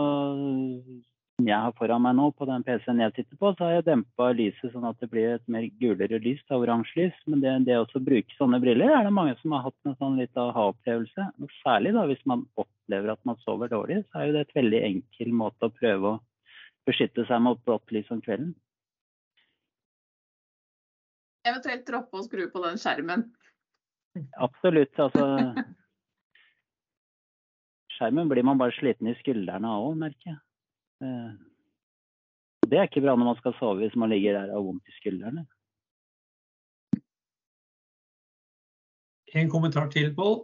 som 1.42 1.48
jeg 1.48 1.58
har 1.58 1.74
foran 1.74 2.02
meg 2.04 2.14
nå, 2.14 2.28
på 2.38 2.46
den 2.46 2.62
PC-en 2.62 3.00
jeg 3.02 3.14
sitter 3.16 3.38
på, 3.40 3.50
så 3.56 3.64
har 3.64 3.72
jeg 3.74 3.86
dempa 3.88 4.28
lyset 4.36 4.70
sånn 4.72 4.86
at 4.86 4.98
det 5.02 5.08
blir 5.10 5.34
et 5.34 5.48
mer 5.50 5.64
gulere 5.80 6.20
lys, 6.22 6.42
oransje 6.54 7.00
lys. 7.00 7.16
Men 7.26 7.42
det, 7.42 7.54
det 7.66 7.78
å 7.80 8.02
bruke 8.06 8.36
sånne 8.38 8.60
briller 8.62 8.92
er 8.94 9.08
det 9.08 9.14
mange 9.16 9.34
som 9.40 9.56
har 9.56 9.64
hatt 9.66 9.88
en 9.88 9.96
sånn 9.98 10.20
litt 10.20 10.38
aha-opplevelse. 10.38 11.30
Særlig 11.62 11.94
da 11.96 12.04
hvis 12.10 12.22
man 12.30 12.44
opplever 12.54 13.14
at 13.14 13.22
man 13.26 13.40
sover 13.42 13.72
dårlig, 13.72 14.02
så 14.10 14.20
er 14.20 14.28
jo 14.28 14.36
det 14.36 14.44
et 14.46 14.60
veldig 14.60 14.82
enkel 14.90 15.32
måte 15.42 15.66
å 15.66 15.74
prøve 15.80 16.12
å 16.12 16.20
beskytte 16.86 17.26
seg 17.26 17.42
mot 17.42 17.58
blått 17.66 17.94
lys 17.94 18.10
om 18.14 18.22
kvelden. 18.22 18.54
Eventuelt 21.48 21.86
droppe 21.88 22.20
å 22.20 22.24
skru 22.26 22.44
på 22.52 22.62
den 22.64 22.78
skjermen. 22.78 23.24
Absolutt. 24.44 24.92
Altså 25.00 25.24
Skjermen 27.96 28.28
blir 28.30 28.44
man 28.46 28.60
bare 28.60 28.74
sliten 28.76 29.08
i 29.10 29.16
skuldrene 29.20 29.68
av 29.68 29.88
òg, 29.88 29.96
merker 30.00 30.32
jeg. 30.32 30.38
Eh, 31.04 31.32
Det 32.68 32.78
er 32.78 32.86
ikke 32.88 33.02
bra 33.04 33.16
når 33.18 33.28
man 33.32 33.40
skal 33.40 33.54
sove 33.58 33.82
hvis 33.82 33.96
man 33.98 34.12
ligger 34.12 34.38
der 34.38 34.52
og 34.52 34.56
har 34.58 34.66
vondt 34.68 34.88
i 34.88 34.96
skuldrene. 35.00 35.42
En 39.32 39.48
kommentar 39.52 39.88
til, 39.92 40.10
Pål. 40.14 40.42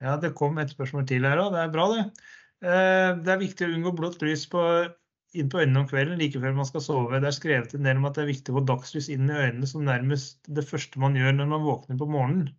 Ja, 0.00 0.14
det 0.16 0.32
kom 0.38 0.58
et 0.62 0.70
spørsmål 0.72 1.06
til 1.10 1.26
her 1.26 1.40
òg. 1.42 1.50
Det 1.52 1.62
er 1.64 1.72
bra, 1.74 1.86
det. 1.92 2.04
Eh, 2.62 3.10
Det 3.24 3.32
er 3.34 3.42
viktig 3.42 3.66
å 3.66 3.74
unngå 3.74 3.92
blått 3.98 4.22
lys 4.22 4.46
på, 4.48 4.62
inn 5.38 5.50
på 5.52 5.60
øynene 5.62 5.82
om 5.82 5.88
kvelden 5.90 6.18
like 6.20 6.40
før 6.42 6.54
man 6.56 6.68
skal 6.68 6.84
sove. 6.84 7.20
Det 7.22 7.28
er 7.30 7.36
skrevet 7.36 7.74
en 7.76 7.86
del 7.88 8.00
om 8.00 8.08
at 8.08 8.18
det 8.18 8.24
er 8.24 8.30
viktig 8.32 8.52
å 8.54 8.58
få 8.58 8.64
dagslys 8.70 9.10
inn 9.14 9.30
i 9.30 9.38
øynene 9.44 9.68
som 9.70 9.86
nærmest 9.86 10.50
det 10.58 10.66
første 10.68 11.02
man 11.02 11.18
gjør 11.18 11.36
når 11.38 11.50
man 11.54 11.66
våkner 11.66 12.00
på 12.00 12.08
morgenen. 12.16 12.50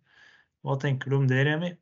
Hva 0.62 0.78
tenker 0.84 1.10
du 1.12 1.18
om 1.18 1.28
det, 1.30 1.42
Remi? 1.48 1.72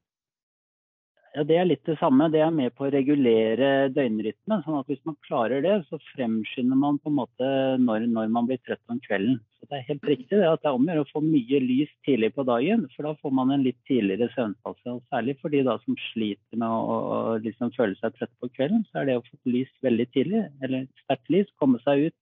Ja, 1.30 1.44
Det 1.46 1.56
er 1.56 1.66
litt 1.68 1.84
det 1.86 1.94
samme. 2.00 2.26
Det 2.32 2.40
er 2.42 2.50
med 2.50 2.72
på 2.74 2.88
å 2.88 2.90
regulere 2.90 3.88
døgnrytmen. 3.94 4.64
sånn 4.64 4.78
at 4.80 4.88
Hvis 4.90 5.04
man 5.06 5.16
klarer 5.26 5.62
det, 5.62 5.86
så 5.86 5.98
fremskynder 6.10 6.76
man 6.76 6.98
på 6.98 7.06
en 7.10 7.18
måte 7.20 7.50
når, 7.78 8.06
når 8.10 8.32
man 8.34 8.46
blir 8.48 8.58
trøtt 8.66 8.82
om 8.90 8.98
kvelden. 8.98 9.38
Så 9.60 9.68
Det 9.70 9.78
er 9.78 9.88
helt 9.92 10.02
riktig 10.10 10.40
det 10.40 10.48
at 10.48 10.62
det 10.62 10.68
er 10.68 10.74
om 10.74 10.88
å 10.88 10.90
gjøre 10.90 11.06
å 11.06 11.12
få 11.12 11.22
mye 11.22 11.60
lys 11.62 11.92
tidlig 12.04 12.34
på 12.34 12.42
dagen. 12.42 12.88
For 12.96 13.06
da 13.06 13.14
får 13.14 13.30
man 13.30 13.52
en 13.52 13.62
litt 13.62 13.78
tidligere 13.86 14.26
søvnfase. 14.34 14.86
og 14.90 15.02
Særlig 15.14 15.36
for 15.40 15.54
de 15.54 15.62
da 15.62 15.78
som 15.84 15.94
sliter 16.10 16.56
med 16.58 16.66
å, 16.66 16.96
å 17.14 17.38
liksom 17.38 17.70
føle 17.78 17.94
seg 18.00 18.16
trøtt 18.18 18.34
på 18.40 18.50
kvelden, 18.56 18.82
så 18.90 19.00
er 19.00 19.06
det 19.06 19.16
å 19.20 19.22
få 19.22 19.38
lys 19.46 19.70
veldig 19.86 20.08
tidlig, 20.10 20.42
eller 20.62 20.88
sterkt 21.04 21.30
lys, 21.30 21.54
komme 21.62 21.78
seg 21.84 22.10
ut. 22.10 22.18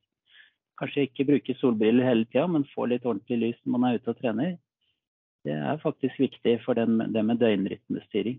Kanskje 0.79 1.09
ikke 1.09 1.27
bruke 1.33 1.57
solbriller 1.57 2.05
hele 2.05 2.29
tida, 2.29 2.45
men 2.47 2.69
få 2.75 2.85
litt 2.87 3.09
ordentlig 3.09 3.41
lys 3.41 3.65
når 3.65 3.73
man 3.73 3.89
er 3.89 3.97
ute 4.03 4.13
og 4.13 4.21
trener. 4.21 4.59
Det 5.49 5.57
er 5.57 5.81
faktisk 5.81 6.21
viktig 6.21 6.59
for 6.67 6.77
det 6.77 6.85
med 7.25 7.41
døgnrytmestyring. 7.41 8.37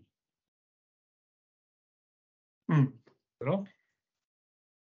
Mm. 2.69 2.87
Bra. 3.41 3.59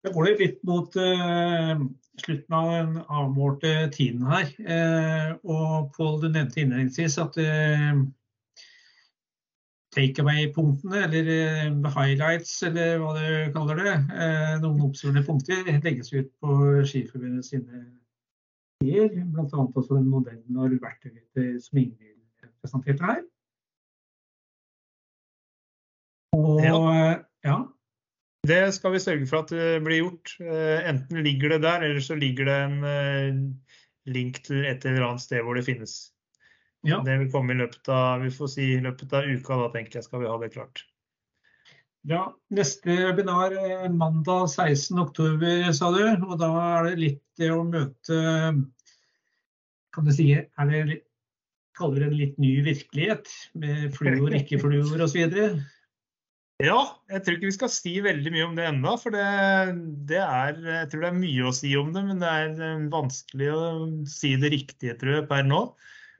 Da 0.05 0.13
går 0.15 0.29
det 0.29 0.35
litt 0.39 0.61
mot 0.67 0.97
uh, 0.99 1.81
slutten 2.23 2.55
av 2.55 2.69
den 2.73 3.01
avmålte 3.07 3.73
tiden 3.95 4.23
her. 4.29 4.53
Uh, 4.63 5.33
og 5.43 5.91
Pål, 5.97 6.21
du 6.23 6.29
nevnte 6.29 6.63
innledningsvis 6.63 7.19
at 7.23 7.39
uh, 7.43 8.05
takeaway-punktene, 9.97 11.03
eller 11.09 11.31
uh, 11.73 11.91
highlights, 11.97 12.55
eller 12.69 13.01
hva 13.03 13.15
du 13.19 13.53
kaller 13.57 13.83
det, 13.83 13.95
eh, 14.15 14.57
noen 14.63 14.83
oppsummerende 14.89 15.27
punkter, 15.27 15.71
legges 15.85 16.13
ut 16.15 16.29
på 16.43 16.57
Skiforbundet 16.87 17.49
sine 17.49 17.85
sider. 18.83 19.15
Bl.a. 19.33 19.47
også 19.49 19.97
den 19.97 20.11
modellen 20.13 20.61
og 20.61 20.77
verktøyet 20.83 21.63
som 21.65 21.81
Ingvild 21.81 22.51
presenterte 22.61 23.11
her. 23.11 23.25
Og 26.37 26.61
Ja. 27.47 27.57
Det 28.47 28.61
skal 28.77 28.93
vi 28.95 29.01
sørge 29.03 29.29
for 29.29 29.45
at 29.45 29.53
det 29.55 29.81
blir 29.85 30.03
gjort. 30.05 30.35
Eh, 30.43 30.89
Enten 30.91 31.23
ligger 31.25 31.55
det 31.55 31.63
der, 31.65 31.87
eller 31.87 32.05
så 32.05 32.17
ligger 32.19 32.49
det 32.49 32.57
en 32.67 32.77
eh, 32.85 33.39
link 34.13 34.43
til 34.47 34.67
et 34.69 34.85
eller 34.87 35.09
annet 35.09 35.25
sted 35.25 35.43
hvor 35.45 35.59
det 35.59 35.67
finnes. 35.67 35.97
ja. 36.87 37.01
Det 37.05 37.19
vil 37.19 37.31
komme 37.33 37.55
i 37.55 37.59
løpet 37.59 37.89
av 37.91 38.23
vi 38.23 38.31
får 38.31 38.53
si 38.53 38.67
løpet 38.83 39.13
av 39.17 39.27
uka, 39.27 39.57
da 39.63 39.73
tenker 39.75 39.99
jeg 39.99 40.07
skal 40.07 40.23
vi 40.23 40.31
ha 40.31 40.37
det 40.43 40.53
klart. 40.55 40.85
Ja, 42.07 42.29
neste 42.55 42.95
webinar 42.95 43.51
er 43.59 43.89
mandag 43.91 44.47
16. 44.53 44.95
oktober, 45.03 45.73
sa 45.75 45.91
du. 45.91 46.05
Og 46.29 46.37
da 46.39 46.51
er 46.79 46.91
det 46.91 47.01
litt 47.01 47.23
det 47.41 47.51
å 47.51 47.65
møte 47.67 48.21
Kan 49.97 50.07
du 50.07 50.13
si 50.15 50.29
er 50.37 50.71
det 50.71 51.01
Kaller 51.77 51.99
du 51.99 52.05
det 52.05 52.07
en 52.09 52.17
litt 52.17 52.39
ny 52.41 52.53
virkelighet 52.65 53.27
med 53.61 53.91
fluor, 53.93 54.33
ikke 54.33 54.57
fluor 54.63 55.03
osv.? 55.05 55.27
Ja, 56.63 56.79
jeg 57.13 57.21
tror 57.21 57.37
ikke 57.37 57.51
vi 57.51 57.57
skal 57.59 57.69
si 57.69 57.91
veldig 58.01 58.31
mye 58.33 58.45
om 58.47 58.55
det 58.57 58.65
ennå, 58.65 58.95
for 58.97 59.13
det, 59.13 59.25
det 60.09 60.23
er 60.23 60.57
Jeg 60.65 60.89
tror 60.89 61.03
det 61.03 61.11
er 61.11 61.19
mye 61.19 61.51
å 61.51 61.53
si 61.53 61.75
om 61.77 61.91
det, 61.93 62.05
men 62.07 62.23
det 62.23 62.31
er 62.33 62.63
eh, 62.65 62.87
vanskelig 62.95 63.51
å 63.53 63.67
si 64.09 64.33
det 64.41 64.55
riktige, 64.55 64.97
tror 64.97 65.19
jeg, 65.19 65.27
per 65.29 65.45
nå. 65.45 65.61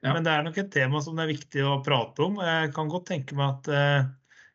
Ja. 0.05 0.13
Men 0.13 0.27
det 0.27 0.35
er 0.35 0.45
nok 0.45 0.59
et 0.61 0.69
tema 0.75 1.01
som 1.01 1.17
det 1.17 1.25
er 1.25 1.33
viktig 1.33 1.65
å 1.65 1.79
prate 1.85 2.27
om. 2.27 2.37
Jeg 2.45 2.69
kan 2.75 2.93
godt 2.93 3.09
tenke 3.09 3.37
meg 3.39 3.55
at 3.55 3.71
eh, 3.73 4.11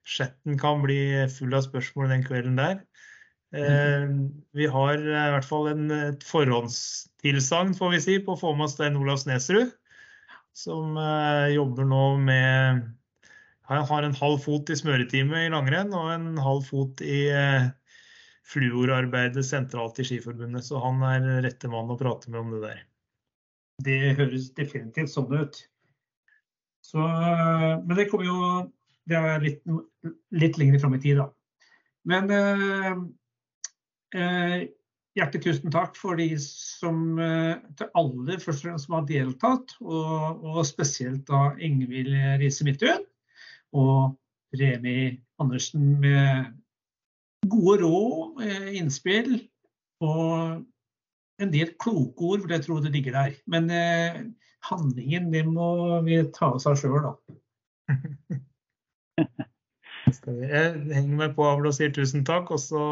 chatten 0.07 0.55
kan 0.61 0.87
bli 0.87 1.01
full 1.35 1.59
av 1.59 1.67
spørsmål 1.67 2.15
den 2.15 2.25
kvelden 2.31 2.63
der. 2.63 2.79
Eh, 3.53 4.07
vi 4.57 4.71
har 4.71 4.97
eh, 4.97 5.27
i 5.29 5.35
hvert 5.35 5.51
fall 5.51 5.69
en, 5.75 5.91
et 5.93 6.25
forhåndstilsagn, 6.25 7.75
får 7.77 7.95
vi 7.97 8.03
si, 8.07 8.19
på 8.25 8.37
å 8.37 8.41
få 8.41 8.55
med 8.57 8.71
oss 8.71 8.79
Stein 8.79 8.97
Olav 8.97 9.19
Snesrud, 9.21 9.75
som 10.57 10.97
eh, 10.97 11.53
jobber 11.57 11.91
nå 11.91 12.05
med 12.23 12.87
han 13.79 13.89
har 13.89 14.07
en 14.07 14.19
halv 14.19 14.43
fot 14.45 14.71
i 14.73 14.77
smøretime 14.79 15.47
i 15.47 15.53
langrenn 15.53 15.95
og 15.97 16.11
en 16.15 16.29
halv 16.43 16.67
fot 16.67 17.03
i 17.05 17.25
eh, 17.33 17.69
fluorarbeidet 18.53 19.45
sentralt 19.47 20.01
i 20.03 20.07
Skiforbundet. 20.07 20.67
Så 20.67 20.81
han 20.83 21.03
er 21.07 21.29
rette 21.47 21.71
mann 21.71 21.93
å 21.93 21.99
prate 22.01 22.33
med 22.33 22.43
om 22.43 22.55
det 22.57 22.63
der. 22.65 22.83
Det 23.83 24.01
høres 24.19 24.51
definitivt 24.57 25.13
sånn 25.13 25.33
ut. 25.33 25.63
Så, 26.83 27.03
men 27.03 27.95
det 27.97 28.09
kommer 28.11 28.27
jo 28.27 28.39
Det 29.07 29.19
er 29.19 29.43
litt, 29.43 29.63
litt 30.35 30.59
lenger 30.61 30.79
fram 30.83 30.95
i 30.95 31.01
tid, 31.03 31.19
da. 31.19 31.25
Men 32.07 32.31
eh, 32.31 32.93
eh, 34.19 34.59
hjertelig 35.19 35.43
tusen 35.43 35.73
takk 35.75 35.99
for 35.99 36.19
de 36.19 36.29
som 36.43 37.19
eh, 37.19 37.57
til 37.79 37.91
alle 37.99 38.39
først 38.39 38.63
og 38.63 38.69
fremst 38.69 38.87
som 38.87 38.95
har 38.95 39.09
deltatt, 39.09 39.75
og, 39.83 40.47
og 40.47 40.63
spesielt 40.69 41.25
da 41.31 41.49
Ingvild 41.59 42.15
Riise 42.43 42.67
Midthun 42.69 43.03
og 43.73 44.17
Remi 44.59 45.17
Andersen 45.41 46.01
med 46.03 46.53
gode 47.51 47.81
råd, 47.83 48.43
eh, 48.45 48.69
innspill 48.79 49.35
og 50.05 50.63
en 51.43 51.53
del 51.53 51.73
kloke 51.81 52.29
ord, 52.29 52.43
for 52.45 52.55
jeg 52.55 52.65
tror 52.67 52.83
det 52.85 52.93
ligger 52.95 53.17
der. 53.17 53.39
Men 53.51 53.71
eh, 53.71 54.21
handlingen, 54.69 55.31
det 55.33 55.47
må 55.49 56.01
vi 56.07 56.21
ta 56.35 56.53
oss 56.57 56.69
av 56.71 56.79
sjøl, 56.81 57.09
da. 57.09 57.15
Jeg 60.23 60.73
henger 60.93 61.17
meg 61.17 61.35
på 61.37 61.45
Avl 61.47 61.71
og 61.71 61.75
sier 61.77 61.93
tusen 61.95 62.25
takk. 62.27 62.51
Og 62.53 62.61
så 62.61 62.83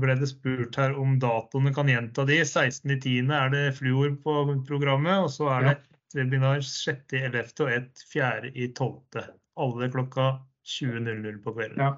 ble 0.00 0.16
det 0.18 0.30
spurt 0.30 0.76
her 0.78 0.94
om 1.00 1.18
datoene 1.22 1.72
kan 1.74 1.90
gjenta 1.90 2.24
de. 2.28 2.40
16.10. 2.42 3.32
er 3.34 3.52
det 3.52 3.64
fluor 3.78 4.14
på 4.24 4.36
programmet, 4.68 5.26
og 5.26 5.30
så 5.34 5.50
er 5.56 5.66
det 5.66 5.74
et 5.76 5.93
webinar 6.14 6.62
6.11. 6.64 7.54
og 7.64 7.70
et 7.74 8.04
4.12. 8.10 9.24
Alle 9.64 9.88
klokka 9.92 10.28
20.00 10.64 11.40
på 11.44 11.54
kvelden. 11.54 11.80
Ja. 11.80 11.94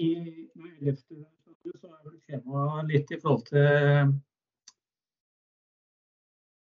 I 0.00 0.10
løftet 0.80 1.26
så 1.80 1.88
er 1.88 2.04
vel 2.06 2.20
temaet 2.26 2.88
litt 2.90 3.10
i 3.12 3.18
forhold 3.20 3.42
til 3.50 4.12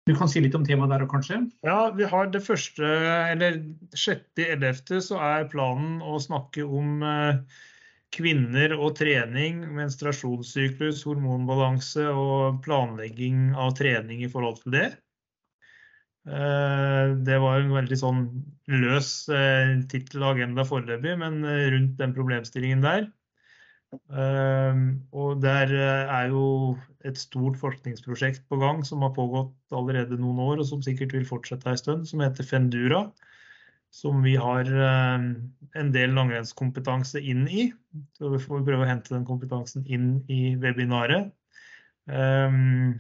Du 0.06 0.12
kan 0.14 0.30
si 0.30 0.40
litt 0.40 0.54
om 0.54 0.64
temaet 0.64 0.92
der 0.94 1.02
òg, 1.02 1.10
kanskje? 1.10 1.40
Ja, 1.66 1.90
vi 1.96 2.06
har 2.06 2.28
det 2.30 2.44
første, 2.46 2.86
eller 3.32 3.58
6.11. 3.98 5.00
så 5.02 5.18
er 5.18 5.48
planen 5.50 5.98
å 5.98 6.20
snakke 6.22 6.62
om 6.62 7.02
eh, 7.02 7.40
kvinner 8.16 8.74
og 8.76 8.94
trening, 8.98 9.60
menstruasjonssyklus, 9.76 11.02
hormonbalanse 11.06 12.06
og 12.10 12.62
planlegging 12.64 13.50
av 13.54 13.74
trening 13.78 14.24
i 14.24 14.30
forhold 14.32 14.62
til 14.62 14.76
det. 14.78 14.86
Eh, 16.26 17.14
Det 17.28 17.38
var 17.42 17.60
en 17.60 17.74
veldig 17.76 17.98
sånn 18.00 18.24
løs 18.72 19.28
eh, 19.30 19.76
tittel 19.90 20.24
og 20.24 20.34
agenda 20.34 20.64
foreløpig, 20.66 21.14
men 21.22 21.44
eh, 21.44 21.68
rundt 21.74 21.96
den 22.00 22.16
problemstillingen 22.16 22.82
der. 22.84 23.08
Og 25.16 25.38
der 25.40 25.70
er 25.72 26.32
jo 26.32 26.74
et 27.06 27.16
stort 27.16 27.54
forskningsprosjekt 27.60 28.42
på 28.50 28.58
gang 28.60 28.82
som 28.84 29.04
har 29.06 29.14
pågått 29.14 29.54
allerede 29.72 30.18
noen 30.18 30.42
år, 30.42 30.58
og 30.60 30.66
som 30.68 30.82
sikkert 30.84 31.14
vil 31.14 31.24
fortsette 31.28 31.70
en 31.70 31.78
stund, 31.80 32.08
som 32.10 32.20
heter 32.20 32.44
Fendura. 32.44 33.06
Som 33.94 34.22
vi 34.22 34.34
har 34.36 34.68
eh, 34.68 35.26
en 35.80 35.92
del 35.92 36.14
langrennskompetanse 36.16 37.20
inn 37.20 37.46
i. 37.48 37.68
Så 38.18 38.30
vi 38.32 38.40
får 38.42 38.64
prøve 38.66 38.84
å 38.84 38.88
hente 38.90 39.14
den 39.14 39.26
kompetansen 39.28 39.86
inn 39.86 40.18
i 40.32 40.56
webinaret. 40.60 41.32
Um, 42.06 42.92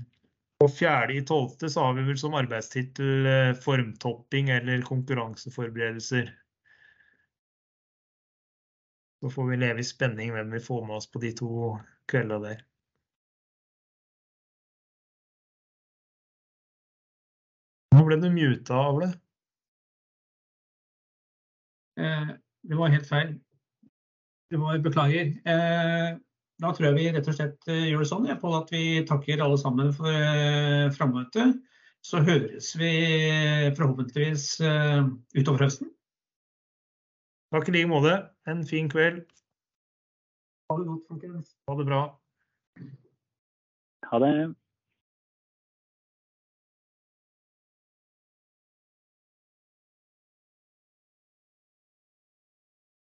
og 0.64 0.70
4.12. 0.72 1.68
så 1.68 1.84
har 1.84 1.94
vi 1.98 2.06
vel 2.08 2.18
som 2.18 2.34
arbeidstittel 2.38 3.28
eh, 3.28 3.52
formtopping 3.60 4.48
eller 4.54 4.82
konkurranseforberedelser. 4.88 6.32
Så 9.20 9.30
får 9.30 9.50
vi 9.50 9.58
leve 9.60 9.80
i 9.80 9.84
spenning 9.84 10.32
hvem 10.32 10.50
vi 10.56 10.62
får 10.64 10.86
med 10.86 10.96
oss 10.96 11.10
på 11.12 11.20
de 11.20 11.32
to 11.36 11.50
kveldene 12.08 12.48
der. 12.48 12.64
Nå 17.96 18.04
ble 18.08 18.18
du 18.20 18.28
muta, 18.32 18.80
Avle. 18.80 19.12
Eh, 22.00 22.30
det 22.66 22.78
var 22.78 22.92
helt 22.92 23.08
feil. 23.08 23.34
Det 24.50 24.60
var 24.62 24.78
Beklager. 24.82 25.32
Eh, 25.48 26.18
da 26.62 26.72
tror 26.72 26.88
jeg 26.88 26.96
vi 26.96 27.08
rett 27.12 27.28
og 27.28 27.36
slett 27.36 27.68
eh, 27.68 27.88
gjør 27.90 28.04
det 28.04 28.10
sånn 28.10 28.28
ja, 28.30 28.36
Pål, 28.40 28.60
at 28.62 28.70
vi 28.72 28.84
takker 29.08 29.42
alle 29.44 29.58
sammen 29.60 29.92
for 29.96 30.12
eh, 30.12 30.86
frammøtet. 30.96 31.56
Så 32.06 32.22
høres 32.22 32.70
vi 32.78 32.92
forhåpentligvis 33.74 34.60
eh, 34.62 35.08
utover 35.34 35.66
høsten. 35.66 35.90
Takk 37.54 37.70
i 37.70 37.74
like 37.74 37.90
måte. 37.90 38.14
En 38.50 38.62
fin 38.66 38.88
kveld. 38.90 39.24
Ha 40.70 40.78
det 40.78 40.86
godt, 40.86 41.04
folkens. 41.10 41.56
Ha 41.70 41.76
det 41.78 41.88
bra. 41.88 42.04
Ha 44.10 44.22
det. 44.22 44.32